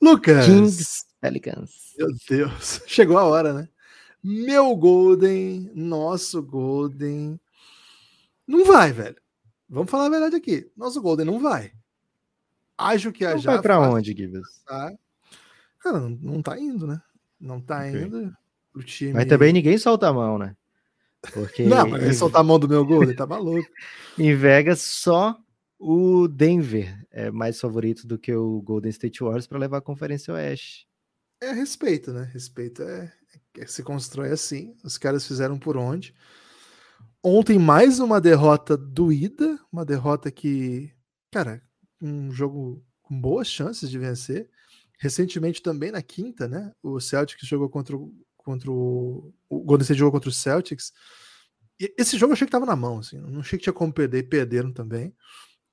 Lucas. 0.00 0.46
Kings, 0.46 1.04
Pelicans. 1.20 1.94
Meu 1.98 2.08
Deus, 2.28 2.82
chegou 2.86 3.18
a 3.18 3.24
hora, 3.24 3.52
né? 3.52 3.68
Meu 4.22 4.74
Golden, 4.76 5.70
nosso 5.74 6.42
Golden 6.42 7.40
não 8.46 8.64
vai, 8.64 8.92
velho. 8.92 9.16
Vamos 9.68 9.90
falar 9.90 10.06
a 10.06 10.10
verdade 10.10 10.36
aqui. 10.36 10.70
Nosso 10.76 11.00
Golden 11.02 11.26
não 11.26 11.40
vai. 11.40 11.72
Acho 12.76 13.12
que 13.12 13.24
a 13.24 13.34
não. 13.34 13.40
Vai 13.40 13.62
pra 13.62 13.80
onde, 13.80 14.12
Gibbs? 14.12 14.62
Cara, 14.66 16.00
não, 16.00 16.10
não 16.10 16.42
tá 16.42 16.58
indo, 16.58 16.86
né? 16.86 17.00
Não 17.40 17.60
tá 17.60 17.78
okay. 17.78 18.02
indo. 18.02 18.36
O 18.74 18.82
time... 18.82 19.12
Mas 19.12 19.26
também 19.26 19.52
ninguém 19.52 19.78
solta 19.78 20.08
a 20.08 20.12
mão, 20.12 20.38
né? 20.38 20.54
Porque... 21.32 21.62
não, 21.64 21.88
mas 21.88 22.02
ele 22.02 22.14
soltar 22.14 22.40
a 22.40 22.44
mão 22.44 22.58
do 22.58 22.68
meu 22.68 22.84
Golden, 22.84 23.16
tá 23.16 23.26
maluco. 23.26 23.68
em 24.18 24.34
Vegas, 24.34 24.82
só 24.82 25.38
o 25.78 26.28
Denver 26.28 27.06
é 27.10 27.30
mais 27.30 27.60
favorito 27.60 28.06
do 28.06 28.18
que 28.18 28.34
o 28.34 28.60
Golden 28.62 28.90
State 28.90 29.20
Warriors 29.20 29.46
para 29.46 29.58
levar 29.58 29.78
a 29.78 29.82
Conferência 29.82 30.34
Oeste. 30.34 30.86
É 31.40 31.52
respeito, 31.52 32.12
né? 32.12 32.30
Respeito 32.32 32.82
é, 32.82 33.12
é, 33.58 33.66
se 33.66 33.82
constrói 33.82 34.30
assim. 34.30 34.74
Os 34.82 34.96
caras 34.96 35.26
fizeram 35.26 35.58
por 35.58 35.76
onde. 35.76 36.14
Ontem, 37.22 37.58
mais 37.58 37.98
uma 37.98 38.20
derrota 38.20 38.76
doída, 38.76 39.58
uma 39.70 39.84
derrota 39.84 40.30
que, 40.30 40.92
cara, 41.30 41.62
um 42.00 42.30
jogo 42.30 42.84
com 43.02 43.20
boas 43.20 43.48
chances 43.48 43.90
de 43.90 43.98
vencer. 43.98 44.48
Recentemente, 44.98 45.62
também 45.62 45.90
na 45.90 46.02
quinta, 46.02 46.48
né? 46.48 46.72
O 46.82 47.00
Celtics 47.00 47.46
jogou 47.46 47.68
contra 47.68 47.96
o. 47.96 48.14
Contra 48.36 48.70
o, 48.70 49.34
o 49.48 49.60
Golden 49.64 49.82
State 49.82 49.98
jogou 49.98 50.12
contra 50.12 50.30
o 50.30 50.32
Celtics. 50.32 50.92
E 51.80 51.92
esse 51.98 52.16
jogo 52.16 52.30
eu 52.30 52.34
achei 52.34 52.46
que 52.46 52.52
tava 52.52 52.64
na 52.64 52.76
mão, 52.76 52.98
assim. 52.98 53.18
Não 53.18 53.40
achei 53.40 53.58
que 53.58 53.64
tinha 53.64 53.72
como 53.72 53.92
perder, 53.92 54.18
e 54.18 54.22
perderam 54.22 54.72
também. 54.72 55.14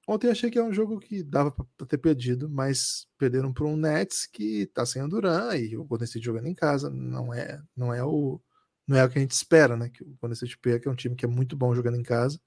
Ontem 0.08 0.30
achei 0.30 0.52
que 0.52 0.60
é 0.60 0.64
um 0.64 0.74
jogo 0.74 1.00
que 1.00 1.24
dava 1.24 1.52
para 1.52 1.88
ter 1.88 1.98
perdido, 1.98 2.50
mas 2.50 3.08
perderam 3.18 3.54
para 3.54 3.66
um 3.66 3.78
Nets 3.78 4.26
que 4.26 4.66
tá 4.74 4.86
sem 4.86 5.02
a 5.02 5.08
Duran 5.08 5.56
e 5.56 5.78
o 5.78 5.86
Golden 5.86 6.06
State 6.06 6.26
jogando 6.26 6.48
em 6.48 6.56
casa. 6.56 6.90
Não 6.90 7.34
é, 7.34 7.62
não 7.76 7.94
é 7.94 8.04
o 8.04 8.42
não 8.86 8.98
é 8.98 9.06
o 9.06 9.10
que 9.10 9.18
a 9.18 9.22
gente 9.22 9.32
espera, 9.32 9.78
né? 9.78 9.90
Que 9.90 10.04
o 10.04 10.18
Golden 10.22 10.34
State 10.34 10.58
perca, 10.58 10.90
é 10.90 10.92
um 10.92 10.96
time 10.96 11.16
que 11.16 11.24
é 11.26 11.28
muito 11.28 11.56
bom 11.56 11.74
jogando 11.74 11.96
em 11.96 12.04
casa. 12.04 12.38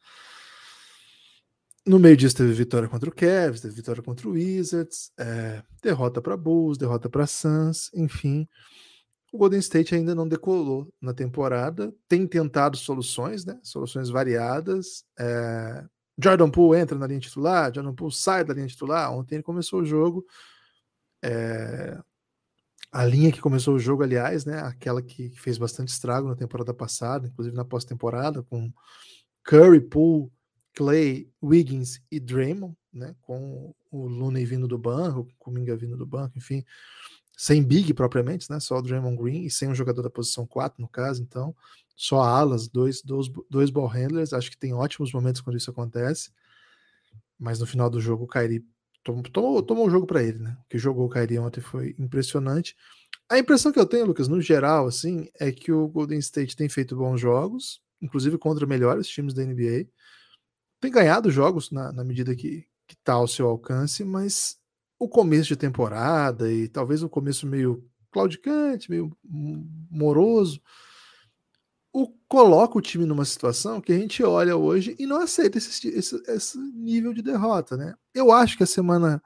No 1.87 2.01
meio 2.01 2.17
disso 2.17 2.37
teve 2.37 2.53
vitória 2.53 2.89
contra 2.89 3.09
o 3.09 3.15
Cavs, 3.15 3.61
teve 3.61 3.75
vitória 3.75 4.03
contra 4.03 4.29
o 4.29 4.33
Wizards, 4.33 5.13
é, 5.17 5.63
derrota 5.81 6.21
para 6.21 6.37
Bulls, 6.37 6.77
derrota 6.77 7.09
para 7.09 7.29
Suns, 7.29 7.91
enfim. 7.95 8.49
O 9.33 9.39
Golden 9.39 9.61
State 9.61 9.95
ainda 9.95 10.13
não 10.13 10.27
decolou 10.27 10.93
na 11.01 11.15
temporada, 11.15 11.95
tem 12.09 12.27
tentado 12.27 12.77
soluções, 12.77 13.45
né? 13.45 13.61
Soluções 13.63 14.09
variadas. 14.09 15.05
É, 15.17 15.85
Jordan 16.21 16.51
Poole 16.51 16.81
entra 16.81 16.99
na 16.99 17.07
linha 17.07 17.21
titular, 17.21 17.73
Jordan 17.73 17.95
Poole 17.95 18.13
sai 18.13 18.43
da 18.45 18.53
linha 18.55 18.67
titular. 18.67 19.13
Ontem 19.13 19.37
ele 19.37 19.45
começou 19.45 19.81
o 19.81 19.85
jogo. 19.85 20.27
É, 21.23 21.97
a 22.91 23.05
linha 23.05 23.31
que 23.31 23.41
começou 23.41 23.75
o 23.75 23.79
jogo, 23.79 24.03
aliás, 24.03 24.45
né, 24.45 24.59
aquela 24.61 25.03
que 25.03 25.31
fez 25.37 25.57
bastante 25.57 25.89
estrago 25.89 26.29
na 26.29 26.35
temporada 26.35 26.75
passada, 26.75 27.29
inclusive 27.29 27.55
na 27.55 27.65
pós-temporada, 27.65 28.43
com 28.43 28.73
Curry, 29.45 29.81
Poole, 29.81 30.33
Clay, 30.77 31.27
Wiggins 31.43 32.03
e 32.11 32.21
Draymond, 32.21 32.77
né, 32.93 33.17
com 33.23 33.75
o 33.91 34.07
Looney 34.07 34.45
vindo 34.45 34.69
do 34.69 34.77
banco, 34.77 35.27
com 35.39 35.51
o 35.51 35.55
Minga 35.55 35.75
vindo 35.75 35.97
do 35.97 36.05
banco, 36.05 36.37
enfim, 36.37 36.63
sem 37.35 37.63
Big 37.63 37.95
propriamente, 37.95 38.51
né, 38.51 38.61
só 38.61 38.77
o 38.77 38.83
Draymond 38.83 39.17
Green 39.17 39.47
e 39.47 39.51
sem 39.51 39.71
um 39.71 39.75
jogador 39.75 40.03
da 40.03 40.11
posição 40.11 40.47
4, 40.47 40.81
no 40.81 40.87
caso, 40.87 41.23
então, 41.23 41.57
só 41.97 42.21
alas, 42.21 42.69
dois, 42.69 43.03
dois, 43.03 43.27
dois 43.49 43.71
ball 43.71 43.87
handlers, 43.87 44.35
acho 44.35 44.51
que 44.51 44.59
tem 44.59 44.75
ótimos 44.75 45.13
momentos 45.15 45.41
quando 45.41 45.57
isso 45.57 45.71
acontece, 45.71 46.31
mas 47.39 47.59
no 47.59 47.67
final 47.67 47.89
do 47.89 47.99
jogo 47.99 48.25
o 48.25 48.29
Kyrie 48.29 48.63
tomou, 49.33 49.63
tomou 49.63 49.87
o 49.87 49.91
jogo 49.91 50.07
para 50.07 50.23
ele, 50.23 50.39
né? 50.39 50.59
O 50.63 50.69
que 50.69 50.79
jogou 50.79 51.07
o 51.07 51.11
Kyrie 51.11 51.39
ontem 51.39 51.61
foi 51.61 51.95
impressionante. 51.99 52.77
A 53.31 53.39
impressão 53.39 53.73
que 53.73 53.79
eu 53.79 53.87
tenho, 53.87 54.07
Lucas, 54.07 54.29
no 54.29 54.41
geral, 54.41 54.87
assim, 54.87 55.29
é 55.39 55.51
que 55.51 55.73
o 55.73 55.89
Golden 55.89 56.19
State 56.19 56.57
tem 56.57 56.69
feito 56.69 56.97
bons 56.97 57.19
jogos, 57.19 57.81
inclusive 58.01 58.37
contra 58.37 58.67
melhores 58.67 59.07
times 59.07 59.33
da 59.33 59.43
NBA. 59.45 59.87
Tem 60.81 60.91
ganhado 60.91 61.31
jogos 61.31 61.71
na, 61.71 61.93
na 61.93 62.05
medida 62.05 62.35
que, 62.35 62.67
que 62.87 62.97
tá 63.03 63.15
ao 63.15 63.29
seu 63.29 63.49
alcance, 63.49 64.05
mas 64.05 64.59
o 64.99 65.09
começo 65.09 65.49
de 65.49 65.57
temporada 65.57 66.51
e 66.51 66.69
talvez 66.69 67.03
o 67.03 67.09
começo 67.09 67.47
meio 67.47 67.89
claudicante, 68.11 68.91
meio 68.91 69.17
moroso, 69.91 70.61
o, 71.93 72.09
coloca 72.29 72.77
o 72.77 72.83
time 72.83 73.07
numa 73.07 73.25
situação 73.25 73.81
que 73.81 73.93
a 73.93 73.99
gente 73.99 74.23
olha 74.23 74.57
hoje 74.57 74.95
e 74.99 75.07
não 75.07 75.21
aceita 75.21 75.57
esse, 75.57 75.89
esse, 75.89 76.23
esse, 76.27 76.59
nível 76.59 77.15
de 77.15 77.23
derrota, 77.23 77.77
né? 77.77 77.95
Eu 78.15 78.31
acho 78.31 78.57
que 78.57 78.63
a 78.63 78.67
semana 78.67 79.23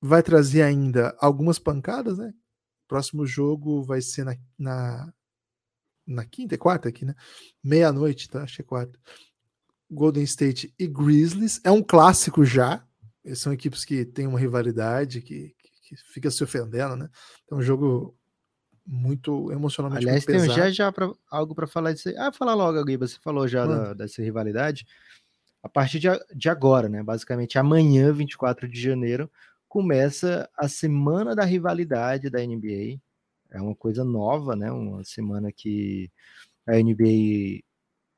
vai 0.00 0.22
trazer 0.22 0.62
ainda 0.62 1.14
algumas 1.20 1.58
pancadas, 1.58 2.16
né? 2.16 2.32
Próximo 2.88 3.26
jogo 3.26 3.82
vai 3.82 4.00
ser 4.00 4.24
na, 4.24 4.36
na, 4.58 5.12
na 6.06 6.24
quinta 6.24 6.54
e 6.54 6.58
quarta 6.58 6.88
aqui, 6.88 7.04
né? 7.04 7.14
Meia-noite, 7.62 8.28
tá? 8.28 8.42
Acho 8.42 8.56
que 8.56 8.62
é 8.62 8.64
quarta. 8.64 8.98
Golden 9.92 10.24
State 10.24 10.74
e 10.78 10.86
Grizzlies. 10.86 11.60
É 11.62 11.70
um 11.70 11.82
clássico 11.82 12.44
já. 12.44 12.84
São 13.34 13.52
equipes 13.52 13.84
que 13.84 14.04
têm 14.04 14.26
uma 14.26 14.38
rivalidade, 14.38 15.20
que, 15.20 15.54
que, 15.58 15.68
que 15.88 15.96
fica 15.96 16.30
se 16.30 16.42
ofendendo, 16.42 16.96
né? 16.96 17.08
Então, 17.44 17.58
um 17.58 17.62
jogo 17.62 18.16
muito 18.84 19.52
emocionalmente 19.52 20.04
Aliás, 20.04 20.26
muito 20.26 20.40
tem 20.40 20.50
já 20.54 20.70
já 20.70 20.90
pra, 20.90 21.12
algo 21.30 21.54
para 21.54 21.66
falar 21.66 21.92
disso. 21.92 22.12
Ah, 22.18 22.32
falar 22.32 22.54
logo, 22.54 22.82
Gui, 22.84 22.96
você 22.96 23.16
falou 23.22 23.46
já 23.46 23.64
da, 23.64 23.92
dessa 23.92 24.22
rivalidade. 24.22 24.86
A 25.62 25.68
partir 25.68 26.00
de, 26.00 26.08
de 26.34 26.48
agora, 26.48 26.88
né? 26.88 27.02
Basicamente 27.02 27.58
amanhã, 27.58 28.12
24 28.12 28.66
de 28.66 28.80
janeiro, 28.80 29.30
começa 29.68 30.48
a 30.56 30.68
semana 30.68 31.36
da 31.36 31.44
rivalidade 31.44 32.28
da 32.28 32.40
NBA. 32.40 32.98
É 33.50 33.60
uma 33.60 33.76
coisa 33.76 34.02
nova, 34.02 34.56
né? 34.56 34.72
Uma 34.72 35.04
semana 35.04 35.52
que 35.52 36.10
a 36.66 36.72
NBA 36.72 37.62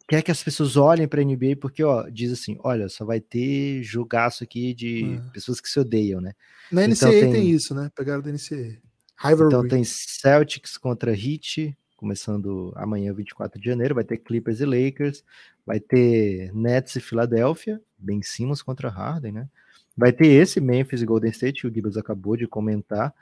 quer 0.09 0.23
que 0.23 0.31
as 0.31 0.43
pessoas 0.43 0.77
olhem 0.77 1.09
para 1.09 1.21
a 1.21 1.25
NBA 1.25 1.57
porque 1.61 1.83
ó, 1.83 2.09
diz 2.09 2.33
assim, 2.33 2.57
olha, 2.61 2.89
só 2.89 3.05
vai 3.05 3.21
ter 3.21 3.83
jogaço 3.83 4.45
aqui 4.45 4.75
de 4.75 5.21
pessoas 5.33 5.61
que 5.61 5.69
se 5.69 5.79
odeiam, 5.81 6.21
né? 6.21 6.33
Na 6.71 6.83
NCAA 6.83 6.93
então, 6.93 7.11
tem... 7.11 7.33
tem 7.33 7.51
isso, 7.51 7.75
né? 7.75 7.91
Pegaram 7.95 8.23
da 8.23 8.31
NCAA. 8.31 8.79
Rivalry. 9.17 9.47
Então 9.47 9.69
tem 9.69 9.85
Celtics 9.85 10.77
contra 10.77 11.13
Heat, 11.13 11.77
começando 11.97 12.73
amanhã, 12.77 13.13
24 13.13 13.61
de 13.61 13.67
janeiro. 13.67 13.95
Vai 13.95 14.05
ter 14.05 14.19
Clippers 14.19 14.61
e 14.61 14.65
Lakers. 14.65 15.25
Vai 15.65 15.81
ter 15.81 16.53
Nets 16.55 16.97
e 16.97 17.01
Filadélfia. 17.01 17.81
Ben 17.97 18.21
Simmons 18.23 18.63
contra 18.63 18.91
Harden, 18.91 19.33
né? 19.33 19.49
Vai 19.97 20.13
ter 20.13 20.27
esse 20.27 20.61
Memphis 20.61 21.01
e 21.03 21.07
Golden 21.07 21.31
State, 21.31 21.63
que 21.63 21.67
o 21.69 21.73
Gibbs 21.73 21.97
acabou 21.97 22.37
de 22.37 22.47
comentar. 22.47 23.15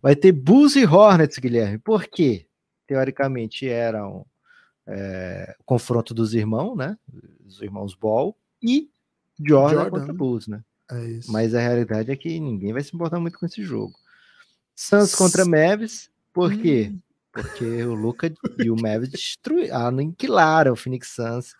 Vai 0.00 0.14
ter 0.14 0.32
Bulls 0.32 0.76
e 0.76 0.86
Hornets, 0.86 1.38
Guilherme. 1.38 1.78
Por 1.78 2.06
quê? 2.06 2.46
Teoricamente 2.86 3.68
eram 3.68 4.24
é, 4.90 5.54
o 5.60 5.64
confronto 5.64 6.12
dos 6.12 6.34
irmãos, 6.34 6.76
né? 6.76 6.98
Os 7.46 7.62
irmãos 7.62 7.94
Ball 7.94 8.36
e 8.60 8.90
Jordan, 9.38 9.84
Jordan. 9.84 9.90
contra 9.90 10.12
Bulls, 10.12 10.48
né? 10.48 10.64
É 10.90 11.20
Mas 11.28 11.54
a 11.54 11.60
realidade 11.60 12.10
é 12.10 12.16
que 12.16 12.40
ninguém 12.40 12.72
vai 12.72 12.82
se 12.82 12.94
importar 12.94 13.20
muito 13.20 13.38
com 13.38 13.46
esse 13.46 13.62
jogo. 13.62 13.94
Suns 14.74 15.14
contra 15.14 15.44
Mavis, 15.44 16.10
por 16.32 16.52
quê? 16.56 16.90
Hum. 16.92 17.00
Porque 17.32 17.84
o 17.84 17.94
Luca 17.94 18.32
e 18.58 18.70
o 18.70 18.76
Mavis 18.76 19.08
destruíram, 19.08 19.76
aniquilaram 19.76 20.72
o 20.72 20.76
Phoenix 20.76 21.14
Suns. 21.14 21.54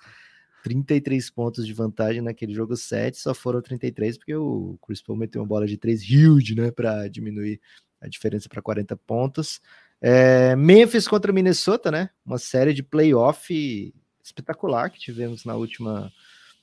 33 0.62 1.30
pontos 1.30 1.66
de 1.66 1.72
vantagem 1.72 2.20
naquele 2.20 2.52
jogo 2.52 2.76
7, 2.76 3.16
só 3.16 3.32
foram 3.32 3.62
33 3.62 4.18
porque 4.18 4.34
o 4.34 4.78
Chris 4.84 5.00
Paul 5.00 5.18
meteu 5.18 5.40
uma 5.40 5.48
bola 5.48 5.66
de 5.66 5.78
3 5.78 6.02
huge, 6.02 6.54
né, 6.54 6.70
para 6.70 7.08
diminuir 7.08 7.58
a 7.98 8.08
diferença 8.08 8.46
para 8.46 8.60
40 8.60 8.94
pontos. 8.96 9.60
É, 10.00 10.56
Memphis 10.56 11.06
contra 11.06 11.32
Minnesota, 11.32 11.90
né? 11.90 12.10
Uma 12.24 12.38
série 12.38 12.72
de 12.72 12.82
playoff 12.82 13.94
espetacular 14.22 14.90
que 14.90 14.98
tivemos 14.98 15.44
na 15.44 15.54
última, 15.54 16.10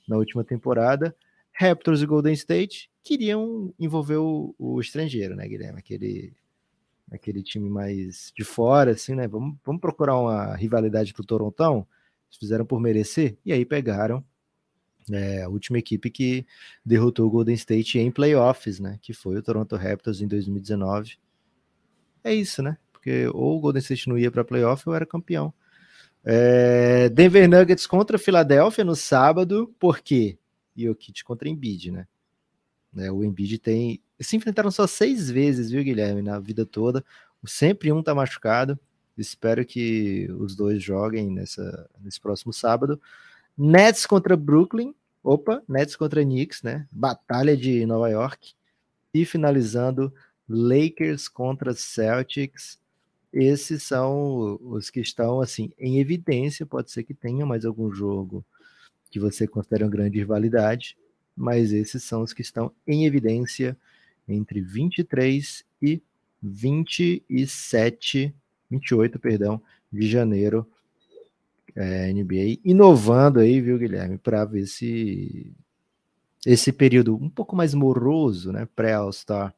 na 0.08 0.16
última 0.16 0.42
temporada. 0.42 1.14
Raptors 1.52 2.02
e 2.02 2.06
Golden 2.06 2.32
State 2.34 2.90
queriam 3.02 3.72
envolver 3.78 4.16
o, 4.16 4.54
o 4.58 4.80
estrangeiro, 4.80 5.34
né, 5.34 5.46
Guilherme? 5.46 5.78
Aquele, 5.78 6.36
aquele 7.10 7.42
time 7.42 7.68
mais 7.68 8.32
de 8.36 8.44
fora, 8.44 8.92
assim, 8.92 9.14
né? 9.14 9.26
Vamos, 9.26 9.56
vamos 9.64 9.80
procurar 9.80 10.18
uma 10.18 10.54
rivalidade 10.56 11.12
pro 11.14 11.24
Torontão. 11.24 11.86
Eles 12.28 12.38
fizeram 12.38 12.66
por 12.66 12.80
merecer, 12.80 13.38
e 13.44 13.52
aí 13.52 13.64
pegaram 13.64 14.24
é, 15.10 15.42
a 15.42 15.48
última 15.48 15.78
equipe 15.78 16.10
que 16.10 16.46
derrotou 16.84 17.26
o 17.26 17.30
Golden 17.30 17.54
State 17.54 17.98
em 17.98 18.10
playoffs, 18.10 18.78
né? 18.78 18.98
Que 19.00 19.12
foi 19.12 19.36
o 19.36 19.42
Toronto 19.42 19.76
Raptors 19.76 20.20
em 20.20 20.28
2019. 20.28 21.18
É 22.22 22.34
isso, 22.34 22.62
né? 22.62 22.76
Porque 22.98 23.28
ou 23.28 23.56
o 23.56 23.60
Golden 23.60 23.80
State 23.80 24.08
não 24.08 24.18
ia 24.18 24.30
para 24.30 24.44
playoff 24.44 24.88
ou 24.88 24.94
era 24.94 25.06
campeão. 25.06 25.54
É, 26.24 27.08
Denver 27.08 27.48
Nuggets 27.48 27.86
contra 27.86 28.18
Filadélfia 28.18 28.84
no 28.84 28.96
sábado, 28.96 29.72
por 29.78 30.00
quê? 30.00 30.36
Jokic 30.76 31.24
contra 31.24 31.48
Embiid, 31.48 31.90
né? 31.90 32.06
né? 32.92 33.10
O 33.10 33.24
Embiid 33.24 33.58
tem. 33.58 34.02
Se 34.20 34.36
enfrentaram 34.36 34.70
só 34.70 34.86
seis 34.86 35.30
vezes, 35.30 35.70
viu, 35.70 35.82
Guilherme, 35.82 36.22
na 36.22 36.38
vida 36.38 36.66
toda. 36.66 37.04
Sempre 37.46 37.92
um 37.92 38.02
tá 38.02 38.14
machucado. 38.14 38.78
Espero 39.16 39.64
que 39.64 40.28
os 40.38 40.54
dois 40.54 40.82
joguem 40.82 41.30
nessa, 41.30 41.88
nesse 42.00 42.20
próximo 42.20 42.52
sábado. 42.52 43.00
Nets 43.56 44.06
contra 44.06 44.36
Brooklyn. 44.36 44.94
Opa, 45.22 45.62
Nets 45.68 45.96
contra 45.96 46.22
Knicks, 46.22 46.62
né? 46.62 46.86
Batalha 46.90 47.56
de 47.56 47.86
Nova 47.86 48.08
York. 48.08 48.52
E 49.14 49.24
finalizando, 49.24 50.12
Lakers 50.48 51.28
contra 51.28 51.74
Celtics. 51.74 52.78
Esses 53.40 53.84
são 53.84 54.58
os 54.60 54.90
que 54.90 54.98
estão 54.98 55.40
assim 55.40 55.70
em 55.78 56.00
evidência. 56.00 56.66
Pode 56.66 56.90
ser 56.90 57.04
que 57.04 57.14
tenha 57.14 57.46
mais 57.46 57.64
algum 57.64 57.88
jogo 57.92 58.44
que 59.12 59.20
você 59.20 59.46
considera 59.46 59.84
uma 59.84 59.90
grande 59.90 60.18
rivalidade, 60.18 60.98
mas 61.36 61.72
esses 61.72 62.02
são 62.02 62.22
os 62.22 62.32
que 62.32 62.42
estão 62.42 62.72
em 62.84 63.06
evidência 63.06 63.76
entre 64.28 64.60
23 64.60 65.64
e 65.80 66.02
27, 66.42 68.34
28, 68.68 69.20
perdão, 69.20 69.62
de 69.92 70.08
janeiro, 70.08 70.66
é, 71.76 72.12
NBA, 72.12 72.58
inovando 72.64 73.38
aí, 73.38 73.60
viu, 73.60 73.78
Guilherme, 73.78 74.18
para 74.18 74.44
ver 74.44 74.66
se 74.66 75.52
esse 76.44 76.72
período 76.72 77.14
um 77.14 77.30
pouco 77.30 77.54
mais 77.54 77.72
moroso, 77.72 78.50
né, 78.50 78.66
pré-All-Star, 78.74 79.54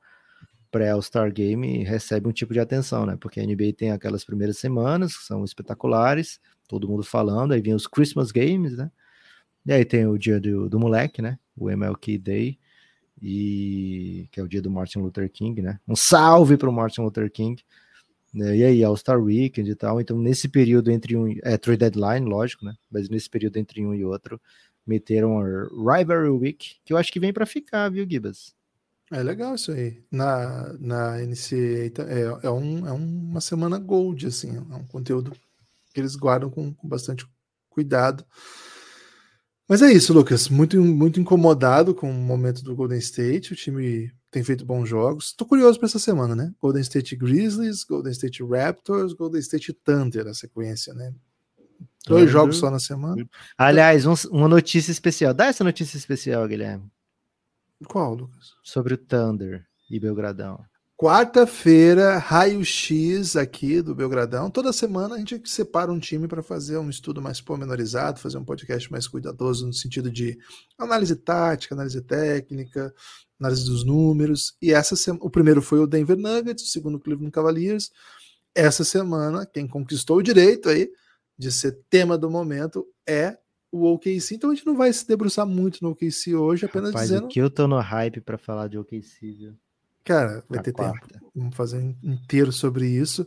pré-All-Star 0.70 1.32
Game 1.32 1.82
recebe 1.84 2.28
um 2.28 2.32
tipo 2.32 2.52
de 2.52 2.60
atenção, 2.60 3.04
né? 3.06 3.16
Porque 3.20 3.40
a 3.40 3.46
NBA 3.46 3.72
tem 3.76 3.90
aquelas 3.90 4.24
primeiras 4.24 4.58
semanas 4.58 5.16
que 5.16 5.24
são 5.24 5.44
espetaculares, 5.44 6.40
todo 6.68 6.88
mundo 6.88 7.02
falando, 7.02 7.52
aí 7.52 7.60
vem 7.60 7.74
os 7.74 7.86
Christmas 7.86 8.30
Games, 8.30 8.76
né? 8.76 8.90
E 9.66 9.72
aí 9.72 9.84
tem 9.84 10.06
o 10.06 10.16
dia 10.16 10.40
do, 10.40 10.68
do 10.68 10.78
moleque, 10.78 11.20
né? 11.20 11.38
O 11.56 11.68
MLK 11.70 12.18
Day, 12.18 12.58
e 13.20 14.28
que 14.30 14.40
é 14.40 14.42
o 14.42 14.48
dia 14.48 14.62
do 14.62 14.70
Martin 14.70 15.00
Luther 15.00 15.30
King, 15.30 15.60
né? 15.60 15.78
Um 15.86 15.96
salve 15.96 16.56
para 16.56 16.70
o 16.70 16.72
Martin 16.72 17.02
Luther 17.02 17.30
King. 17.30 17.62
Né? 18.32 18.58
E 18.58 18.64
aí, 18.64 18.84
All-Star 18.84 19.20
Weekend 19.20 19.70
e 19.70 19.74
tal. 19.74 20.00
Então, 20.00 20.16
nesse 20.16 20.48
período 20.48 20.90
entre 20.90 21.16
um. 21.16 21.34
É, 21.42 21.58
trade 21.58 21.78
deadline, 21.78 22.26
lógico, 22.26 22.64
né? 22.64 22.74
Mas 22.90 23.08
nesse 23.08 23.28
período 23.28 23.58
entre 23.58 23.84
um 23.84 23.94
e 23.94 24.04
outro, 24.04 24.40
meteram 24.86 25.38
a 25.38 25.98
Rivalry 25.98 26.30
Week, 26.30 26.76
que 26.84 26.92
eu 26.92 26.96
acho 26.96 27.12
que 27.12 27.20
vem 27.20 27.32
para 27.32 27.44
ficar, 27.44 27.90
viu, 27.90 28.06
Gibas? 28.08 28.54
É 29.11 29.22
legal 29.22 29.54
isso 29.54 29.72
aí. 29.72 30.02
Na, 30.11 30.72
na 30.78 31.18
NCAA 31.18 32.04
é, 32.08 32.46
é, 32.46 32.50
um, 32.50 32.86
é 32.86 32.92
uma 32.92 33.40
semana 33.40 33.78
gold, 33.78 34.26
assim, 34.26 34.56
é 34.56 34.74
um 34.74 34.86
conteúdo 34.86 35.32
que 35.92 36.00
eles 36.00 36.14
guardam 36.14 36.48
com, 36.48 36.72
com 36.72 36.88
bastante 36.88 37.26
cuidado. 37.68 38.24
Mas 39.68 39.82
é 39.82 39.92
isso, 39.92 40.12
Lucas. 40.12 40.48
Muito, 40.48 40.80
muito 40.80 41.20
incomodado 41.20 41.94
com 41.94 42.11
o 42.11 42.14
momento 42.14 42.62
do 42.62 42.74
Golden 42.74 42.98
State. 42.98 43.52
O 43.52 43.56
time 43.56 44.12
tem 44.30 44.42
feito 44.42 44.64
bons 44.64 44.88
jogos. 44.88 45.26
Estou 45.26 45.46
curioso 45.46 45.78
para 45.78 45.86
essa 45.86 45.98
semana, 45.98 46.34
né? 46.34 46.52
Golden 46.61 46.82
State 46.82 47.16
Grizzlies, 47.16 47.84
Golden 47.84 48.12
State 48.12 48.42
Raptors, 48.44 49.12
Golden 49.12 49.40
State 49.40 49.72
Thunder, 49.72 50.26
a 50.26 50.34
sequência, 50.34 50.94
né? 50.94 51.12
Dois 52.06 52.24
uhum. 52.24 52.30
jogos 52.30 52.56
só 52.56 52.70
na 52.70 52.78
semana. 52.78 53.24
Aliás, 53.56 54.06
um, 54.06 54.14
uma 54.30 54.48
notícia 54.48 54.90
especial. 54.90 55.34
Dá 55.34 55.46
essa 55.46 55.64
notícia 55.64 55.96
especial, 55.96 56.46
Guilherme. 56.48 56.90
Qual, 57.86 58.14
Lucas? 58.14 58.52
Sobre 58.62 58.94
o 58.94 58.98
Thunder 58.98 59.64
e 59.90 59.98
Belgradão. 59.98 60.64
Quarta-feira, 60.96 62.18
raio-x 62.18 63.34
aqui 63.34 63.80
do 63.80 63.94
Belgradão. 63.94 64.50
Toda 64.50 64.70
semana 64.70 65.14
a 65.14 65.18
gente 65.18 65.40
separa 65.48 65.90
um 65.90 65.98
time 65.98 66.28
para 66.28 66.42
fazer 66.42 66.76
um 66.76 66.90
estudo 66.90 67.22
mais 67.22 67.40
pormenorizado, 67.40 68.20
fazer 68.20 68.36
um 68.36 68.44
podcast 68.44 68.92
mais 68.92 69.08
cuidadoso 69.08 69.66
no 69.66 69.72
sentido 69.72 70.10
de 70.10 70.38
análise 70.76 71.16
tática, 71.16 71.74
análise 71.74 72.02
técnica, 72.02 72.94
análise 73.40 73.64
dos 73.64 73.82
números. 73.82 74.54
E 74.60 74.74
essa 74.74 74.94
semana, 74.94 75.24
o 75.24 75.30
primeiro 75.30 75.62
foi 75.62 75.78
o 75.78 75.86
Denver 75.86 76.18
Nuggets, 76.18 76.64
o 76.64 76.66
segundo 76.66 76.96
o 76.96 77.00
Cleveland 77.00 77.32
Cavaliers. 77.32 77.90
Essa 78.54 78.84
semana, 78.84 79.46
quem 79.46 79.66
conquistou 79.66 80.18
o 80.18 80.22
direito 80.22 80.68
aí 80.68 80.92
de 81.38 81.50
ser 81.50 81.78
tema 81.88 82.18
do 82.18 82.30
momento 82.30 82.86
é 83.08 83.38
o 83.72 83.86
OKC, 83.92 84.34
então 84.34 84.50
a 84.50 84.54
gente 84.54 84.66
não 84.66 84.76
vai 84.76 84.92
se 84.92 85.06
debruçar 85.06 85.46
muito 85.46 85.78
no 85.82 85.90
OKC 85.90 86.34
hoje, 86.34 86.66
apenas 86.66 86.90
Rapaz, 86.90 87.08
dizendo. 87.08 87.28
que 87.28 87.40
eu 87.40 87.48
tô 87.48 87.68
no 87.68 87.78
hype 87.78 88.20
para 88.20 88.36
falar 88.36 88.68
de 88.68 88.76
OKC, 88.76 89.32
viu? 89.32 89.54
Cara, 90.04 90.44
vai 90.48 90.60
ter 90.62 90.72
quarta. 90.72 91.06
tempo. 91.06 91.30
Vamos 91.34 91.54
fazer 91.54 91.78
um 91.78 91.94
inteiro 92.02 92.50
sobre 92.50 92.88
isso. 92.88 93.26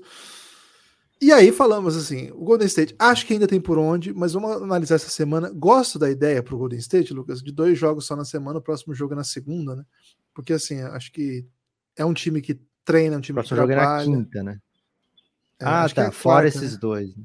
E 1.22 1.32
aí 1.32 1.54
falamos 1.54 1.96
assim, 1.96 2.30
o 2.32 2.44
Golden 2.44 2.68
State, 2.68 2.94
acho 3.00 3.26
que 3.26 3.32
ainda 3.32 3.48
tem 3.48 3.62
por 3.62 3.78
onde, 3.78 4.14
mas 4.14 4.34
vamos 4.34 4.62
analisar 4.62 4.96
essa 4.96 5.10
semana. 5.10 5.50
Gosto 5.50 5.98
da 5.98 6.10
ideia 6.10 6.44
para 6.44 6.54
o 6.54 6.58
Golden 6.58 6.80
State, 6.80 7.14
Lucas, 7.14 7.42
de 7.42 7.52
dois 7.52 7.80
jogos 7.80 8.06
só 8.06 8.16
na 8.16 8.26
semana, 8.26 8.60
o 8.60 8.62
próximo 8.62 8.94
jogo 8.94 9.14
é 9.14 9.16
na 9.16 9.24
segunda, 9.24 9.76
né? 9.76 9.86
Porque 10.34 10.52
assim, 10.52 10.82
acho 10.82 11.14
que 11.14 11.46
é 11.96 12.04
um 12.04 12.14
time 12.14 12.42
que 12.42 12.60
treina, 12.84 13.16
um 13.16 13.22
time 13.22 13.40
o 13.40 13.44
que 13.44 13.48
trabalha. 13.48 13.80
jogo 13.80 13.82
é 13.82 13.86
na 13.86 14.04
quinta, 14.04 14.44
né? 14.44 14.60
É, 15.60 15.66
ah, 15.66 15.88
tá, 15.88 16.04
é 16.06 16.12
fora 16.12 16.42
quarta, 16.42 16.58
esses 16.58 16.74
né? 16.74 16.80
dois. 16.82 17.16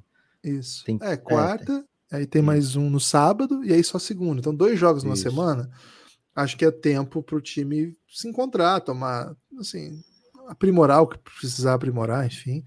Isso. 0.45 0.85
Tem... 0.85 0.99
É, 1.03 1.17
quarta, 1.17 1.73
é, 1.73 1.85
aí 2.11 2.27
tem 2.27 2.43
mais 2.43 2.77
um 2.77 2.89
no 2.89 3.01
sábado 3.01 3.65
e 3.65 3.73
aí 3.73 3.83
só 3.83 3.99
segunda. 3.99 4.41
Então, 4.41 4.55
dois 4.55 4.79
jogos 4.79 5.03
Isso. 5.03 5.09
na 5.09 5.17
semana, 5.17 5.71
acho 6.35 6.57
que 6.57 6.65
é 6.65 6.71
tempo 6.71 7.23
para 7.23 7.37
o 7.37 7.41
time 7.41 7.97
se 8.09 8.29
encontrar, 8.29 8.81
tomar, 8.81 9.35
assim, 9.59 10.03
aprimorar 10.49 11.03
o 11.03 11.07
que 11.07 11.19
precisar 11.19 11.75
aprimorar, 11.75 12.27
enfim. 12.27 12.65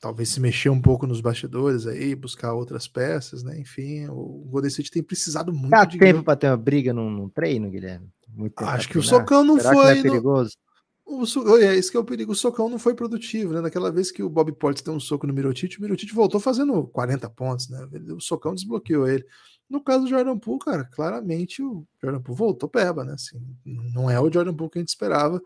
Talvez 0.00 0.28
se 0.28 0.40
mexer 0.40 0.68
um 0.68 0.80
pouco 0.80 1.06
nos 1.06 1.22
bastidores 1.22 1.86
aí, 1.86 2.14
buscar 2.14 2.52
outras 2.52 2.86
peças, 2.86 3.42
né? 3.42 3.58
Enfim, 3.58 4.06
o 4.08 4.46
Golden 4.50 4.68
State 4.68 4.90
tem 4.90 5.02
precisado 5.02 5.50
muito. 5.50 5.70
Dá 5.70 5.86
de 5.86 5.98
tempo 5.98 6.22
para 6.22 6.36
ter 6.36 6.48
uma 6.48 6.58
briga 6.58 6.92
num, 6.92 7.10
num 7.10 7.28
treino, 7.28 7.70
Guilherme? 7.70 8.08
Acho 8.56 8.88
que 8.88 8.98
o 8.98 9.02
socão 9.02 9.42
não 9.42 9.56
Será 9.56 9.72
foi. 9.72 9.84
Não 9.84 9.90
é 9.90 10.02
perigoso? 10.02 10.58
O, 11.06 11.24
é, 11.58 11.76
esse 11.76 11.90
que 11.90 11.96
é 11.96 12.00
o 12.00 12.04
perigo. 12.04 12.32
O 12.32 12.34
socão 12.34 12.68
não 12.68 12.78
foi 12.78 12.94
produtivo, 12.94 13.52
né? 13.52 13.60
Naquela 13.60 13.92
vez 13.92 14.10
que 14.10 14.22
o 14.22 14.28
Bob 14.28 14.52
Portis 14.52 14.82
deu 14.82 14.94
um 14.94 15.00
soco 15.00 15.26
no 15.26 15.34
Mirotic, 15.34 15.76
o 15.78 15.82
Mirotic 15.82 16.12
voltou 16.14 16.40
fazendo 16.40 16.86
40 16.88 17.28
pontos, 17.30 17.68
né? 17.68 17.86
O 18.10 18.20
socão 18.20 18.54
desbloqueou 18.54 19.06
ele. 19.06 19.24
No 19.68 19.82
caso 19.82 20.04
do 20.04 20.10
Jordan 20.10 20.38
Poole, 20.38 20.60
cara, 20.60 20.84
claramente 20.84 21.62
o 21.62 21.86
Jordan 22.02 22.22
Poole 22.22 22.38
voltou 22.38 22.68
peba, 22.68 23.04
né? 23.04 23.14
Assim, 23.14 23.38
não 23.64 24.10
é 24.10 24.18
o 24.18 24.32
Jordan 24.32 24.54
Poole 24.54 24.70
que 24.70 24.78
a 24.78 24.82
gente 24.82 24.88
esperava. 24.88 25.42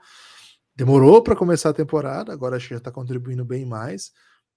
Demorou 0.77 1.23
para 1.23 1.35
começar 1.35 1.71
a 1.71 1.75
temporada, 1.75 2.33
agora 2.33 2.57
acho 2.57 2.69
que 2.69 2.75
já 2.75 2.79
está 2.79 2.93
contribuindo 2.93 3.45
bem 3.45 3.67
mais, 3.67 4.13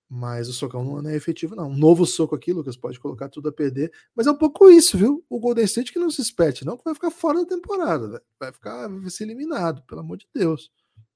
mas 0.07 0.47
o 0.47 0.53
socão 0.53 0.83
não 0.83 1.09
é 1.09 1.15
efetivo, 1.15 1.55
não. 1.55 1.69
Um 1.69 1.77
novo 1.77 2.05
soco 2.05 2.35
aqui, 2.35 2.53
Lucas, 2.53 2.77
pode 2.77 2.99
colocar 2.99 3.27
tudo 3.27 3.49
a 3.49 3.51
perder, 3.51 3.91
mas 4.15 4.27
é 4.27 4.31
um 4.31 4.37
pouco 4.37 4.69
isso, 4.69 4.97
viu? 4.97 5.25
O 5.27 5.39
Golden 5.39 5.65
State 5.65 5.91
que 5.91 5.97
não 5.97 6.11
se 6.11 6.21
espete, 6.21 6.63
não, 6.63 6.77
que 6.77 6.83
vai 6.83 6.93
ficar 6.93 7.09
fora 7.09 7.39
da 7.39 7.45
temporada, 7.45 8.21
vai 8.39 8.51
ficar, 8.51 8.87
vai 8.87 9.09
ser 9.09 9.23
eliminado, 9.23 9.81
pelo 9.83 10.01
amor 10.01 10.17
de 10.17 10.27
Deus. 10.31 10.71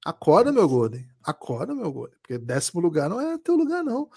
Acorda, 0.06 0.52
meu 0.52 0.68
Golden. 0.68 1.04
Acorda, 1.20 1.74
meu 1.74 1.92
Golden. 1.92 2.16
Porque 2.22 2.38
décimo 2.38 2.80
lugar 2.80 3.10
não 3.10 3.20
é 3.20 3.36
teu 3.38 3.56
lugar, 3.56 3.82
não. 3.82 4.08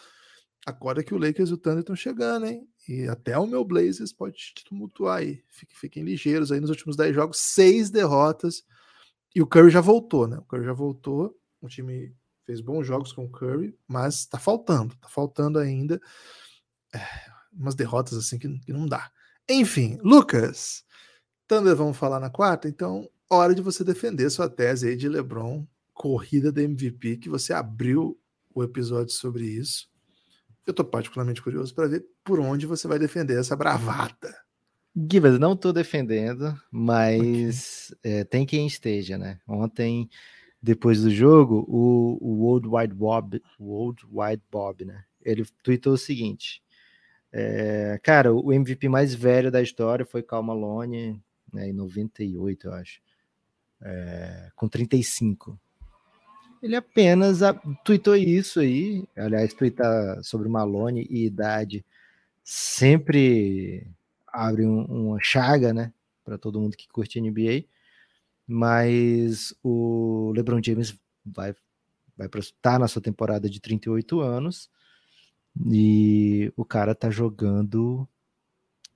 Acorda 0.64 1.04
que 1.04 1.16
o 1.16 1.18
Lakers 1.18 1.50
e 1.50 1.54
o 1.54 1.58
Thunder 1.58 1.80
estão 1.80 1.96
chegando, 1.96 2.46
hein? 2.46 2.70
E 2.88 3.08
até 3.08 3.36
o 3.40 3.48
meu 3.48 3.66
Blazers 3.66 4.14
pode 4.14 4.38
te 4.38 4.64
tumultuar 4.64 5.18
aí. 5.18 5.44
Fiquem, 5.48 5.76
fiquem 5.76 6.04
ligeiros 6.04 6.52
aí 6.52 6.60
nos 6.60 6.70
últimos 6.70 6.96
10 6.96 7.16
jogos, 7.16 7.40
seis 7.40 7.90
derrotas. 7.90 8.64
E 9.34 9.42
o 9.42 9.48
Curry 9.48 9.72
já 9.72 9.82
voltou, 9.82 10.28
né? 10.28 10.38
O 10.38 10.44
Curry 10.44 10.64
já 10.64 10.74
voltou. 10.74 11.36
O 11.60 11.68
time 11.68 12.16
fez 12.46 12.62
bons 12.62 12.86
jogos 12.86 13.12
com 13.12 13.26
o 13.26 13.32
Curry, 13.32 13.76
mas 13.88 14.28
tá 14.28 14.38
faltando. 14.38 14.96
Tá 14.98 15.10
faltando 15.10 15.58
ainda 15.58 16.00
é, 16.94 17.00
umas 17.52 17.74
derrotas 17.74 18.14
assim 18.14 18.38
que, 18.38 18.48
que 18.60 18.72
não 18.72 18.86
dá. 18.86 19.10
Enfim, 19.50 19.98
Lucas. 20.04 20.84
Thunder 21.48 21.76
vamos 21.76 21.98
falar 21.98 22.20
na 22.20 22.30
quarta, 22.30 22.70
então 22.70 23.10
hora 23.28 23.56
de 23.56 23.62
você 23.64 23.84
defender 23.84 24.30
sua 24.30 24.48
tese 24.48 24.88
aí 24.88 24.96
de 24.96 25.10
LeBron, 25.10 25.66
corrida 26.00 26.50
da 26.50 26.64
MVP, 26.64 27.18
que 27.18 27.28
você 27.28 27.52
abriu 27.52 28.18
o 28.56 28.64
episódio 28.64 29.14
sobre 29.14 29.44
isso. 29.44 29.90
Eu 30.66 30.74
tô 30.74 30.86
particularmente 30.86 31.42
curioso 31.42 31.76
para 31.76 31.90
ver 31.90 32.06
por 32.24 32.40
onde 32.40 32.66
você 32.66 32.88
vai 32.88 32.98
defender 32.98 33.38
essa 33.38 33.54
bravata. 33.54 34.34
Gibas, 34.96 35.38
não 35.38 35.58
tô 35.58 35.74
defendendo, 35.74 36.58
mas 36.72 37.94
okay. 37.98 38.14
é, 38.14 38.24
tem 38.24 38.46
quem 38.46 38.66
esteja, 38.66 39.18
né? 39.18 39.42
Ontem, 39.46 40.10
depois 40.62 41.02
do 41.02 41.12
jogo, 41.12 41.66
o, 41.68 42.18
o 42.22 42.46
World 42.46 42.70
Wide 42.70 42.94
Bob, 42.94 43.44
World 43.60 44.02
Wide 44.10 44.44
Bob, 44.50 44.86
né? 44.86 45.04
Ele 45.22 45.44
tweetou 45.62 45.94
o 45.94 45.98
seguinte: 45.98 46.64
é, 47.30 48.00
cara, 48.02 48.34
o 48.34 48.54
MVP 48.54 48.88
mais 48.88 49.14
velho 49.14 49.52
da 49.52 49.62
história 49.62 50.06
foi 50.06 50.24
Cal 50.24 50.44
Malone, 50.44 51.22
né, 51.52 51.68
em 51.68 51.74
98, 51.74 52.68
eu 52.68 52.74
acho, 52.74 53.02
é, 53.82 54.50
com 54.56 54.70
35. 54.70 55.60
Ele 56.62 56.76
apenas 56.76 57.40
tweetou 57.84 58.16
isso 58.16 58.60
aí. 58.60 59.06
Aliás, 59.16 59.54
tweetar 59.54 60.24
sobre 60.24 60.50
Malone 60.50 61.08
e 61.10 61.26
idade 61.26 61.86
sempre 62.44 63.88
abre 64.28 64.66
um, 64.66 64.84
uma 64.86 65.20
chaga, 65.22 65.74
né, 65.74 65.94
para 66.26 66.38
todo 66.38 66.60
mundo 66.60 66.76
que 66.76 66.88
curte 66.88 67.22
NBA. 67.22 67.66
Mas 68.48 69.54
o 69.64 70.32
LeBron 70.36 70.62
James 70.64 70.98
vai 71.26 71.54
vai 72.18 72.28
estar 72.28 72.74
tá 72.74 72.80
na 72.80 72.88
sua 72.88 73.02
temporada 73.02 73.50
de 73.50 73.62
38 73.62 74.20
anos 74.20 74.70
e 75.66 76.52
o 76.58 76.66
cara 76.66 76.94
tá 76.94 77.10
jogando 77.10 78.06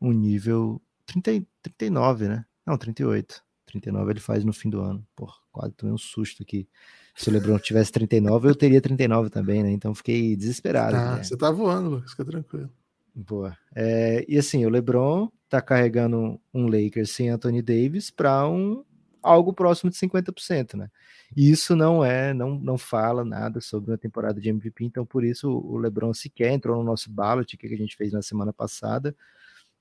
um 0.02 0.12
nível 0.12 0.82
30, 1.06 1.46
39, 1.62 2.28
né? 2.28 2.46
Não, 2.66 2.78
38. 2.78 3.42
39 3.66 4.12
ele 4.12 4.20
faz 4.20 4.44
no 4.44 4.52
fim 4.52 4.70
do 4.70 4.82
ano. 4.82 5.08
Pô, 5.16 5.32
quase 5.52 5.74
tomei 5.74 5.94
um 5.94 5.98
susto 5.98 6.44
aqui. 6.44 6.68
Se 7.16 7.30
o 7.30 7.34
Lebron 7.34 7.60
tivesse 7.60 7.92
39, 7.92 8.50
eu 8.50 8.56
teria 8.56 8.82
39 8.82 9.30
também, 9.30 9.62
né? 9.62 9.72
Então 9.72 9.94
fiquei 9.94 10.36
desesperado. 10.36 10.96
Ah, 10.96 11.16
né? 11.18 11.24
Você 11.24 11.38
tá 11.38 11.52
voando, 11.52 11.90
Lucas, 11.90 12.12
fica 12.12 12.26
tranquilo. 12.26 12.70
Boa. 13.14 13.56
É, 13.76 14.26
e 14.28 14.38
assim, 14.38 14.66
o 14.66 14.70
LeBron 14.70 15.30
tá 15.48 15.62
carregando 15.62 16.40
um 16.52 16.66
Lakers 16.66 17.12
sem 17.12 17.30
Anthony 17.30 17.62
Davis 17.62 18.10
para 18.10 18.48
um 18.48 18.84
algo 19.22 19.54
próximo 19.54 19.90
de 19.90 19.98
50%, 19.98 20.76
né? 20.76 20.90
E 21.36 21.50
isso 21.50 21.76
não 21.76 22.04
é, 22.04 22.34
não, 22.34 22.60
não 22.60 22.78
fala 22.78 23.24
nada 23.24 23.62
sobre 23.62 23.92
uma 23.92 23.98
temporada 23.98 24.42
de 24.42 24.50
MVP, 24.50 24.84
então 24.84 25.06
por 25.06 25.24
isso 25.24 25.50
o 25.50 25.78
LeBron 25.78 26.14
sequer 26.14 26.52
entrou 26.52 26.78
no 26.78 26.84
nosso 26.84 27.10
ballot 27.10 27.56
que 27.56 27.68
a 27.68 27.78
gente 27.78 27.96
fez 27.96 28.12
na 28.12 28.22
semana 28.22 28.52
passada. 28.52 29.16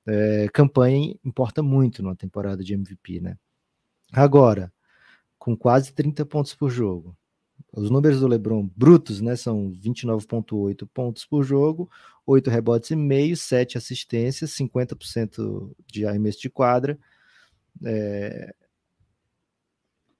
É, 0.06 0.48
campanha 0.52 1.16
importa 1.24 1.62
muito 1.62 2.02
numa 2.02 2.16
temporada 2.16 2.62
de 2.62 2.74
MVP, 2.74 3.20
né? 3.20 3.36
Agora, 4.12 4.72
com 5.38 5.56
quase 5.56 5.92
30 5.92 6.24
pontos 6.26 6.54
por 6.54 6.70
jogo, 6.70 7.16
os 7.72 7.90
números 7.90 8.20
do 8.20 8.28
LeBron 8.28 8.68
brutos, 8.76 9.20
né, 9.20 9.34
são 9.34 9.72
29.8 9.72 10.86
pontos 10.92 11.24
por 11.24 11.42
jogo, 11.42 11.90
8 12.26 12.50
rebotes 12.50 12.90
e 12.90 12.96
meio, 12.96 13.36
7 13.36 13.78
assistências, 13.78 14.50
50% 14.50 15.74
de 15.86 16.04
arremesso 16.04 16.40
de 16.40 16.50
quadra. 16.50 16.98
É... 17.84 18.54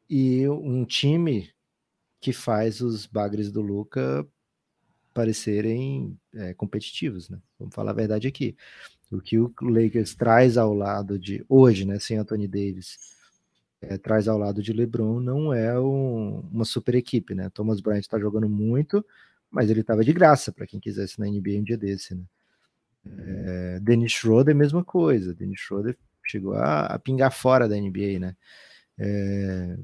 E 0.08 0.48
um 0.48 0.84
time 0.84 1.50
que 2.20 2.32
faz 2.32 2.80
os 2.80 3.06
bagres 3.06 3.50
do 3.50 3.60
Luca 3.60 4.26
parecerem 5.12 6.18
é, 6.34 6.54
competitivos, 6.54 7.28
né? 7.28 7.38
Vamos 7.58 7.74
falar 7.74 7.90
a 7.90 7.94
verdade 7.94 8.26
aqui. 8.26 8.56
O 9.10 9.20
que 9.20 9.38
o 9.38 9.52
Lakers 9.60 10.14
traz 10.14 10.56
ao 10.56 10.72
lado 10.72 11.18
de 11.18 11.44
hoje, 11.48 11.84
né, 11.84 11.98
sem 11.98 12.16
Anthony 12.16 12.48
Davis, 12.48 12.98
é, 13.82 13.98
traz 13.98 14.28
ao 14.28 14.38
lado 14.38 14.62
de 14.62 14.72
LeBron 14.72 15.20
não 15.20 15.52
é 15.52 15.78
um, 15.78 16.40
uma 16.52 16.64
super 16.64 16.94
equipe, 16.94 17.34
né? 17.34 17.50
Thomas 17.50 17.80
Bryant 17.80 18.00
está 18.00 18.18
jogando 18.18 18.48
muito, 18.48 19.04
mas 19.50 19.68
ele 19.68 19.80
estava 19.80 20.04
de 20.04 20.12
graça 20.12 20.52
para 20.52 20.66
quem 20.66 20.78
quisesse 20.78 21.18
na 21.18 21.26
NBA 21.26 21.58
um 21.58 21.64
dia 21.64 21.76
desse, 21.76 22.14
né? 22.14 22.22
É, 23.04 23.80
Dennis 23.80 24.12
Schroeder, 24.12 24.54
mesma 24.54 24.84
coisa. 24.84 25.34
Dennis 25.34 25.58
Schroeder 25.58 25.98
chegou 26.24 26.54
a, 26.54 26.86
a 26.86 26.98
pingar 26.98 27.32
fora 27.32 27.68
da 27.68 27.76
NBA, 27.76 28.20
né? 28.20 28.36
É, 28.96 29.76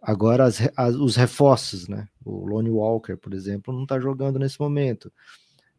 agora 0.00 0.44
as, 0.44 0.58
as, 0.74 0.94
os 0.94 1.14
reforços, 1.14 1.86
né? 1.86 2.08
O 2.24 2.46
Lonnie 2.46 2.70
Walker, 2.72 3.16
por 3.16 3.34
exemplo, 3.34 3.74
não 3.74 3.82
está 3.82 4.00
jogando 4.00 4.38
nesse 4.38 4.58
momento. 4.58 5.12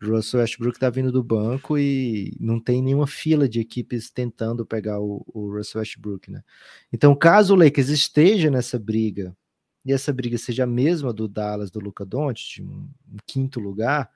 Russell 0.05 0.39
Westbrook 0.39 0.77
está 0.77 0.89
vindo 0.89 1.11
do 1.11 1.23
banco 1.23 1.77
e 1.77 2.35
não 2.39 2.59
tem 2.59 2.81
nenhuma 2.81 3.07
fila 3.07 3.47
de 3.47 3.59
equipes 3.59 4.09
tentando 4.09 4.65
pegar 4.65 4.99
o, 4.99 5.23
o 5.27 5.55
Russell 5.55 5.79
Westbrook, 5.79 6.31
né? 6.31 6.43
Então, 6.91 7.15
caso 7.15 7.53
o 7.53 7.57
Lakers 7.57 7.89
esteja 7.89 8.49
nessa 8.49 8.77
briga 8.77 9.35
e 9.85 9.91
essa 9.91 10.13
briga 10.13 10.37
seja 10.37 10.63
a 10.63 10.67
mesma 10.67 11.11
do 11.11 11.27
Dallas, 11.27 11.69
do 11.69 11.79
Luca 11.79 12.05
Doncic, 12.05 12.61
um, 12.61 12.89
um 13.11 13.17
quinto 13.25 13.59
lugar, 13.59 14.09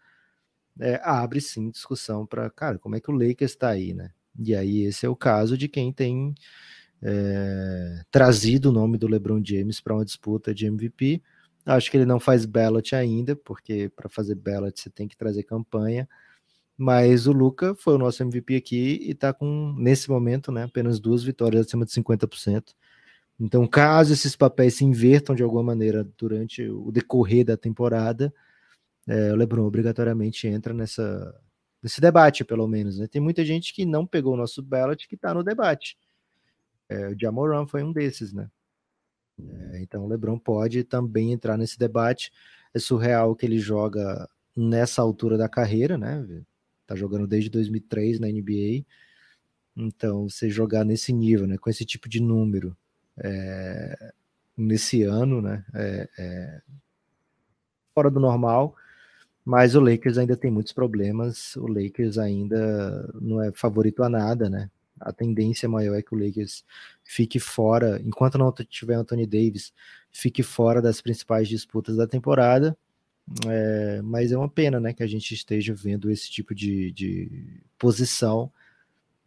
é, 0.80 1.00
abre 1.04 1.42
sim 1.42 1.70
discussão 1.70 2.26
para, 2.26 2.50
cara, 2.50 2.78
como 2.80 2.96
é 2.96 3.00
que 3.00 3.12
o 3.12 3.14
Lakers 3.14 3.52
está 3.52 3.70
aí, 3.70 3.94
né? 3.94 4.12
E 4.40 4.56
aí 4.56 4.84
esse 4.84 5.06
é 5.06 5.10
o 5.10 5.16
caso 5.16 5.58
de 5.58 5.68
quem 5.68 5.92
tem 5.92 6.36
é, 7.02 8.02
trazido 8.12 8.70
o 8.70 8.72
nome 8.72 8.98
do 8.98 9.08
LeBron 9.08 9.42
James 9.44 9.82
para 9.82 9.96
uma 9.96 10.06
disputa 10.06 10.54
de 10.54 10.66
MVP 10.66 11.22
Acho 11.68 11.92
que 11.92 11.98
ele 11.98 12.06
não 12.06 12.20
faz 12.20 12.46
ballot 12.46 12.96
ainda, 12.96 13.36
porque 13.36 13.92
para 13.96 14.08
fazer 14.08 14.36
ballot 14.36 14.80
você 14.80 14.90
tem 14.90 15.08
que 15.08 15.18
trazer 15.18 15.44
campanha. 15.44 16.08
Mas 16.78 17.28
o 17.28 17.34
Luca 17.34 17.76
foi 17.76 17.96
o 17.96 17.98
nosso 17.98 18.24
MVP 18.24 18.56
aqui 18.56 19.00
e 19.02 19.12
está 19.12 19.34
com, 19.34 19.76
nesse 19.78 20.10
momento, 20.10 20.52
né, 20.52 20.64
apenas 20.64 21.00
duas 21.00 21.24
vitórias 21.24 21.66
acima 21.68 21.86
de 21.86 21.92
50%. 21.92 22.74
Então, 23.40 23.68
caso 23.68 24.14
esses 24.14 24.36
papéis 24.36 24.76
se 24.76 24.86
invertam 24.86 25.36
de 25.36 25.44
alguma 25.44 25.64
maneira 25.64 26.08
durante 26.18 26.68
o 26.70 26.92
decorrer 26.92 27.46
da 27.46 27.58
temporada, 27.58 28.34
é, 29.08 29.34
o 29.34 29.36
LeBron 29.36 29.66
obrigatoriamente 29.66 30.48
entra 30.48 30.74
nessa, 30.74 31.36
nesse 31.84 32.00
debate, 32.00 32.46
pelo 32.46 32.68
menos. 32.68 33.00
Né? 33.00 33.08
Tem 33.08 33.22
muita 33.22 33.44
gente 33.44 33.74
que 33.74 33.86
não 33.86 34.06
pegou 34.08 34.34
o 34.34 34.38
nosso 34.38 34.62
ballot 34.62 35.08
que 35.08 35.16
está 35.16 35.34
no 35.34 35.44
debate. 35.44 35.98
É, 36.90 37.10
o 37.10 37.20
Jamoran 37.20 37.68
foi 37.68 37.84
um 37.84 37.92
desses, 37.92 38.34
né? 38.34 38.50
É, 39.40 39.82
então 39.82 40.06
o 40.06 40.08
LeBron 40.08 40.38
pode 40.40 40.84
também 40.84 41.32
entrar 41.32 41.58
nesse 41.58 41.78
debate. 41.78 42.32
É 42.74 42.80
surreal 42.80 43.36
que 43.36 43.46
ele 43.46 43.60
joga 43.60 44.28
nessa 44.56 45.02
altura 45.02 45.38
da 45.38 45.48
carreira, 45.48 45.98
né? 45.98 46.26
Tá 46.86 46.96
jogando 46.96 47.28
desde 47.28 47.50
2003 47.50 48.20
na 48.20 48.28
NBA. 48.28 48.86
Então, 49.76 50.28
você 50.30 50.50
jogar 50.50 50.84
nesse 50.84 51.14
nível, 51.14 51.46
né, 51.46 51.58
com 51.58 51.70
esse 51.70 51.86
tipo 51.86 52.10
de 52.10 52.20
número, 52.20 52.76
é, 53.18 54.14
nesse 54.58 55.04
ano, 55.04 55.42
né, 55.42 55.64
é, 55.76 56.10
é, 56.18 56.62
fora 57.94 58.10
do 58.10 58.20
normal. 58.20 58.76
Mas 59.46 59.76
o 59.76 59.80
Lakers 59.80 60.18
ainda 60.18 60.36
tem 60.36 60.52
muitos 60.52 60.74
problemas. 60.74 61.56
O 61.56 61.68
Lakers 61.68 62.18
ainda 62.18 63.10
não 63.22 63.42
é 63.42 63.52
favorito 63.54 64.04
a 64.04 64.10
nada, 64.10 64.50
né? 64.50 64.70
A 65.00 65.12
tendência 65.12 65.68
maior 65.70 65.96
é 65.96 66.02
que 66.02 66.14
o 66.14 66.18
Lakers 66.18 66.64
fique 67.04 67.40
fora, 67.40 68.02
enquanto 68.04 68.38
não 68.38 68.52
tiver 68.52 68.96
Anthony 68.96 69.26
Davis, 69.26 69.74
fique 70.12 70.44
fora 70.44 70.82
das 70.82 71.02
principais 71.02 71.48
disputas 71.48 71.98
da 71.98 72.08
temporada. 72.08 72.78
É, 73.48 74.02
mas 74.04 74.32
é 74.32 74.38
uma 74.38 74.50
pena, 74.50 74.80
né, 74.80 74.94
que 74.94 75.04
a 75.04 75.08
gente 75.08 75.34
esteja 75.34 75.74
vendo 75.74 76.10
esse 76.10 76.32
tipo 76.32 76.56
de, 76.56 76.92
de 76.94 77.62
posição 77.78 78.52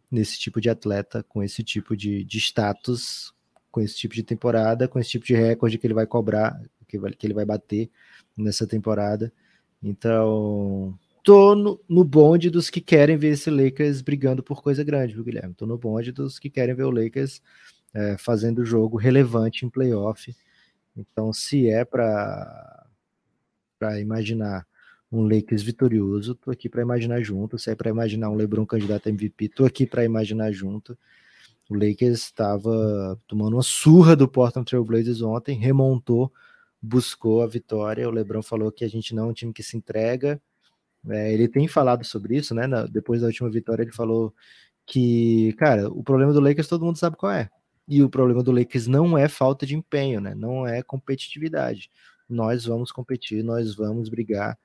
nesse 0.09 0.39
tipo 0.39 0.59
de 0.59 0.69
atleta, 0.69 1.23
com 1.23 1.43
esse 1.43 1.63
tipo 1.63 1.95
de, 1.95 2.23
de 2.23 2.37
status, 2.39 3.33
com 3.71 3.79
esse 3.79 3.95
tipo 3.95 4.13
de 4.13 4.23
temporada, 4.23 4.87
com 4.87 4.99
esse 4.99 5.11
tipo 5.11 5.25
de 5.25 5.35
recorde 5.35 5.77
que 5.77 5.87
ele 5.87 5.93
vai 5.93 6.05
cobrar, 6.05 6.61
que, 6.87 6.97
vai, 6.99 7.13
que 7.13 7.25
ele 7.25 7.33
vai 7.33 7.45
bater 7.45 7.89
nessa 8.35 8.67
temporada. 8.67 9.31
Então, 9.81 10.97
tô 11.23 11.55
no, 11.55 11.79
no, 11.87 12.03
bonde 12.03 12.49
dos 12.49 12.69
que 12.69 12.81
querem 12.81 13.17
ver 13.17 13.29
esse 13.33 13.49
Lakers 13.49 14.01
brigando 14.01 14.43
por 14.43 14.61
coisa 14.61 14.83
grande, 14.83 15.13
viu, 15.13 15.23
Guilherme? 15.23 15.53
Tô 15.53 15.65
no 15.65 15.77
bonde 15.77 16.11
dos 16.11 16.39
que 16.39 16.49
querem 16.49 16.75
ver 16.75 16.83
o 16.83 16.91
Lakers 16.91 17.41
é, 17.93 18.17
fazendo 18.17 18.65
jogo 18.65 18.97
relevante 18.97 19.65
em 19.65 19.69
playoff. 19.69 20.35
Então, 20.95 21.31
se 21.31 21.69
é 21.69 21.85
para 21.85 22.85
imaginar 23.99 24.65
um 25.11 25.23
Lakers 25.23 25.61
vitorioso, 25.61 26.35
tô 26.35 26.51
aqui 26.51 26.69
para 26.69 26.81
imaginar 26.81 27.21
junto. 27.21 27.57
Se 27.57 27.69
é 27.69 27.75
para 27.75 27.89
imaginar 27.89 28.29
um 28.29 28.35
LeBron 28.35 28.65
candidato 28.65 29.07
a 29.07 29.09
MVP, 29.09 29.49
tô 29.49 29.65
aqui 29.65 29.85
para 29.85 30.05
imaginar 30.05 30.51
junto. 30.51 30.97
O 31.69 31.75
Lakers 31.75 32.21
estava 32.21 33.19
tomando 33.27 33.55
uma 33.55 33.63
surra 33.63 34.15
do 34.15 34.27
Portland 34.27 34.65
Trail 34.65 34.83
Blazers 34.83 35.21
ontem, 35.21 35.57
remontou, 35.57 36.31
buscou 36.81 37.41
a 37.41 37.47
vitória. 37.47 38.07
O 38.07 38.11
LeBron 38.11 38.41
falou 38.41 38.71
que 38.71 38.83
a 38.83 38.89
gente 38.89 39.13
não 39.15 39.23
é 39.23 39.27
um 39.27 39.33
time 39.33 39.53
que 39.53 39.63
se 39.63 39.77
entrega, 39.77 40.41
é, 41.09 41.33
ele 41.33 41.47
tem 41.47 41.67
falado 41.67 42.03
sobre 42.05 42.37
isso, 42.37 42.53
né? 42.53 42.67
Na, 42.67 42.85
depois 42.85 43.21
da 43.21 43.27
última 43.27 43.49
vitória, 43.49 43.83
ele 43.83 43.91
falou 43.91 44.33
que, 44.85 45.53
cara, 45.53 45.89
o 45.89 46.03
problema 46.03 46.33
do 46.33 46.39
Lakers 46.39 46.67
todo 46.67 46.85
mundo 46.85 46.97
sabe 46.97 47.15
qual 47.17 47.31
é. 47.31 47.49
E 47.87 48.03
o 48.03 48.09
problema 48.09 48.43
do 48.43 48.51
Lakers 48.51 48.87
não 48.87 49.17
é 49.17 49.27
falta 49.27 49.65
de 49.65 49.75
empenho, 49.75 50.21
né? 50.21 50.35
Não 50.35 50.67
é 50.67 50.83
competitividade. 50.83 51.89
Nós 52.29 52.65
vamos 52.65 52.91
competir, 52.91 53.43
nós 53.43 53.75
vamos 53.75 54.09
brigar. 54.09 54.57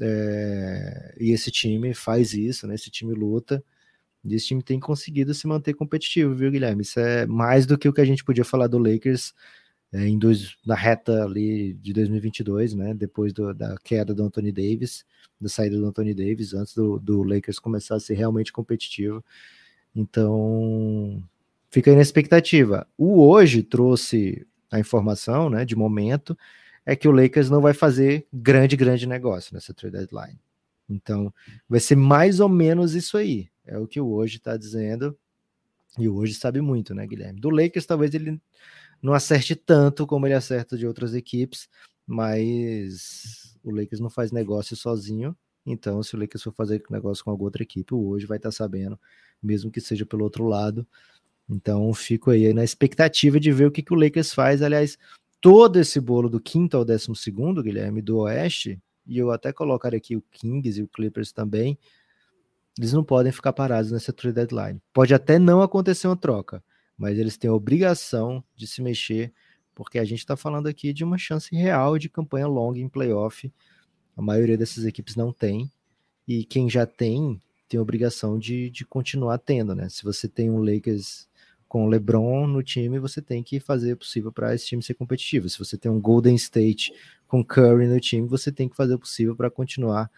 É, 0.00 1.14
e 1.18 1.30
esse 1.32 1.50
time 1.50 1.94
faz 1.94 2.32
isso, 2.34 2.66
né? 2.66 2.74
Esse 2.74 2.90
time 2.90 3.14
luta. 3.14 3.62
E 4.24 4.34
esse 4.34 4.48
time 4.48 4.62
tem 4.62 4.80
conseguido 4.80 5.32
se 5.34 5.46
manter 5.46 5.74
competitivo, 5.74 6.34
viu, 6.34 6.50
Guilherme? 6.50 6.82
Isso 6.82 6.98
é 7.00 7.26
mais 7.26 7.66
do 7.66 7.78
que 7.78 7.88
o 7.88 7.92
que 7.92 8.00
a 8.00 8.04
gente 8.04 8.24
podia 8.24 8.44
falar 8.44 8.66
do 8.66 8.78
Lakers 8.78 9.32
é, 9.92 10.06
em 10.06 10.18
dois, 10.18 10.56
na 10.66 10.74
reta 10.74 11.24
ali 11.24 11.72
de 11.74 11.92
2022, 11.92 12.74
né? 12.74 12.92
Depois 12.94 13.32
do, 13.32 13.54
da 13.54 13.76
queda 13.82 14.14
do 14.14 14.22
Anthony 14.22 14.52
Davis, 14.52 15.04
da 15.40 15.48
saída 15.48 15.78
do 15.78 15.86
Anthony 15.86 16.12
Davis, 16.14 16.52
antes 16.52 16.74
do, 16.74 16.98
do 16.98 17.22
Lakers 17.22 17.58
começar 17.58 17.96
a 17.96 18.00
ser 18.00 18.14
realmente 18.14 18.52
competitivo. 18.52 19.24
Então, 19.94 21.22
fica 21.70 21.90
aí 21.90 21.96
na 21.96 22.02
expectativa. 22.02 22.86
O 22.96 23.26
hoje 23.26 23.62
trouxe 23.62 24.46
a 24.70 24.78
informação, 24.78 25.48
né, 25.48 25.64
de 25.64 25.74
momento, 25.74 26.36
é 26.84 26.94
que 26.94 27.08
o 27.08 27.12
Lakers 27.12 27.48
não 27.48 27.60
vai 27.60 27.72
fazer 27.72 28.26
grande, 28.32 28.76
grande 28.76 29.06
negócio 29.06 29.54
nessa 29.54 29.72
trade 29.72 29.96
deadline. 29.96 30.38
Então, 30.88 31.32
vai 31.68 31.80
ser 31.80 31.96
mais 31.96 32.40
ou 32.40 32.48
menos 32.48 32.94
isso 32.94 33.16
aí. 33.16 33.48
É 33.66 33.78
o 33.78 33.86
que 33.86 34.00
o 34.00 34.08
hoje 34.08 34.36
está 34.36 34.56
dizendo. 34.56 35.16
E 35.98 36.08
o 36.08 36.16
hoje 36.16 36.34
sabe 36.34 36.60
muito, 36.60 36.94
né, 36.94 37.06
Guilherme? 37.06 37.40
Do 37.40 37.50
Lakers, 37.50 37.86
talvez 37.86 38.14
ele 38.14 38.40
não 39.02 39.12
acerte 39.12 39.54
tanto 39.54 40.06
como 40.06 40.26
ele 40.26 40.34
acerta 40.34 40.76
de 40.76 40.86
outras 40.86 41.14
equipes, 41.14 41.68
mas 42.06 43.56
o 43.62 43.70
Lakers 43.70 44.00
não 44.00 44.10
faz 44.10 44.32
negócio 44.32 44.76
sozinho. 44.76 45.36
Então, 45.64 46.02
se 46.02 46.16
o 46.16 46.18
Lakers 46.18 46.42
for 46.42 46.52
fazer 46.52 46.82
negócio 46.90 47.22
com 47.22 47.30
alguma 47.30 47.48
outra 47.48 47.62
equipe, 47.62 47.94
hoje 47.94 48.26
vai 48.26 48.38
estar 48.38 48.48
tá 48.48 48.56
sabendo, 48.56 48.98
mesmo 49.42 49.70
que 49.70 49.80
seja 49.80 50.06
pelo 50.06 50.24
outro 50.24 50.46
lado. 50.46 50.86
Então, 51.48 51.92
fico 51.94 52.30
aí 52.30 52.52
na 52.52 52.64
expectativa 52.64 53.38
de 53.38 53.52
ver 53.52 53.66
o 53.66 53.70
que, 53.70 53.82
que 53.82 53.92
o 53.92 53.96
Lakers 53.96 54.32
faz. 54.32 54.62
Aliás, 54.62 54.98
todo 55.40 55.78
esse 55.78 56.00
bolo 56.00 56.28
do 56.28 56.40
quinto 56.40 56.76
ao 56.76 56.84
décimo 56.84 57.14
segundo, 57.14 57.62
Guilherme, 57.62 58.02
do 58.02 58.18
Oeste, 58.18 58.80
e 59.06 59.18
eu 59.18 59.30
até 59.30 59.52
colocar 59.52 59.94
aqui 59.94 60.16
o 60.16 60.22
Kings 60.30 60.78
e 60.78 60.82
o 60.82 60.88
Clippers 60.88 61.32
também, 61.32 61.78
eles 62.78 62.92
não 62.92 63.02
podem 63.02 63.32
ficar 63.32 63.52
parados 63.52 63.90
nessa 63.90 64.12
trade 64.12 64.34
deadline. 64.34 64.80
Pode 64.92 65.14
até 65.14 65.38
não 65.38 65.62
acontecer 65.62 66.06
uma 66.06 66.16
troca, 66.16 66.62
mas 66.98 67.18
eles 67.18 67.36
têm 67.36 67.48
a 67.48 67.54
obrigação 67.54 68.42
de 68.56 68.66
se 68.66 68.82
mexer, 68.82 69.32
porque 69.74 69.98
a 69.98 70.04
gente 70.04 70.18
está 70.18 70.36
falando 70.36 70.66
aqui 70.66 70.92
de 70.92 71.04
uma 71.04 71.16
chance 71.16 71.54
real 71.54 71.96
de 71.96 72.08
campanha 72.08 72.48
longa 72.48 72.80
em 72.80 72.88
playoff. 72.88 73.50
A 74.16 74.20
maioria 74.20 74.58
dessas 74.58 74.84
equipes 74.84 75.14
não 75.14 75.32
tem, 75.32 75.70
e 76.26 76.44
quem 76.44 76.68
já 76.68 76.84
tem, 76.84 77.40
tem 77.68 77.78
a 77.78 77.82
obrigação 77.82 78.38
de, 78.38 78.68
de 78.68 78.84
continuar 78.84 79.38
tendo, 79.38 79.74
né? 79.74 79.88
Se 79.88 80.02
você 80.02 80.28
tem 80.28 80.50
um 80.50 80.58
Lakers 80.58 81.28
com 81.68 81.86
LeBron 81.86 82.46
no 82.46 82.62
time, 82.62 82.98
você 82.98 83.22
tem 83.22 83.42
que 83.42 83.60
fazer 83.60 83.92
o 83.92 83.96
possível 83.96 84.32
para 84.32 84.54
esse 84.54 84.66
time 84.66 84.82
ser 84.82 84.94
competitivo. 84.94 85.48
Se 85.48 85.58
você 85.58 85.76
tem 85.76 85.90
um 85.90 86.00
Golden 86.00 86.34
State 86.34 86.92
com 87.28 87.44
Curry 87.44 87.86
no 87.86 88.00
time, 88.00 88.26
você 88.26 88.50
tem 88.50 88.68
que 88.68 88.76
fazer 88.76 88.94
o 88.94 88.98
possível 88.98 89.36
para 89.36 89.50
continuar 89.50 90.10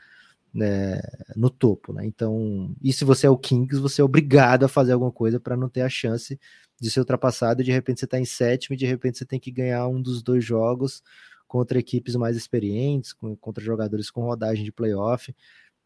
né, 0.54 1.00
no 1.36 1.50
topo, 1.50 1.92
né? 1.92 2.06
Então, 2.06 2.74
e 2.82 2.92
se 2.92 3.04
você 3.04 3.26
é 3.26 3.30
o 3.30 3.36
Kings, 3.36 3.80
você 3.80 4.00
é 4.00 4.04
obrigado 4.04 4.64
a 4.64 4.68
fazer 4.68 4.92
alguma 4.92 5.12
coisa 5.12 5.38
para 5.38 5.56
não 5.56 5.68
ter 5.68 5.82
a 5.82 5.88
chance 5.88 6.38
de 6.80 6.90
ser 6.90 7.00
ultrapassado. 7.00 7.60
E 7.60 7.64
de 7.64 7.70
repente 7.70 8.00
você 8.00 8.06
está 8.06 8.18
em 8.18 8.24
sétimo, 8.24 8.74
e 8.74 8.76
de 8.78 8.86
repente 8.86 9.18
você 9.18 9.24
tem 9.24 9.38
que 9.38 9.50
ganhar 9.50 9.86
um 9.86 10.00
dos 10.00 10.22
dois 10.22 10.44
jogos 10.44 11.02
contra 11.46 11.78
equipes 11.78 12.16
mais 12.16 12.36
experientes, 12.36 13.12
contra 13.40 13.62
jogadores 13.62 14.10
com 14.10 14.22
rodagem 14.22 14.64
de 14.64 14.72
playoff. 14.72 15.34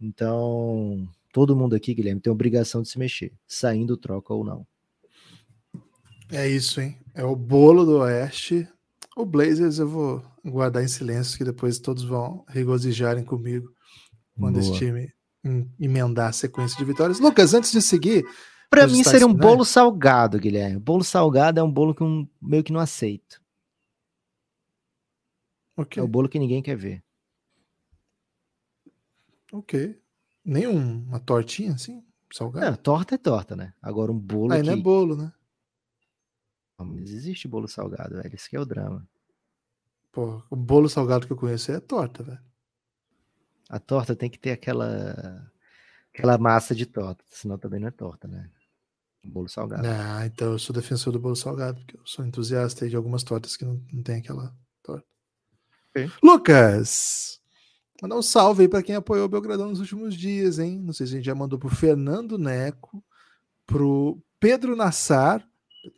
Então, 0.01 1.09
todo 1.32 1.57
mundo 1.57 1.74
aqui, 1.74 1.95
Guilherme, 1.95 2.20
tem 2.20 2.32
obrigação 2.32 2.82
de 2.82 2.88
se 2.88 2.99
mexer, 2.99 3.32
saindo 3.47 3.97
troca 3.97 4.32
ou 4.32 4.45
não. 4.45 4.66
É 6.30 6.49
isso, 6.49 6.80
hein? 6.80 6.99
É 7.14 7.24
o 7.24 7.34
bolo 7.34 7.84
do 7.84 7.99
Oeste. 7.99 8.68
O 9.16 9.24
Blazers 9.24 9.78
eu 9.78 9.88
vou 9.88 10.22
guardar 10.45 10.82
em 10.82 10.88
silêncio, 10.88 11.38
que 11.38 11.45
depois 11.45 11.78
todos 11.78 12.03
vão 12.03 12.45
regozijarem 12.49 13.24
comigo 13.24 13.72
quando 14.38 14.55
Boa. 14.55 14.64
esse 14.64 14.72
time 14.76 15.12
emendar 15.78 16.30
a 16.30 16.32
sequência 16.32 16.76
de 16.76 16.84
vitórias. 16.84 17.20
Lucas, 17.20 17.55
antes 17.55 17.70
de 17.70 17.80
seguir. 17.80 18.24
Para 18.75 18.87
mim 18.89 19.05
seria 19.05 19.27
um 19.27 19.33
né? 19.33 19.39
bolo 19.39 19.64
salgado, 19.64 20.39
Guilherme. 20.39 20.79
Bolo 20.79 21.05
salgado 21.05 21.61
é 21.61 21.62
um 21.62 21.70
bolo 21.70 21.95
que 21.95 22.03
eu 22.03 22.29
meio 22.41 22.64
que 22.64 22.72
não 22.72 22.81
aceito. 22.81 23.43
Okay. 25.77 26.01
É 26.01 26.05
o 26.05 26.09
bolo 26.09 26.29
que 26.29 26.39
ninguém 26.39 26.62
quer 26.62 26.77
ver. 26.77 27.03
Ok. 29.53 30.01
Nem 30.45 30.66
uma 30.66 31.20
tortinha 31.20 31.75
assim? 31.75 32.05
Salgada? 32.33 32.70
Não, 32.70 32.77
torta 32.77 33.14
é 33.14 33.18
torta, 33.18 33.55
né? 33.55 33.72
Agora 33.81 34.11
um 34.11 34.18
bolo. 34.18 34.53
Aí 34.53 34.61
que... 34.61 34.66
não 34.66 34.75
é 34.75 34.77
bolo, 34.77 35.16
né? 35.16 35.33
Mas 36.77 37.11
existe 37.11 37.47
bolo 37.47 37.68
salgado, 37.68 38.16
velho. 38.16 38.35
Esse 38.35 38.51
que 38.51 38.57
é 38.57 38.61
o 38.61 38.64
drama. 38.64 39.09
Pô, 40.11 40.43
o 40.51 40.57
bolo 40.57 40.89
salgado 40.89 41.27
que 41.27 41.33
eu 41.33 41.37
conheço 41.37 41.70
é 41.72 41.81
torta, 41.81 42.22
velho. 42.22 42.43
A 43.68 43.79
torta 43.79 44.14
tem 44.14 44.29
que 44.29 44.39
ter 44.39 44.53
aquela 44.53 45.51
aquela 46.12 46.39
massa 46.39 46.75
de 46.75 46.87
torta, 46.87 47.25
senão 47.27 47.59
também 47.59 47.81
não 47.81 47.89
é 47.89 47.91
torta, 47.91 48.29
né? 48.29 48.51
Bolo 49.29 49.49
salgado. 49.49 49.87
Ah, 49.87 50.27
então 50.27 50.53
eu 50.53 50.59
sou 50.59 50.75
defensor 50.75 51.12
do 51.12 51.18
bolo 51.18 51.37
salgado, 51.37 51.79
porque 51.81 51.97
eu 51.97 52.03
sou 52.05 52.25
entusiasta 52.25 52.89
de 52.89 52.97
algumas 52.97 53.22
tortas 53.22 53.57
que 53.57 53.64
não, 53.64 53.81
não 53.93 54.03
tem 54.03 54.16
aquela 54.16 54.55
torta. 54.83 55.07
Okay. 55.91 56.11
Lucas! 56.22 57.41
Mandar 58.03 58.16
um 58.16 58.22
salve 58.22 58.62
aí 58.62 58.68
para 58.68 58.83
quem 58.83 58.95
apoiou 58.95 59.27
o 59.27 59.29
Belgradão 59.29 59.70
nos 59.70 59.81
últimos 59.81 60.14
dias, 60.14 60.59
hein? 60.59 60.81
Não 60.81 60.93
sei 60.93 61.07
se 61.07 61.14
a 61.14 61.16
gente 61.16 61.27
já 61.27 61.35
mandou 61.35 61.59
pro 61.59 61.68
Fernando 61.68 62.37
Neco, 62.37 63.03
pro 63.66 64.18
Pedro 64.39 64.77
Nassar, 64.77 65.47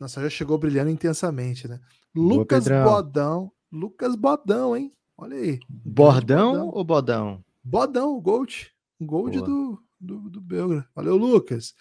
nossa, 0.01 0.20
já 0.22 0.31
chegou 0.31 0.59
brilhando 0.59 0.91
intensamente, 0.91 1.68
né? 1.68 1.81
Boa, 2.14 2.35
Lucas 2.35 2.64
Pedrão. 2.64 2.85
Bodão. 2.85 3.53
Lucas 3.70 4.16
Bodão, 4.16 4.77
hein? 4.77 4.93
Olha 5.16 5.37
aí. 5.37 5.61
Bordão 5.68 6.53
Bodão. 6.53 6.68
ou 6.68 6.85
Bodão? 6.85 7.45
Bodão, 7.62 8.16
o 8.16 8.20
Gold. 8.20 8.72
O 9.01 9.05
Gold 9.05 9.41
do, 9.41 9.83
do, 10.01 10.31
do 10.31 10.41
Belgra. 10.41 10.89
Valeu, 10.95 11.16
Lucas. 11.16 11.74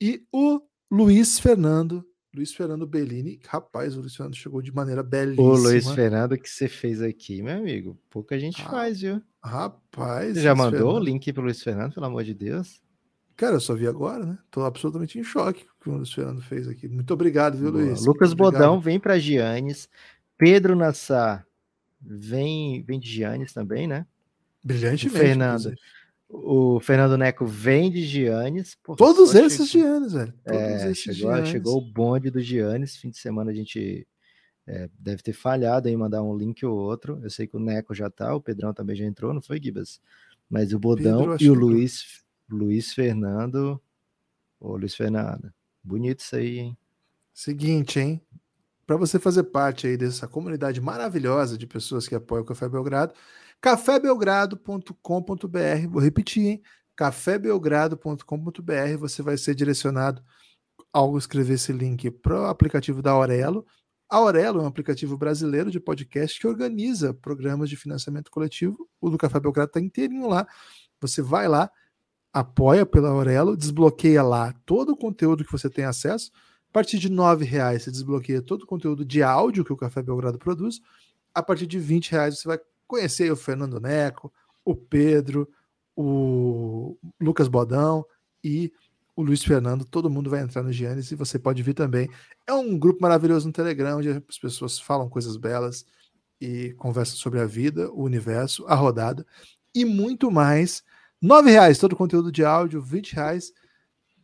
E 0.00 0.26
o 0.32 0.60
Luiz 0.92 1.38
Fernando. 1.38 2.04
Luiz 2.36 2.52
Fernando 2.52 2.86
Bellini. 2.86 3.40
Rapaz, 3.48 3.96
o 3.96 4.00
Luiz 4.00 4.14
Fernando 4.14 4.36
chegou 4.36 4.60
de 4.60 4.70
maneira 4.70 5.02
belíssima. 5.02 5.48
O 5.48 5.56
Luiz 5.56 5.88
Fernando 5.90 6.36
que 6.36 6.46
você 6.46 6.68
fez 6.68 7.00
aqui, 7.00 7.42
meu 7.42 7.56
amigo. 7.56 7.98
Pouca 8.10 8.38
gente 8.38 8.60
ah, 8.60 8.68
faz, 8.68 9.00
viu? 9.00 9.22
Rapaz. 9.42 10.34
Você 10.34 10.42
já 10.42 10.54
mandou 10.54 10.80
Fernando. 10.80 10.96
o 10.96 11.02
link 11.02 11.32
pro 11.32 11.44
Luiz 11.44 11.62
Fernando, 11.62 11.94
pelo 11.94 12.04
amor 12.04 12.24
de 12.24 12.34
Deus? 12.34 12.82
Cara, 13.34 13.56
eu 13.56 13.60
só 13.60 13.74
vi 13.74 13.86
agora, 13.86 14.26
né? 14.26 14.38
Tô 14.50 14.64
absolutamente 14.64 15.18
em 15.18 15.24
choque 15.24 15.64
com 15.64 15.70
o 15.70 15.82
que 15.82 15.88
o 15.88 15.96
Luiz 15.96 16.12
Fernando 16.12 16.42
fez 16.42 16.68
aqui. 16.68 16.86
Muito 16.86 17.14
obrigado, 17.14 17.56
viu, 17.56 17.72
Boa. 17.72 17.84
Luiz? 17.84 18.04
Lucas 18.04 18.34
Bodão 18.34 18.78
vem 18.78 19.00
para 19.00 19.18
Giannis. 19.18 19.88
Pedro 20.36 20.76
Nassar 20.76 21.46
vem, 21.98 22.82
vem 22.82 23.00
de 23.00 23.08
Giannis 23.08 23.54
também, 23.54 23.86
né? 23.86 24.06
Brilhante 24.62 25.06
o 25.06 25.10
Fernando. 25.10 25.72
O 26.34 26.80
Fernando 26.80 27.18
Neco 27.18 27.44
vem 27.44 27.90
de 27.90 28.02
Giannis. 28.02 28.74
Todos 28.96 29.34
esses 29.34 29.68
chegou... 29.68 29.86
Giannis, 29.86 30.12
velho. 30.14 30.34
Todos 30.42 30.60
é, 30.60 30.90
esses 30.90 30.98
chegou, 30.98 31.30
Giannis. 31.30 31.48
chegou 31.50 31.76
o 31.76 31.92
bonde 31.92 32.30
do 32.30 32.40
Giannis. 32.40 32.96
Fim 32.96 33.10
de 33.10 33.18
semana 33.18 33.50
a 33.50 33.54
gente 33.54 34.08
é, 34.66 34.88
deve 34.98 35.22
ter 35.22 35.34
falhado 35.34 35.90
em 35.90 35.96
mandar 35.96 36.22
um 36.22 36.34
link 36.34 36.64
ou 36.64 36.74
outro. 36.74 37.20
Eu 37.22 37.28
sei 37.28 37.46
que 37.46 37.54
o 37.54 37.60
Neco 37.60 37.94
já 37.94 38.08
tá, 38.08 38.34
o 38.34 38.40
Pedrão 38.40 38.72
também 38.72 38.96
já 38.96 39.04
entrou, 39.04 39.34
não 39.34 39.42
foi, 39.42 39.60
Gibas? 39.62 40.00
Mas 40.48 40.72
o 40.72 40.78
Bodão 40.78 41.36
Pedro, 41.36 41.36
e 41.38 41.50
o 41.50 41.54
Luiz 41.54 42.22
Luiz 42.48 42.94
Fernando. 42.94 43.78
Ô, 44.58 44.76
Luiz 44.76 44.94
Fernando, 44.94 45.52
bonito 45.84 46.20
isso 46.20 46.36
aí, 46.36 46.58
hein? 46.60 46.78
Seguinte, 47.34 48.00
hein? 48.00 48.20
Para 48.86 48.96
você 48.96 49.18
fazer 49.18 49.44
parte 49.44 49.86
aí 49.86 49.98
dessa 49.98 50.26
comunidade 50.26 50.80
maravilhosa 50.80 51.58
de 51.58 51.66
pessoas 51.66 52.08
que 52.08 52.14
apoiam 52.14 52.42
o 52.42 52.46
Café 52.46 52.68
Belgrado, 52.68 53.14
cafébelgrado.com.br. 53.62 55.88
Vou 55.88 56.02
repetir, 56.02 56.46
hein? 56.46 56.62
cafébelgrado.com.br. 56.96 58.98
Você 58.98 59.22
vai 59.22 59.38
ser 59.38 59.54
direcionado 59.54 60.22
ao 60.92 61.16
escrever 61.16 61.54
esse 61.54 61.72
link 61.72 62.10
para 62.10 62.42
o 62.42 62.46
aplicativo 62.46 63.00
da 63.00 63.12
Aurelo. 63.12 63.64
A 64.10 64.16
Aurelo 64.16 64.60
é 64.60 64.64
um 64.64 64.66
aplicativo 64.66 65.16
brasileiro 65.16 65.70
de 65.70 65.80
podcast 65.80 66.38
que 66.38 66.46
organiza 66.46 67.14
programas 67.14 67.70
de 67.70 67.76
financiamento 67.76 68.30
coletivo. 68.30 68.86
O 69.00 69.08
do 69.08 69.16
Café 69.16 69.40
Belgrado 69.40 69.70
está 69.70 69.80
inteirinho 69.80 70.28
lá. 70.28 70.46
Você 71.00 71.22
vai 71.22 71.48
lá, 71.48 71.70
apoia 72.32 72.84
pela 72.84 73.08
Aurelo, 73.08 73.56
desbloqueia 73.56 74.22
lá 74.22 74.52
todo 74.66 74.92
o 74.92 74.96
conteúdo 74.96 75.44
que 75.44 75.52
você 75.52 75.70
tem 75.70 75.84
acesso. 75.84 76.30
A 76.68 76.72
partir 76.72 76.98
de 76.98 77.08
R$ 77.08 77.44
reais 77.44 77.84
você 77.84 77.90
desbloqueia 77.90 78.42
todo 78.42 78.64
o 78.64 78.66
conteúdo 78.66 79.04
de 79.04 79.22
áudio 79.22 79.64
que 79.64 79.72
o 79.72 79.76
Café 79.76 80.02
Belgrado 80.02 80.38
produz. 80.38 80.80
A 81.32 81.42
partir 81.42 81.66
de 81.66 81.78
R$ 81.78 82.00
reais 82.10 82.38
você 82.38 82.48
vai 82.48 82.58
conhecer 82.86 83.30
o 83.32 83.36
Fernando 83.36 83.80
Neco, 83.80 84.32
o 84.64 84.74
Pedro, 84.74 85.48
o 85.96 86.96
Lucas 87.20 87.48
Bodão 87.48 88.04
e 88.42 88.72
o 89.14 89.22
Luiz 89.22 89.44
Fernando. 89.44 89.84
Todo 89.84 90.10
mundo 90.10 90.30
vai 90.30 90.40
entrar 90.40 90.62
no 90.62 90.72
Giannis 90.72 91.10
e 91.10 91.16
você 91.16 91.38
pode 91.38 91.62
vir 91.62 91.74
também. 91.74 92.08
É 92.46 92.52
um 92.52 92.78
grupo 92.78 93.02
maravilhoso 93.02 93.46
no 93.46 93.52
Telegram, 93.52 93.98
onde 93.98 94.10
as 94.10 94.38
pessoas 94.38 94.78
falam 94.78 95.08
coisas 95.08 95.36
belas 95.36 95.84
e 96.40 96.72
conversam 96.74 97.16
sobre 97.16 97.40
a 97.40 97.46
vida, 97.46 97.90
o 97.92 98.02
universo, 98.02 98.66
a 98.66 98.74
rodada 98.74 99.26
e 99.74 99.84
muito 99.84 100.30
mais. 100.30 100.82
R$ 101.22 101.42
reais 101.42 101.78
todo 101.78 101.92
o 101.92 101.96
conteúdo 101.96 102.32
de 102.32 102.44
áudio, 102.44 102.82
R$ 102.82 103.02
reais 103.12 103.52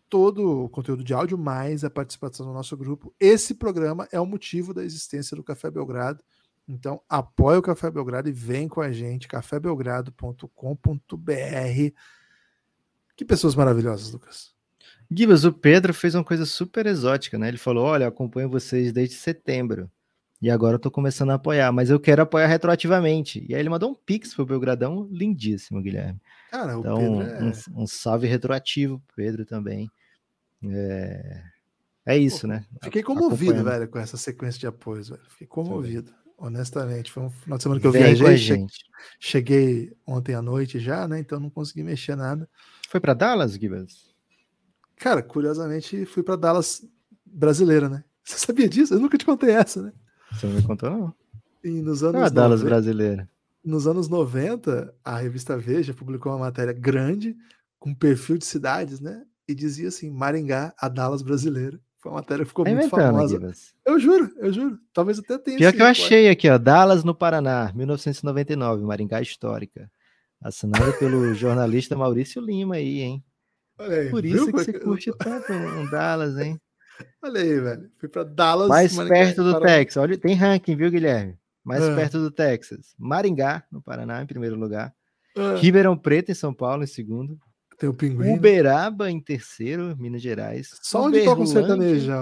todo 0.09 0.65
o 0.65 0.69
conteúdo 0.69 1.05
de 1.05 1.15
áudio, 1.15 1.39
mais 1.39 1.85
a 1.85 1.91
participação 1.91 2.47
no 2.47 2.53
nosso 2.53 2.77
grupo. 2.77 3.15
Esse 3.21 3.55
programa 3.55 4.09
é 4.11 4.19
o 4.19 4.27
motivo 4.27 4.73
da 4.73 4.83
existência 4.83 5.37
do 5.37 5.45
Café 5.45 5.71
Belgrado. 5.71 6.25
Então, 6.69 7.01
apoia 7.09 7.59
o 7.59 7.63
Café 7.63 7.91
Belgrado 7.91 8.29
e 8.29 8.33
vem 8.33 8.69
com 8.69 8.81
a 8.81 8.93
gente, 8.93 9.27
cafébelgrado.com.br. 9.27 11.95
Que 13.17 13.25
pessoas 13.25 13.55
maravilhosas, 13.55 14.13
Lucas. 14.13 14.53
Gibas, 15.11 15.45
o 15.45 15.53
Pedro 15.53 15.95
fez 15.95 16.15
uma 16.15 16.23
coisa 16.23 16.45
super 16.45 16.87
exótica, 16.87 17.39
né? 17.39 17.49
Ele 17.49 17.57
falou: 17.57 17.87
Olha, 17.87 18.07
acompanho 18.07 18.51
vocês 18.51 18.93
desde 18.93 19.15
setembro. 19.15 19.91
E 20.41 20.51
agora 20.51 20.77
eu 20.77 20.79
tô 20.79 20.91
começando 20.91 21.31
a 21.31 21.35
apoiar, 21.35 21.73
mas 21.73 21.91
eu 21.91 21.99
quero 21.99 22.23
apoiar 22.23 22.47
retroativamente. 22.47 23.45
E 23.49 23.55
aí 23.55 23.61
ele 23.61 23.69
mandou 23.69 23.91
um 23.91 23.95
pix 23.95 24.35
pro 24.35 24.47
Belgradão, 24.47 25.09
lindíssimo, 25.11 25.83
Guilherme. 25.83 26.21
Cara, 26.51 26.75
então, 26.75 27.23
é... 27.23 27.43
um, 27.43 27.83
um, 27.83 27.87
salve 27.87 28.29
retroativo 28.29 29.01
pro 29.01 29.17
Pedro 29.17 29.45
também. 29.45 29.91
É, 30.63 31.43
é 32.07 32.17
isso, 32.17 32.43
Pô, 32.43 32.49
né? 32.49 32.65
Fiquei 32.85 33.03
comovido, 33.03 33.65
velho, 33.65 33.89
com 33.89 33.99
essa 33.99 34.17
sequência 34.17 34.61
de 34.61 34.67
apoios, 34.69 35.09
velho. 35.09 35.23
Fiquei 35.29 35.47
comovido, 35.47 36.15
honestamente. 36.39 37.11
Foi 37.11 37.25
um 37.25 37.31
final 37.31 37.59
de 37.59 37.63
semana 37.63 37.81
que 37.81 37.87
eu 37.87 37.93
Vem 37.93 38.03
viajei. 38.03 38.37
Gente. 38.37 38.85
Cheguei 39.19 39.93
ontem 40.07 40.35
à 40.35 40.41
noite 40.41 40.79
já, 40.79 41.07
né? 41.07 41.19
Então 41.19 41.41
não 41.41 41.51
consegui 41.51 41.83
mexer 41.83 42.17
nada. 42.17 42.49
Foi 42.89 43.01
para 43.01 43.15
Dallas, 43.15 43.53
Gibbons? 43.53 44.15
Cara, 44.97 45.23
curiosamente 45.23 46.07
fui 46.07 46.23
para 46.23 46.37
Dallas 46.37 46.85
brasileira, 47.27 47.89
né? 47.89 48.05
Você 48.25 48.39
sabia 48.39 48.69
disso? 48.69 48.95
Eu 48.95 49.01
nunca 49.01 49.19
te 49.19 49.27
contei 49.27 49.51
essa, 49.51 49.83
né? 49.83 49.93
Você 50.33 50.47
não 50.47 50.55
me 50.55 50.63
contou, 50.63 50.91
não. 50.91 51.15
E 51.65 51.83
nos 51.83 52.03
anos 52.03 52.23
ah, 52.23 52.29
Dallas 52.29 52.61
90, 52.61 52.65
brasileira. 52.65 53.31
Nos 53.65 53.87
anos 53.87 54.09
90, 54.09 54.95
a 55.05 55.19
revista 55.19 55.57
Veja 55.59 55.93
publicou 55.93 56.33
uma 56.33 56.39
matéria 56.39 56.73
grande 56.73 57.37
com 57.79 57.95
perfil 57.95 58.39
de 58.39 58.45
cidades, 58.45 59.01
né? 59.01 59.25
E 59.47 59.55
dizia 59.55 59.89
assim: 59.89 60.11
Maringá, 60.11 60.75
a 60.79 60.89
Dallas 60.89 61.23
brasileira. 61.23 61.81
Foi 62.01 62.13
uma 62.13 62.19
matéria 62.19 62.45
que 62.45 62.49
ficou 62.49 62.65
tá 62.65 62.71
muito 62.71 62.89
famosa. 62.89 63.53
Eu 63.85 63.99
juro, 63.99 64.31
eu 64.37 64.53
juro. 64.53 64.79
Talvez 64.93 65.19
até 65.19 65.37
tenha. 65.39 65.59
Pior 65.59 65.73
que 65.73 65.83
eu 65.83 65.87
achei 65.87 66.29
aqui, 66.29 66.49
ó. 66.49 66.57
Dallas 66.57 67.03
no 67.03 67.15
Paraná, 67.15 67.73
1999, 67.75 68.85
Maringá 68.85 69.21
Histórica. 69.21 69.91
Assinada 70.41 70.93
pelo 70.93 71.35
jornalista 71.35 71.97
Maurício 71.97 72.41
Lima 72.41 72.77
aí, 72.77 73.01
hein? 73.01 73.25
Aí, 73.81 74.11
Por 74.11 74.25
isso 74.25 74.45
viu? 74.45 74.47
que 74.47 74.53
você 74.53 74.73
curte 74.73 75.11
tanto 75.19 75.53
um 75.53 75.91
Dallas, 75.91 76.39
hein? 76.39 76.61
Olha 77.23 77.41
aí, 77.41 77.61
velho. 77.61 77.91
Fui 77.99 78.09
para 78.09 78.25
Dallas. 78.25 78.69
Mais 78.69 78.95
Maringá, 78.95 79.15
perto 79.15 79.45
do 79.45 79.53
Paraná. 79.53 79.67
Texas. 79.67 80.03
Olha, 80.03 80.19
tem 80.19 80.35
ranking, 80.35 80.77
viu, 80.77 80.91
Guilherme? 80.91 81.37
Mais 81.65 81.83
ah. 81.83 81.95
perto 81.95 82.19
do 82.19 82.31
Texas. 82.31 82.95
Maringá, 82.97 83.65
no 83.71 83.83
Paraná, 83.83 84.23
em 84.23 84.27
primeiro 84.27 84.57
lugar. 84.57 84.95
Ah. 85.37 85.55
Ribeirão 85.57 85.97
Preto, 85.97 86.31
em 86.31 86.35
São 86.35 86.55
Paulo, 86.55 86.85
em 86.85 86.89
segundo. 86.89 87.39
Tem 87.79 87.89
o 87.89 87.95
Pinguim. 87.95 88.35
Uberaba, 88.35 89.09
em 89.09 89.21
terceiro, 89.21 89.97
Minas 89.97 90.21
Gerais. 90.21 90.77
Só 90.83 91.05
onde 91.05 91.25
toca 91.25 91.41
um 91.41 91.47
sertanejo, 91.47 92.13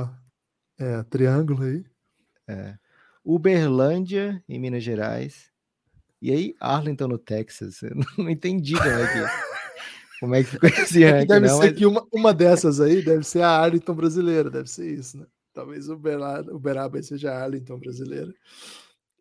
É, 0.79 1.03
triângulo 1.05 1.63
aí. 1.63 1.85
É. 2.47 2.75
Uberlândia, 3.25 4.43
em 4.47 4.61
Minas 4.61 4.85
Gerais. 4.85 5.51
E 6.21 6.31
aí, 6.31 6.55
Arlington, 6.61 7.09
no 7.09 7.19
Texas. 7.19 7.81
Eu 7.83 7.97
não 8.19 8.29
entendi 8.29 8.75
como 8.75 8.91
é 8.91 9.13
que. 9.13 9.47
Como 10.21 10.35
é 10.35 10.45
que 10.45 10.51
ficou 10.51 10.69
esse 10.69 11.05
ranking? 11.05 11.23
É 11.23 11.27
deve 11.27 11.47
não, 11.47 11.57
ser 11.57 11.71
mas... 11.71 11.79
que 11.79 11.87
uma, 11.87 12.07
uma 12.13 12.35
dessas 12.35 12.81
aí 12.81 13.03
deve 13.03 13.25
ser 13.25 13.43
a 13.43 13.51
Arlington 13.51 13.95
brasileira, 13.95 14.51
deve 14.51 14.69
ser 14.69 14.91
isso, 14.91 15.19
né? 15.19 15.27
Talvez 15.55 15.89
o 15.89 15.95
Uberaba, 15.95 16.55
Uberaba 16.55 17.03
seja 17.03 17.33
a 17.33 17.43
Arlington 17.43 17.79
brasileira. 17.79 18.33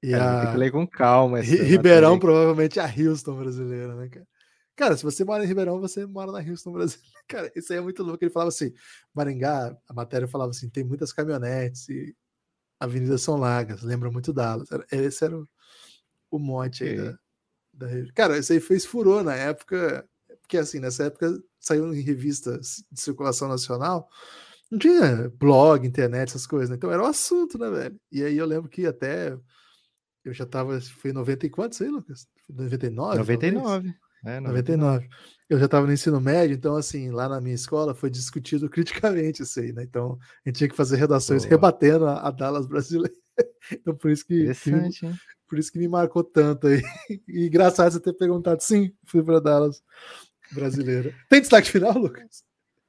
E 0.03 0.13
é, 0.13 0.19
a... 0.19 0.41
Tem 0.41 0.51
que 0.51 0.57
ler 0.57 0.71
com 0.71 0.85
calma. 0.85 1.39
Ribeirão 1.39 2.19
provavelmente 2.19 2.79
é 2.79 2.83
a 2.83 2.93
Houston 2.93 3.37
brasileira, 3.37 3.95
né, 3.95 4.09
cara? 4.09 4.27
Cara, 4.75 4.97
se 4.97 5.03
você 5.03 5.23
mora 5.23 5.43
em 5.43 5.47
Ribeirão, 5.47 5.79
você 5.79 6.05
mora 6.05 6.31
na 6.31 6.39
Houston 6.39 6.71
brasileira. 6.71 7.11
Cara, 7.27 7.51
isso 7.55 7.71
aí 7.71 7.79
é 7.79 7.81
muito 7.81 8.03
louco. 8.03 8.23
Ele 8.23 8.31
falava 8.31 8.49
assim: 8.49 8.73
Maringá, 9.13 9.75
a 9.87 9.93
matéria 9.93 10.27
falava 10.27 10.51
assim: 10.51 10.69
tem 10.69 10.83
muitas 10.83 11.13
caminhonetes 11.13 11.87
e 11.89 12.15
avenidas 12.79 13.21
são 13.21 13.37
largas, 13.37 13.81
lembra 13.83 14.11
muito 14.11 14.33
Dallas. 14.33 14.67
Esse 14.91 15.25
era 15.25 15.37
o, 15.37 15.47
o 16.29 16.37
mote 16.37 16.83
aí 16.83 16.97
da, 16.97 17.17
da, 17.87 18.13
Cara, 18.13 18.37
isso 18.37 18.51
aí 18.51 18.59
fez 18.59 18.85
furor 18.85 19.23
na 19.23 19.33
época 19.33 20.07
porque 20.45 20.57
assim, 20.57 20.79
nessa 20.79 21.05
época 21.05 21.41
saiu 21.59 21.91
em 21.93 22.01
revistas 22.01 22.83
de 22.91 23.01
circulação 23.01 23.47
nacional, 23.47 24.07
não 24.71 24.77
tinha 24.77 25.29
blog, 25.39 25.85
internet, 25.85 26.29
essas 26.29 26.45
coisas, 26.45 26.69
né? 26.69 26.75
Então 26.75 26.91
era 26.91 27.01
um 27.01 27.07
assunto, 27.07 27.57
né, 27.57 27.69
velho? 27.69 27.99
E 28.11 28.23
aí 28.23 28.37
eu 28.37 28.45
lembro 28.45 28.69
que 28.69 28.85
até 28.85 29.37
eu 30.23 30.33
já 30.33 30.45
tava, 30.45 30.79
foi 30.79 31.11
em 31.11 31.13
90 31.13 31.45
e 31.45 31.49
quantos 31.49 31.81
aí, 31.81 31.89
Lucas? 31.89 32.27
99? 32.47 33.17
99. 33.17 33.95
É, 34.25 34.39
99. 34.39 35.07
Eu 35.47 35.59
já 35.59 35.65
estava 35.65 35.85
no 35.85 35.93
ensino 35.93 36.19
médio, 36.19 36.55
então, 36.55 36.75
assim, 36.75 37.11
lá 37.11 37.29
na 37.29 37.39
minha 37.39 37.53
escola 37.53 37.93
foi 37.93 38.09
discutido 38.09 38.67
criticamente 38.69 39.43
isso 39.43 39.59
aí, 39.59 39.71
né? 39.71 39.83
Então, 39.83 40.17
a 40.45 40.49
gente 40.49 40.57
tinha 40.57 40.69
que 40.69 40.75
fazer 40.75 40.97
redações 40.97 41.43
Boa. 41.43 41.51
rebatendo 41.51 42.07
a, 42.07 42.27
a, 42.27 42.31
Dallas 42.31 42.67
brasileira. 42.67 43.13
Então, 43.69 43.93
por 43.95 44.11
isso 44.11 44.25
que, 44.25 44.53
que 44.53 44.71
por 45.47 45.59
isso 45.59 45.71
que 45.71 45.79
me 45.79 45.87
marcou 45.89 46.23
tanto 46.23 46.67
aí. 46.67 46.81
E 47.27 47.47
engraçado 47.47 47.91
você 47.91 47.99
ter 47.99 48.13
perguntado, 48.13 48.61
sim, 48.61 48.93
fui 49.05 49.23
para 49.23 49.41
Dallas 49.41 49.81
brasileira. 50.53 51.13
Tem 51.29 51.41
destaque 51.41 51.69
final, 51.69 51.97
Lucas? 51.97 52.43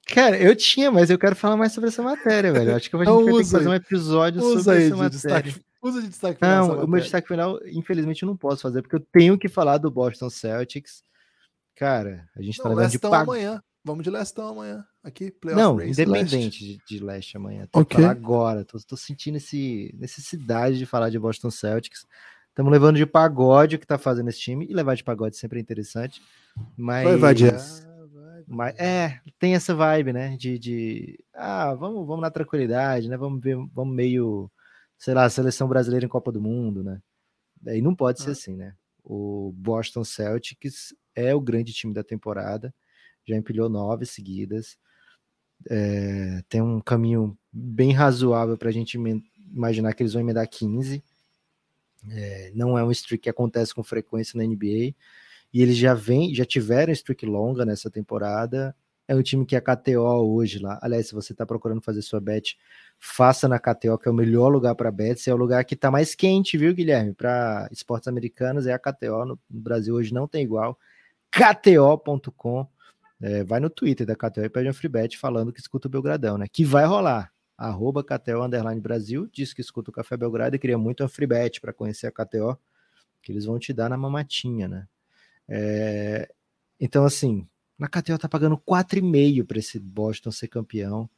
Cara, 0.06 0.38
eu 0.38 0.54
tinha, 0.54 0.90
mas 0.90 1.10
eu 1.10 1.18
quero 1.18 1.34
falar 1.34 1.56
mais 1.56 1.72
sobre 1.72 1.88
essa 1.88 2.02
matéria, 2.02 2.52
velho. 2.52 2.76
Acho 2.76 2.88
que 2.88 2.94
a 2.96 2.98
gente 3.04 3.08
então, 3.08 3.24
vai 3.24 3.34
ter 3.34 3.44
que 3.44 3.50
fazer 3.50 3.68
um 3.68 3.74
episódio 3.74 4.42
usa 4.42 4.62
sobre 4.62 4.86
essa 4.86 4.96
matéria. 4.96 5.10
Destaque, 5.10 5.64
usa 5.82 6.00
de 6.00 6.08
destaque 6.08 6.38
final. 6.38 6.68
Não, 6.68 6.84
o 6.84 6.88
meu 6.88 7.00
destaque 7.00 7.26
final, 7.26 7.58
infelizmente, 7.66 8.22
eu 8.22 8.26
não 8.26 8.36
posso 8.36 8.62
fazer, 8.62 8.82
porque 8.82 8.96
eu 8.96 9.06
tenho 9.12 9.36
que 9.36 9.48
falar 9.48 9.78
do 9.78 9.90
Boston 9.90 10.30
Celtics. 10.30 11.02
Cara, 11.76 12.26
a 12.34 12.42
gente 12.42 12.56
tá 12.56 12.64
não, 12.64 12.74
tá 12.74 12.76
levando 12.80 12.92
de 12.92 12.98
pago. 12.98 13.32
amanhã. 13.32 13.62
Vamos 13.84 14.02
de 14.02 14.10
Lestão 14.10 14.48
amanhã. 14.48 14.84
Aqui, 15.04 15.30
playoff 15.30 15.62
Não, 15.62 15.76
race, 15.76 15.90
independente 15.90 16.58
de, 16.58 16.80
de 16.88 17.04
leste 17.04 17.36
amanhã. 17.36 17.68
Tô 17.70 17.80
okay. 17.80 18.04
agora. 18.04 18.64
Tô, 18.64 18.78
tô 18.80 18.96
sentindo 18.96 19.36
esse 19.36 19.94
necessidade 19.96 20.76
de 20.76 20.86
falar 20.86 21.08
de 21.08 21.18
Boston 21.20 21.52
Celtics. 21.52 22.04
Estamos 22.48 22.72
levando 22.72 22.96
de 22.96 23.06
pagode 23.06 23.76
o 23.76 23.78
que 23.78 23.86
tá 23.86 23.96
fazendo 23.96 24.28
esse 24.28 24.40
time. 24.40 24.66
E 24.68 24.74
levar 24.74 24.96
de 24.96 25.04
pagode 25.04 25.36
sempre 25.36 25.60
é 25.60 25.62
interessante. 25.62 26.20
Mas. 26.76 27.04
Vai, 27.04 27.16
vai, 27.16 27.34
jazz. 27.34 27.86
Mas, 28.48 28.74
é, 28.76 29.20
tem 29.38 29.54
essa 29.54 29.72
vibe, 29.74 30.12
né? 30.12 30.36
De, 30.36 30.58
de 30.58 31.24
ah, 31.32 31.74
vamos, 31.74 32.06
vamos 32.06 32.22
na 32.22 32.30
tranquilidade, 32.30 33.08
né? 33.08 33.16
Vamos 33.16 33.40
ver, 33.40 33.56
vamos 33.72 33.94
meio, 33.94 34.50
sei 34.98 35.14
lá, 35.14 35.28
seleção 35.28 35.68
brasileira 35.68 36.06
em 36.06 36.08
Copa 36.08 36.32
do 36.32 36.40
Mundo, 36.40 36.82
né? 36.82 37.00
Daí 37.60 37.80
não 37.80 37.94
pode 37.94 38.20
ah. 38.22 38.24
ser 38.24 38.30
assim, 38.32 38.56
né? 38.56 38.74
O 39.04 39.52
Boston 39.54 40.02
Celtics 40.02 40.92
é 41.16 41.34
o 41.34 41.40
grande 41.40 41.72
time 41.72 41.92
da 41.92 42.04
temporada, 42.04 42.72
já 43.24 43.34
empilhou 43.34 43.68
nove 43.68 44.06
seguidas, 44.06 44.78
é, 45.68 46.42
tem 46.48 46.60
um 46.60 46.80
caminho 46.80 47.36
bem 47.52 47.92
razoável 47.92 48.56
para 48.56 48.68
a 48.68 48.72
gente 48.72 48.98
imaginar 49.52 49.94
que 49.94 50.02
eles 50.02 50.12
vão 50.12 50.22
emendar 50.22 50.48
15. 50.48 51.02
É, 52.08 52.52
não 52.54 52.78
é 52.78 52.84
um 52.84 52.90
streak 52.90 53.24
que 53.24 53.30
acontece 53.30 53.74
com 53.74 53.82
frequência 53.82 54.38
na 54.38 54.44
NBA 54.44 54.94
e 55.52 55.62
eles 55.62 55.76
já 55.76 55.94
vem, 55.94 56.34
já 56.34 56.44
tiveram 56.44 56.92
streak 56.92 57.24
longa 57.24 57.64
nessa 57.64 57.90
temporada. 57.90 58.76
É 59.08 59.14
um 59.14 59.22
time 59.22 59.46
que 59.46 59.54
é 59.54 59.60
KTO 59.60 60.00
hoje 60.00 60.58
lá. 60.58 60.78
Aliás, 60.82 61.08
se 61.08 61.14
você 61.14 61.32
está 61.32 61.46
procurando 61.46 61.80
fazer 61.80 62.02
sua 62.02 62.20
bet, 62.20 62.58
faça 62.98 63.46
na 63.46 63.58
KTO, 63.58 63.96
que 63.98 64.08
é 64.08 64.10
o 64.10 64.14
melhor 64.14 64.48
lugar 64.48 64.74
para 64.74 64.90
bets. 64.90 65.28
É 65.28 65.34
o 65.34 65.36
lugar 65.36 65.64
que 65.64 65.74
está 65.74 65.90
mais 65.90 66.14
quente, 66.14 66.58
viu, 66.58 66.74
Guilherme? 66.74 67.14
Para 67.14 67.68
esportes 67.70 68.08
americanos 68.08 68.66
é 68.66 68.72
a 68.72 68.78
KTO. 68.78 69.24
No, 69.24 69.40
Brasil 69.48 69.94
hoje 69.94 70.12
não 70.12 70.26
tem 70.26 70.42
igual. 70.42 70.76
KTO.com. 71.30 72.66
É, 73.20 73.44
vai 73.44 73.60
no 73.60 73.70
Twitter 73.70 74.06
da 74.06 74.14
KTO 74.14 74.44
e 74.44 74.48
pede 74.50 74.68
um 74.68 74.74
free 74.74 74.88
bet 74.88 75.16
falando 75.16 75.52
que 75.52 75.60
escuta 75.60 75.88
o 75.88 75.90
Belgradão, 75.90 76.36
né? 76.36 76.46
Que 76.50 76.64
vai 76.64 76.84
rolar. 76.84 77.32
Arroba 77.56 78.04
KTO 78.04 78.42
Underline 78.42 78.80
Brasil, 78.80 79.26
diz 79.32 79.54
que 79.54 79.62
escuta 79.62 79.90
o 79.90 79.92
Café 79.92 80.14
Belgrado 80.14 80.54
e 80.54 80.58
queria 80.58 80.76
muito 80.76 81.02
um 81.02 81.08
free 81.08 81.26
bet 81.26 81.58
para 81.58 81.72
conhecer 81.72 82.06
a 82.06 82.12
KTO, 82.12 82.58
que 83.22 83.32
eles 83.32 83.46
vão 83.46 83.58
te 83.58 83.72
dar 83.72 83.88
na 83.88 83.96
mamatinha, 83.96 84.68
né? 84.68 84.86
É, 85.48 86.28
então, 86.78 87.04
assim, 87.06 87.48
na 87.78 87.88
KTO 87.88 88.18
tá 88.18 88.28
pagando 88.28 88.58
4,5 88.58 89.44
para 89.44 89.58
esse 89.58 89.78
Boston 89.78 90.30
ser 90.30 90.48
campeão. 90.48 91.08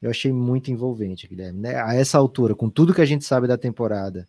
Eu 0.00 0.10
achei 0.10 0.32
muito 0.32 0.70
envolvente, 0.70 1.28
Guilherme. 1.28 1.60
Né? 1.60 1.80
A 1.80 1.94
essa 1.94 2.18
altura, 2.18 2.54
com 2.54 2.68
tudo 2.68 2.92
que 2.92 3.00
a 3.00 3.06
gente 3.06 3.24
sabe 3.24 3.46
da 3.46 3.56
temporada, 3.56 4.28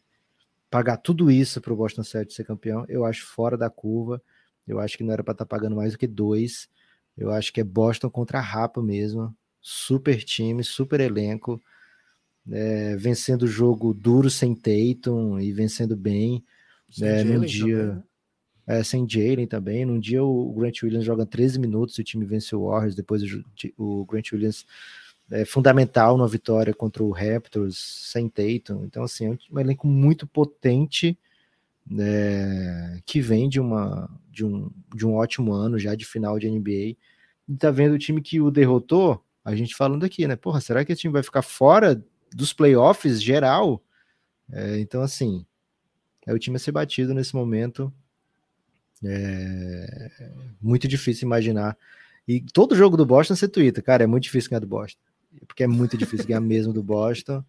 pagar 0.69 0.97
tudo 0.97 1.29
isso 1.31 1.59
para 1.59 1.73
o 1.73 1.75
Boston 1.75 2.03
Celtics 2.03 2.35
ser 2.35 2.45
campeão, 2.45 2.85
eu 2.87 3.05
acho 3.05 3.25
fora 3.25 3.57
da 3.57 3.69
curva. 3.69 4.21
Eu 4.67 4.79
acho 4.79 4.97
que 4.97 5.03
não 5.03 5.13
era 5.13 5.23
para 5.23 5.33
estar 5.33 5.45
tá 5.45 5.49
pagando 5.49 5.75
mais 5.75 5.93
do 5.93 5.97
que 5.97 6.07
dois. 6.07 6.69
Eu 7.17 7.31
acho 7.31 7.51
que 7.53 7.61
é 7.61 7.63
Boston 7.63 8.09
contra 8.09 8.39
a 8.39 8.41
Rapa 8.41 8.81
mesmo. 8.81 9.35
Super 9.61 10.23
time, 10.23 10.63
super 10.63 10.99
elenco. 10.99 11.61
É, 12.51 12.95
vencendo 12.97 13.43
o 13.43 13.47
jogo 13.47 13.93
duro 13.93 14.29
sem 14.29 14.53
Tatum 14.53 15.39
e 15.39 15.51
vencendo 15.51 15.95
bem. 15.95 16.43
É, 17.01 17.23
no 17.23 17.45
dia. 17.45 17.77
Também, 17.77 17.95
né? 17.95 18.03
é, 18.67 18.83
sem 18.83 19.07
Jalen 19.07 19.47
também. 19.47 19.85
Num 19.85 19.99
dia 19.99 20.23
o 20.23 20.51
Grant 20.53 20.83
Williams 20.83 21.05
joga 21.05 21.25
13 21.25 21.59
minutos 21.59 21.97
e 21.97 22.01
o 22.01 22.03
time 22.03 22.25
vence 22.25 22.55
o 22.55 22.65
Warriors, 22.65 22.95
depois 22.95 23.21
o, 23.23 23.43
o 23.77 24.05
Grant 24.05 24.31
Williams 24.31 24.65
é 25.31 25.45
fundamental 25.45 26.17
na 26.17 26.27
vitória 26.27 26.73
contra 26.73 27.03
o 27.03 27.11
Raptors 27.11 27.77
sem 28.11 28.29
Tatum. 28.29 28.83
Então, 28.85 29.03
assim, 29.03 29.25
é 29.25 29.37
um 29.51 29.59
elenco 29.59 29.87
muito 29.87 30.27
potente 30.27 31.17
é, 31.99 32.99
que 33.05 33.21
vem 33.21 33.49
de, 33.49 33.59
uma, 33.59 34.09
de, 34.29 34.45
um, 34.45 34.71
de 34.95 35.05
um 35.05 35.15
ótimo 35.15 35.53
ano 35.53 35.77
já 35.77 35.95
de 35.95 36.05
final 36.05 36.39
de 36.39 36.49
NBA. 36.49 36.97
E 37.47 37.55
tá 37.57 37.71
vendo 37.71 37.93
o 37.93 37.99
time 37.99 38.21
que 38.21 38.39
o 38.39 38.49
derrotou, 38.49 39.23
a 39.43 39.55
gente 39.55 39.75
falando 39.75 40.05
aqui, 40.05 40.27
né? 40.27 40.35
Porra, 40.35 40.61
será 40.61 40.85
que 40.85 40.93
esse 40.93 41.01
time 41.01 41.13
vai 41.13 41.23
ficar 41.23 41.41
fora 41.41 42.01
dos 42.33 42.53
playoffs 42.53 43.21
geral? 43.21 43.83
É, 44.51 44.79
então, 44.79 45.01
assim, 45.01 45.45
é 46.25 46.33
o 46.33 46.39
time 46.39 46.55
a 46.55 46.59
ser 46.59 46.71
batido 46.71 47.13
nesse 47.13 47.35
momento. 47.35 47.93
É 49.03 50.31
muito 50.61 50.87
difícil 50.87 51.25
imaginar 51.25 51.77
E 52.25 52.39
todo 52.39 52.75
jogo 52.75 52.95
do 52.95 53.05
Boston 53.05 53.35
você 53.35 53.49
twitta, 53.49 53.81
cara, 53.81 54.03
é 54.03 54.07
muito 54.07 54.23
difícil 54.23 54.49
ganhar 54.49 54.61
do 54.61 54.67
Boston. 54.67 55.01
Porque 55.45 55.63
é 55.63 55.67
muito 55.67 55.97
difícil 55.97 56.27
ganhar 56.27 56.39
mesmo 56.39 56.71
do 56.71 56.81
Boston. 56.81 57.43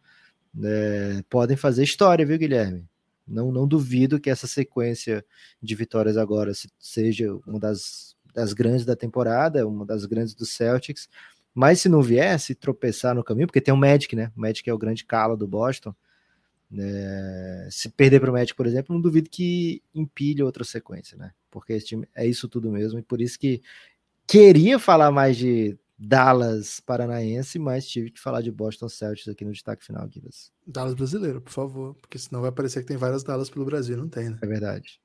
É, 0.62 1.22
podem 1.30 1.56
fazer 1.56 1.84
história, 1.84 2.26
viu, 2.26 2.38
Guilherme? 2.38 2.84
Não, 3.26 3.50
não 3.50 3.66
duvido 3.66 4.20
que 4.20 4.30
essa 4.30 4.46
sequência 4.46 5.24
de 5.62 5.74
vitórias 5.74 6.16
agora 6.16 6.52
seja 6.78 7.34
uma 7.46 7.58
das, 7.58 8.14
das 8.34 8.52
grandes 8.52 8.84
da 8.84 8.94
temporada, 8.94 9.66
uma 9.66 9.86
das 9.86 10.04
grandes 10.04 10.34
do 10.34 10.44
Celtics. 10.44 11.08
Mas 11.54 11.80
se 11.80 11.88
não 11.88 12.02
viesse 12.02 12.54
tropeçar 12.54 13.14
no 13.14 13.24
caminho, 13.24 13.46
porque 13.46 13.60
tem 13.60 13.72
o 13.72 13.76
Magic, 13.76 14.14
né? 14.16 14.32
O 14.36 14.40
Magic 14.40 14.68
é 14.68 14.74
o 14.74 14.78
grande 14.78 15.04
calo 15.04 15.36
do 15.36 15.46
Boston. 15.46 15.94
É, 16.76 17.68
se 17.70 17.88
perder 17.88 18.20
para 18.20 18.30
o 18.30 18.32
Magic, 18.32 18.56
por 18.56 18.66
exemplo, 18.66 18.94
não 18.94 19.00
duvido 19.00 19.30
que 19.30 19.80
empilhe 19.94 20.42
outra 20.42 20.64
sequência, 20.64 21.16
né? 21.16 21.32
Porque 21.50 21.72
esse 21.72 21.86
time 21.86 22.08
é 22.14 22.26
isso 22.26 22.48
tudo 22.48 22.70
mesmo, 22.70 22.98
e 22.98 23.02
por 23.02 23.20
isso 23.20 23.38
que 23.38 23.62
queria 24.26 24.78
falar 24.78 25.12
mais 25.12 25.36
de 25.36 25.78
Dallas 25.98 26.80
Paranaense, 26.80 27.58
mas 27.58 27.86
tive 27.86 28.10
que 28.10 28.20
falar 28.20 28.42
de 28.42 28.50
Boston 28.50 28.88
Celtics 28.88 29.28
aqui 29.28 29.44
no 29.44 29.52
destaque 29.52 29.84
final, 29.84 30.06
Guilherme. 30.08 30.34
Dallas 30.66 30.94
brasileiro, 30.94 31.40
por 31.40 31.52
favor, 31.52 31.94
porque 31.94 32.18
senão 32.18 32.42
vai 32.42 32.50
parecer 32.50 32.80
que 32.80 32.86
tem 32.86 32.96
várias 32.96 33.22
Dallas 33.22 33.48
pelo 33.48 33.64
Brasil, 33.64 33.96
não 33.96 34.08
tem, 34.08 34.30
né? 34.30 34.38
É 34.42 34.46
verdade. 34.46 35.00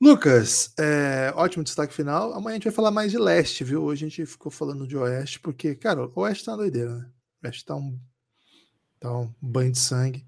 Lucas, 0.00 0.72
é, 0.78 1.30
ótimo 1.36 1.62
destaque 1.62 1.92
final. 1.92 2.32
Amanhã 2.32 2.54
a 2.54 2.54
gente 2.54 2.64
vai 2.64 2.72
falar 2.72 2.90
mais 2.90 3.10
de 3.10 3.18
leste, 3.18 3.62
viu? 3.62 3.82
Hoje 3.82 4.06
a 4.06 4.08
gente 4.08 4.24
ficou 4.24 4.50
falando 4.50 4.86
de 4.86 4.96
oeste, 4.96 5.38
porque, 5.40 5.74
cara, 5.74 6.06
o 6.06 6.20
oeste 6.20 6.44
tá 6.44 6.52
uma 6.52 6.58
doideira, 6.58 6.96
né? 6.96 7.10
O 7.42 7.46
oeste 7.46 7.64
tá 7.64 7.76
um, 7.76 7.98
tá 8.98 9.14
um 9.14 9.30
banho 9.40 9.72
de 9.72 9.78
sangue. 9.78 10.26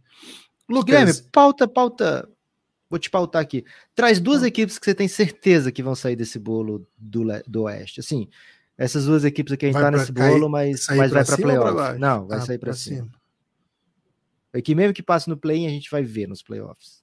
Lucas. 0.68 0.84
Guilherme, 0.84 1.22
pauta, 1.32 1.66
pauta. 1.66 2.28
Vou 2.90 2.99
te 2.99 3.09
pautar 3.09 3.40
aqui. 3.40 3.64
Traz 3.95 4.20
duas 4.20 4.43
equipes 4.43 4.78
que 4.78 4.84
você 4.84 4.95
tem 4.95 5.09
certeza 5.09 5.72
que 5.72 5.82
vão 5.82 5.95
sair 5.95 6.16
desse 6.16 6.38
bolo 6.38 6.86
do, 6.99 7.24
do 7.47 7.62
oeste. 7.62 8.01
Assim, 8.01 8.28
essas 8.83 9.05
duas 9.05 9.24
equipes 9.24 9.53
aqui 9.53 9.66
a 9.66 9.68
gente 9.68 9.80
vai 9.80 9.93
tá 9.93 9.97
nesse 9.97 10.12
cair, 10.12 10.33
bolo, 10.33 10.49
mas, 10.49 10.87
mas 10.89 11.12
vai 11.12 11.24
para 11.24 11.37
playoff. 11.37 11.99
Não, 12.01 12.26
vai 12.26 12.39
ah, 12.39 12.41
sair 12.41 12.59
para 12.59 12.72
cima. 12.72 12.97
cima. 12.97 13.12
Aqui 14.53 14.74
mesmo 14.74 14.93
que 14.93 15.05
passe 15.05 15.28
no 15.28 15.37
play, 15.37 15.66
a 15.66 15.70
gente 15.70 15.89
vai 15.89 16.03
ver 16.03 16.26
nos 16.26 16.43
playoffs. 16.43 17.01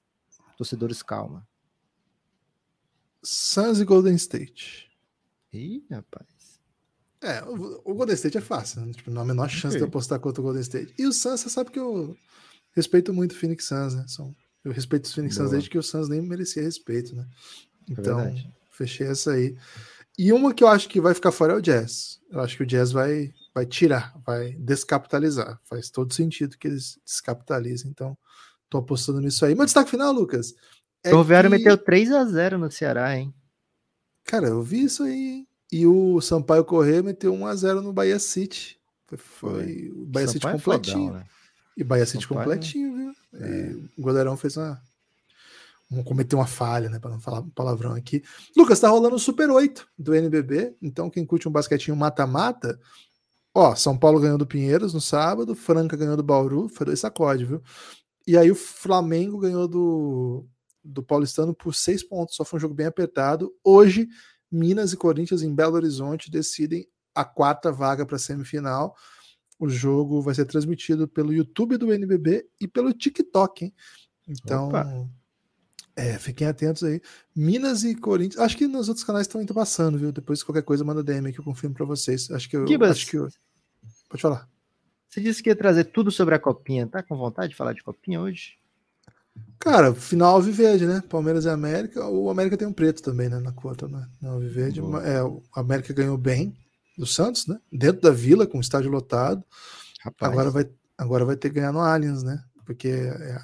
Torcedores, 0.58 1.02
calma. 1.02 1.48
Suns 3.22 3.80
e 3.80 3.84
Golden 3.86 4.14
State. 4.14 4.90
Ih, 5.54 5.82
rapaz. 5.90 6.60
É, 7.22 7.42
o, 7.44 7.80
o 7.82 7.94
Golden 7.94 8.14
State 8.14 8.36
é 8.36 8.42
fácil, 8.42 8.82
né? 8.82 8.92
Tipo, 8.92 9.10
não 9.10 9.22
há 9.22 9.24
a 9.24 9.28
menor 9.28 9.48
chance 9.48 9.78
de 9.78 9.82
apostar 9.82 10.20
contra 10.20 10.42
o 10.42 10.44
Golden 10.44 10.60
State. 10.60 10.94
E 10.98 11.06
o 11.06 11.12
Suns, 11.14 11.40
você 11.40 11.48
sabe 11.48 11.70
que 11.70 11.78
eu 11.78 12.14
respeito 12.72 13.12
muito 13.14 13.32
o 13.32 13.36
Phoenix 13.36 13.64
Suns, 13.64 13.94
né? 13.94 14.04
São, 14.06 14.36
eu 14.62 14.70
respeito 14.70 15.06
os 15.06 15.14
Phoenix 15.14 15.34
Boa. 15.34 15.46
Suns 15.46 15.52
desde 15.52 15.70
que 15.70 15.78
o 15.78 15.82
Suns 15.82 16.10
nem 16.10 16.20
merecia 16.20 16.62
respeito, 16.62 17.16
né? 17.16 17.26
É 17.88 17.92
então, 17.92 18.20
é 18.20 18.34
fechei 18.70 19.06
essa 19.06 19.32
aí. 19.32 19.56
E 20.18 20.32
uma 20.32 20.52
que 20.52 20.62
eu 20.62 20.68
acho 20.68 20.88
que 20.88 21.00
vai 21.00 21.14
ficar 21.14 21.32
fora 21.32 21.54
é 21.54 21.56
o 21.56 21.62
Jazz. 21.62 22.20
Eu 22.30 22.40
acho 22.40 22.56
que 22.56 22.62
o 22.62 22.66
Jazz 22.66 22.92
vai, 22.92 23.32
vai 23.54 23.66
tirar, 23.66 24.14
vai 24.24 24.52
descapitalizar. 24.52 25.60
Faz 25.64 25.90
todo 25.90 26.12
sentido 26.12 26.58
que 26.58 26.68
eles 26.68 26.98
descapitalizem. 27.04 27.90
Então, 27.90 28.16
tô 28.68 28.78
apostando 28.78 29.20
nisso 29.20 29.44
aí. 29.44 29.54
Meu 29.54 29.64
destaque 29.64 29.90
final, 29.90 30.12
Lucas, 30.12 30.54
é 31.02 31.08
o 31.08 31.12
Ferroviário 31.12 31.50
que... 31.50 31.56
meteu 31.56 31.78
3 31.78 32.12
a 32.12 32.24
0 32.24 32.58
no 32.58 32.70
Ceará, 32.70 33.16
hein? 33.16 33.34
Cara, 34.24 34.48
eu 34.48 34.62
vi 34.62 34.84
isso 34.84 35.02
aí, 35.02 35.12
hein? 35.12 35.48
E 35.72 35.86
o 35.86 36.20
Sampaio 36.20 36.64
Corrêa 36.64 37.02
meteu 37.02 37.32
1 37.32 37.46
a 37.46 37.54
0 37.54 37.82
no 37.82 37.92
Bahia 37.92 38.18
City. 38.18 38.78
Foi, 39.16 39.90
o 39.90 40.04
Bahia 40.06 40.28
City 40.28 40.46
completinho. 40.46 40.98
É 40.98 41.06
fodão, 41.06 41.18
né? 41.18 41.26
E 41.76 41.84
Bahia 41.84 42.06
City 42.06 42.24
Sampaio... 42.24 42.40
completinho, 42.40 42.96
viu? 42.96 43.12
É. 43.34 43.72
o 43.96 44.02
goleirão 44.02 44.36
fez 44.36 44.56
uma. 44.56 44.82
Vamos 45.90 46.04
cometer 46.04 46.36
uma 46.36 46.46
falha, 46.46 46.88
né? 46.88 47.00
Para 47.00 47.10
não 47.10 47.20
falar 47.20 47.42
palavrão 47.54 47.94
aqui. 47.94 48.22
Lucas, 48.56 48.78
tá 48.78 48.88
rolando 48.88 49.16
o 49.16 49.18
Super 49.18 49.50
8 49.50 49.88
do 49.98 50.14
NBB. 50.14 50.76
Então, 50.80 51.10
quem 51.10 51.26
curte 51.26 51.48
um 51.48 51.52
basquetinho 51.52 51.96
mata-mata. 51.96 52.78
Ó, 53.52 53.74
São 53.74 53.98
Paulo 53.98 54.20
ganhou 54.20 54.38
do 54.38 54.46
Pinheiros 54.46 54.94
no 54.94 55.00
sábado. 55.00 55.54
Franca 55.54 55.96
ganhou 55.96 56.16
do 56.16 56.22
Bauru. 56.22 56.68
Foi 56.68 56.86
dois 56.86 57.00
sacodes, 57.00 57.48
viu? 57.48 57.60
E 58.26 58.38
aí 58.38 58.50
o 58.50 58.54
Flamengo 58.54 59.38
ganhou 59.38 59.66
do 59.66 60.46
do 60.82 61.02
Paulistano 61.02 61.54
por 61.54 61.74
seis 61.74 62.02
pontos. 62.02 62.36
Só 62.36 62.44
foi 62.44 62.58
um 62.58 62.60
jogo 62.60 62.74
bem 62.74 62.86
apertado. 62.86 63.52
Hoje, 63.62 64.08
Minas 64.50 64.92
e 64.92 64.96
Corinthians 64.96 65.42
em 65.42 65.54
Belo 65.54 65.74
Horizonte 65.74 66.30
decidem 66.30 66.86
a 67.14 67.24
quarta 67.24 67.70
vaga 67.70 68.06
para 68.06 68.16
a 68.16 68.18
semifinal. 68.18 68.94
O 69.58 69.68
jogo 69.68 70.22
vai 70.22 70.34
ser 70.34 70.46
transmitido 70.46 71.06
pelo 71.06 71.32
YouTube 71.32 71.76
do 71.76 71.92
NBB 71.92 72.46
e 72.60 72.66
pelo 72.66 72.92
TikTok, 72.92 73.66
hein? 73.66 73.74
Então, 74.26 74.70
é, 76.00 76.18
fiquem 76.18 76.46
atentos 76.46 76.82
aí. 76.82 77.02
Minas 77.36 77.84
e 77.84 77.94
Corinthians. 77.94 78.40
Acho 78.40 78.56
que 78.56 78.66
nos 78.66 78.88
outros 78.88 79.04
canais 79.04 79.26
estão 79.26 79.42
indo 79.42 79.52
passando, 79.52 79.98
viu? 79.98 80.10
Depois, 80.10 80.42
qualquer 80.42 80.62
coisa, 80.62 80.82
manda 80.82 81.02
DM 81.02 81.30
que 81.30 81.40
eu 81.40 81.44
confirmo 81.44 81.74
para 81.74 81.84
vocês. 81.84 82.30
Acho 82.30 82.48
que 82.48 82.56
eu. 82.56 82.66
Gibas, 82.66 82.92
acho 82.92 83.06
que 83.06 83.18
eu... 83.18 83.28
Pode 84.08 84.22
falar. 84.22 84.48
Você 85.08 85.20
disse 85.20 85.42
que 85.42 85.50
ia 85.50 85.56
trazer 85.56 85.84
tudo 85.84 86.10
sobre 86.10 86.34
a 86.34 86.38
Copinha. 86.38 86.86
Tá 86.86 87.02
com 87.02 87.18
vontade 87.18 87.50
de 87.50 87.56
falar 87.56 87.74
de 87.74 87.82
Copinha 87.82 88.18
hoje? 88.18 88.54
Cara, 89.58 89.94
final 89.94 90.36
Alviverde, 90.36 90.86
né? 90.86 91.02
Palmeiras 91.06 91.44
e 91.44 91.50
América. 91.50 92.08
O 92.08 92.30
América 92.30 92.56
tem 92.56 92.66
um 92.66 92.72
preto 92.72 93.02
também, 93.02 93.28
né? 93.28 93.38
Na 93.38 93.52
conta, 93.52 93.86
né? 93.86 94.08
Na 94.22 94.30
Alviverde. 94.30 94.80
É, 95.04 95.22
o 95.22 95.42
América 95.54 95.92
ganhou 95.92 96.16
bem 96.16 96.56
do 96.96 97.06
Santos, 97.06 97.46
né? 97.46 97.60
Dentro 97.70 98.00
da 98.00 98.10
vila, 98.10 98.46
com 98.46 98.56
o 98.56 98.62
estádio 98.62 98.90
lotado. 98.90 99.44
Rapaz. 100.00 100.32
Agora 100.32 100.50
vai, 100.50 100.70
agora 100.96 101.24
vai 101.26 101.36
ter 101.36 101.50
que 101.50 101.56
ganhar 101.56 101.72
no 101.72 101.80
Allianz, 101.80 102.22
né? 102.22 102.42
Porque 102.64 102.90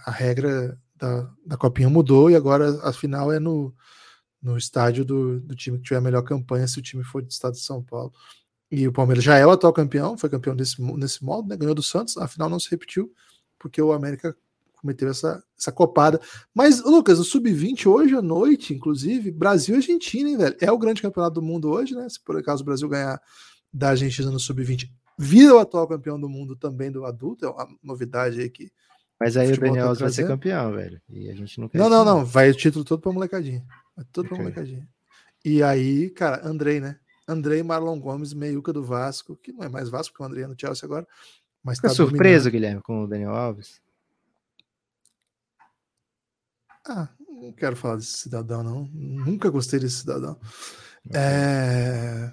a 0.06 0.10
regra 0.10 0.78
da, 0.98 1.30
da 1.44 1.56
Copinha 1.56 1.88
mudou 1.88 2.30
e 2.30 2.36
agora 2.36 2.80
a 2.82 2.92
final 2.92 3.32
é 3.32 3.38
no, 3.38 3.74
no 4.42 4.56
estádio 4.56 5.04
do, 5.04 5.40
do 5.40 5.54
time 5.54 5.78
que 5.78 5.84
tiver 5.84 5.98
a 5.98 6.00
melhor 6.00 6.22
campanha, 6.22 6.66
se 6.66 6.78
o 6.78 6.82
time 6.82 7.04
for 7.04 7.22
do 7.22 7.30
estado 7.30 7.54
de 7.54 7.60
São 7.60 7.82
Paulo. 7.82 8.12
E 8.70 8.86
o 8.86 8.92
Palmeiras 8.92 9.22
já 9.22 9.36
é 9.36 9.46
o 9.46 9.50
atual 9.50 9.72
campeão, 9.72 10.18
foi 10.18 10.28
campeão 10.28 10.56
desse, 10.56 10.80
nesse 10.82 11.24
modo, 11.24 11.48
né? 11.48 11.56
Ganhou 11.56 11.74
do 11.74 11.82
Santos, 11.82 12.16
a 12.16 12.26
final 12.26 12.48
não 12.48 12.58
se 12.58 12.70
repetiu, 12.70 13.12
porque 13.58 13.80
o 13.80 13.92
América 13.92 14.36
cometeu 14.74 15.08
essa, 15.08 15.42
essa 15.58 15.72
copada. 15.72 16.20
Mas, 16.54 16.82
Lucas, 16.82 17.18
o 17.18 17.24
Sub-20 17.24 17.86
hoje 17.86 18.14
à 18.14 18.22
noite, 18.22 18.74
inclusive, 18.74 19.30
Brasil 19.30 19.74
e 19.74 19.78
Argentina, 19.78 20.28
hein, 20.28 20.36
velho? 20.36 20.56
É 20.60 20.70
o 20.70 20.78
grande 20.78 21.02
campeonato 21.02 21.34
do 21.34 21.42
mundo 21.42 21.68
hoje, 21.68 21.94
né? 21.94 22.08
Se 22.08 22.20
por 22.20 22.36
acaso 22.36 22.62
o 22.62 22.66
Brasil 22.66 22.88
ganhar 22.88 23.20
da 23.72 23.90
Argentina 23.90 24.30
no 24.30 24.40
Sub-20, 24.40 24.90
vira 25.18 25.54
o 25.54 25.58
atual 25.58 25.86
campeão 25.86 26.18
do 26.20 26.28
mundo 26.28 26.56
também 26.56 26.90
do 26.90 27.04
adulto, 27.04 27.44
é 27.44 27.48
uma 27.48 27.68
novidade 27.82 28.40
aí 28.40 28.50
que. 28.50 28.70
Mas 29.18 29.36
aí 29.36 29.52
o 29.52 29.58
Daniel 29.58 29.94
tá 29.94 30.04
vai 30.04 30.10
ser 30.10 30.26
campeão, 30.26 30.72
velho. 30.72 31.00
E 31.08 31.30
a 31.30 31.34
gente 31.34 31.58
não 31.58 31.68
quer. 31.68 31.78
Não, 31.78 31.88
não, 31.88 32.04
não. 32.04 32.24
Vai 32.24 32.50
o 32.50 32.54
título 32.54 32.84
todo 32.84 33.00
pra 33.00 33.12
molecadinha. 33.12 33.64
Vai 33.96 34.04
todo 34.12 34.26
okay. 34.26 34.36
pra 34.36 34.44
molecadinha. 34.44 34.88
E 35.44 35.62
aí, 35.62 36.10
cara, 36.10 36.46
Andrei, 36.46 36.80
né? 36.80 36.98
Andrei 37.26 37.62
Marlon 37.62 37.98
Gomes, 37.98 38.34
meiuca 38.34 38.72
do 38.72 38.84
Vasco, 38.84 39.36
que 39.36 39.52
não 39.52 39.64
é 39.64 39.68
mais 39.68 39.88
Vasco, 39.88 40.12
porque 40.12 40.22
o 40.22 40.26
Andrei 40.26 40.44
é 40.44 40.46
no 40.46 40.58
Chelsea 40.58 40.86
agora. 40.86 41.06
Mas 41.62 41.78
Fica 41.78 41.88
tá 41.88 41.94
surpreso, 41.94 42.44
dominando. 42.44 42.52
Guilherme, 42.52 42.82
com 42.82 43.04
o 43.04 43.06
Daniel 43.06 43.34
Alves? 43.34 43.80
Ah, 46.86 47.08
não 47.28 47.52
quero 47.52 47.74
falar 47.74 47.96
desse 47.96 48.18
cidadão, 48.18 48.62
não. 48.62 48.88
Nunca 48.92 49.50
gostei 49.50 49.80
desse 49.80 50.00
cidadão. 50.00 50.38
É... 51.12 52.30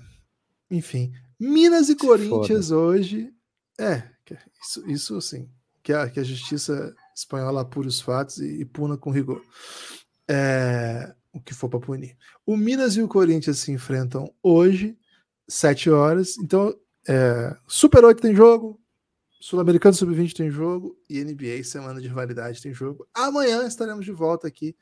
Enfim, 0.69 1.13
Minas 1.39 1.89
e 1.89 1.95
Corinthians 1.95 2.69
foda. 2.69 2.79
hoje. 2.79 3.33
É, 3.79 4.03
isso, 4.61 4.89
isso 4.89 5.21
sim. 5.21 5.49
Que 5.83 5.91
a, 5.93 6.09
que 6.09 6.19
a 6.19 6.23
justiça 6.23 6.95
espanhola 7.15 7.61
apure 7.61 7.87
os 7.87 7.99
fatos 7.99 8.37
e, 8.37 8.61
e 8.61 8.65
puna 8.65 8.97
com 8.97 9.11
rigor. 9.11 9.43
É, 10.27 11.13
o 11.33 11.41
que 11.41 11.53
for 11.53 11.69
para 11.69 11.79
punir. 11.79 12.17
O 12.45 12.55
Minas 12.55 12.95
e 12.95 13.01
o 13.01 13.07
Corinthians 13.07 13.59
se 13.59 13.71
enfrentam 13.71 14.33
hoje, 14.41 14.97
7 15.47 15.89
horas. 15.89 16.37
Então, 16.37 16.73
é, 17.07 17.55
Super 17.67 18.05
8 18.05 18.21
tem 18.21 18.33
jogo, 18.33 18.79
Sul-Americano 19.43 19.93
Sub-20 19.93 20.33
tem 20.33 20.49
jogo 20.49 20.97
e 21.09 21.21
NBA 21.21 21.65
Semana 21.65 21.99
de 21.99 22.07
Rivalidade 22.07 22.61
tem 22.61 22.73
jogo. 22.73 23.05
Amanhã 23.13 23.67
estaremos 23.67 24.05
de 24.05 24.11
volta 24.13 24.47
aqui 24.47 24.73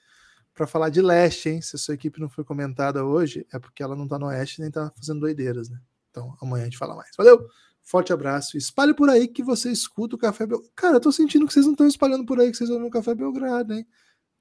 para 0.53 0.67
falar 0.67 0.89
de 0.89 1.01
leste, 1.01 1.49
hein? 1.49 1.61
Se 1.63 1.75
a 1.75 1.79
sua 1.79 1.95
equipe 1.95 2.19
não 2.19 2.29
foi 2.29 2.43
comentada 2.43 3.03
hoje, 3.03 3.43
é 3.51 3.57
porque 3.57 3.81
ela 3.81 3.95
não 3.95 4.03
está 4.03 4.19
no 4.19 4.27
oeste 4.27 4.59
nem 4.59 4.67
está 4.67 4.91
fazendo 4.95 5.21
doideiras, 5.21 5.67
né? 5.67 5.79
Então 6.11 6.37
amanhã 6.39 6.61
a 6.61 6.65
gente 6.65 6.77
fala 6.77 6.95
mais. 6.95 7.09
Valeu! 7.17 7.47
Forte 7.83 8.13
abraço. 8.13 8.57
Espalhe 8.57 8.93
por 8.93 9.09
aí 9.09 9.27
que 9.27 9.43
você 9.43 9.71
escuta 9.71 10.15
o 10.15 10.19
Café 10.19 10.45
Belgrado. 10.45 10.71
Cara, 10.75 10.95
eu 10.97 11.01
tô 11.01 11.11
sentindo 11.11 11.45
que 11.45 11.53
vocês 11.53 11.65
não 11.65 11.73
estão 11.73 11.87
espalhando 11.87 12.25
por 12.25 12.39
aí 12.39 12.51
que 12.51 12.57
vocês 12.57 12.69
ouvem 12.69 12.87
o 12.87 12.91
Café 12.91 13.13
Belgrado, 13.13 13.73
hein? 13.73 13.85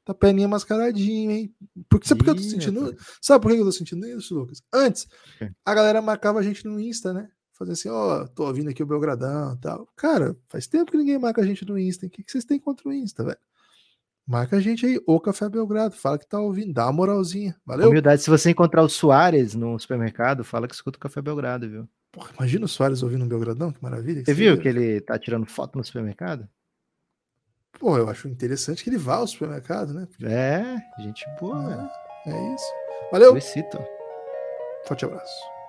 Tá 0.04 0.14
perninha 0.14 0.48
mascaradinho, 0.48 1.30
hein? 1.30 1.54
Porque, 1.88 2.06
sabe 2.06 2.18
por 2.18 2.24
que 2.24 2.30
eu 2.30 2.36
tô 2.36 2.42
sentindo? 2.42 2.96
Sabe 3.20 3.42
por 3.42 3.52
que 3.52 3.58
eu 3.58 3.64
tô 3.64 3.72
sentindo 3.72 4.06
isso, 4.06 4.34
Lucas? 4.34 4.62
Antes, 4.72 5.06
a 5.64 5.74
galera 5.74 6.00
marcava 6.00 6.38
a 6.38 6.42
gente 6.42 6.64
no 6.64 6.80
Insta, 6.80 7.12
né? 7.12 7.28
fazer 7.60 7.72
assim, 7.72 7.90
ó, 7.90 8.22
oh, 8.22 8.28
tô 8.28 8.46
ouvindo 8.46 8.70
aqui 8.70 8.82
o 8.82 8.86
Belgradão 8.86 9.54
tal. 9.58 9.86
Cara, 9.94 10.34
faz 10.48 10.66
tempo 10.66 10.90
que 10.90 10.96
ninguém 10.96 11.18
marca 11.18 11.42
a 11.42 11.46
gente 11.46 11.62
no 11.66 11.78
Insta. 11.78 12.06
O 12.06 12.10
que, 12.10 12.24
que 12.24 12.32
vocês 12.32 12.44
têm 12.44 12.58
contra 12.58 12.88
o 12.88 12.92
Insta, 12.92 13.22
velho? 13.22 13.38
Marca 14.26 14.56
a 14.56 14.60
gente 14.60 14.86
aí, 14.86 14.98
o 15.06 15.20
Café 15.20 15.48
Belgrado, 15.48 15.94
fala 15.94 16.18
que 16.18 16.26
tá 16.26 16.38
ouvindo, 16.40 16.72
dá 16.72 16.86
uma 16.86 16.92
moralzinha, 16.92 17.54
valeu? 17.66 17.90
Humildade, 17.90 18.22
se 18.22 18.30
você 18.30 18.50
encontrar 18.50 18.82
o 18.82 18.88
Soares 18.88 19.54
no 19.54 19.78
supermercado, 19.78 20.44
fala 20.44 20.68
que 20.68 20.74
escuta 20.74 20.96
o 20.96 21.00
Café 21.00 21.20
Belgrado, 21.20 21.68
viu? 21.68 21.88
Porra, 22.12 22.32
imagina 22.36 22.64
o 22.64 22.68
Soares 22.68 23.02
ouvindo 23.02 23.24
um 23.24 23.28
Belgradão, 23.28 23.72
que 23.72 23.82
maravilha. 23.82 24.24
você 24.24 24.34
viu 24.34 24.58
que 24.58 24.68
ele 24.68 25.00
tá 25.00 25.18
tirando 25.18 25.46
foto 25.46 25.78
no 25.78 25.84
supermercado? 25.84 26.48
Pô, 27.78 27.96
eu 27.96 28.08
acho 28.08 28.28
interessante 28.28 28.82
que 28.82 28.90
ele 28.90 28.98
vá 28.98 29.16
ao 29.16 29.26
supermercado, 29.26 29.94
né? 29.94 30.08
É, 30.22 31.02
gente 31.02 31.24
boa. 31.40 31.90
É, 32.26 32.30
é 32.30 32.54
isso. 32.54 32.72
Valeu. 33.12 33.28
Felicito. 33.30 33.78
Forte 34.86 35.04
abraço. 35.04 35.59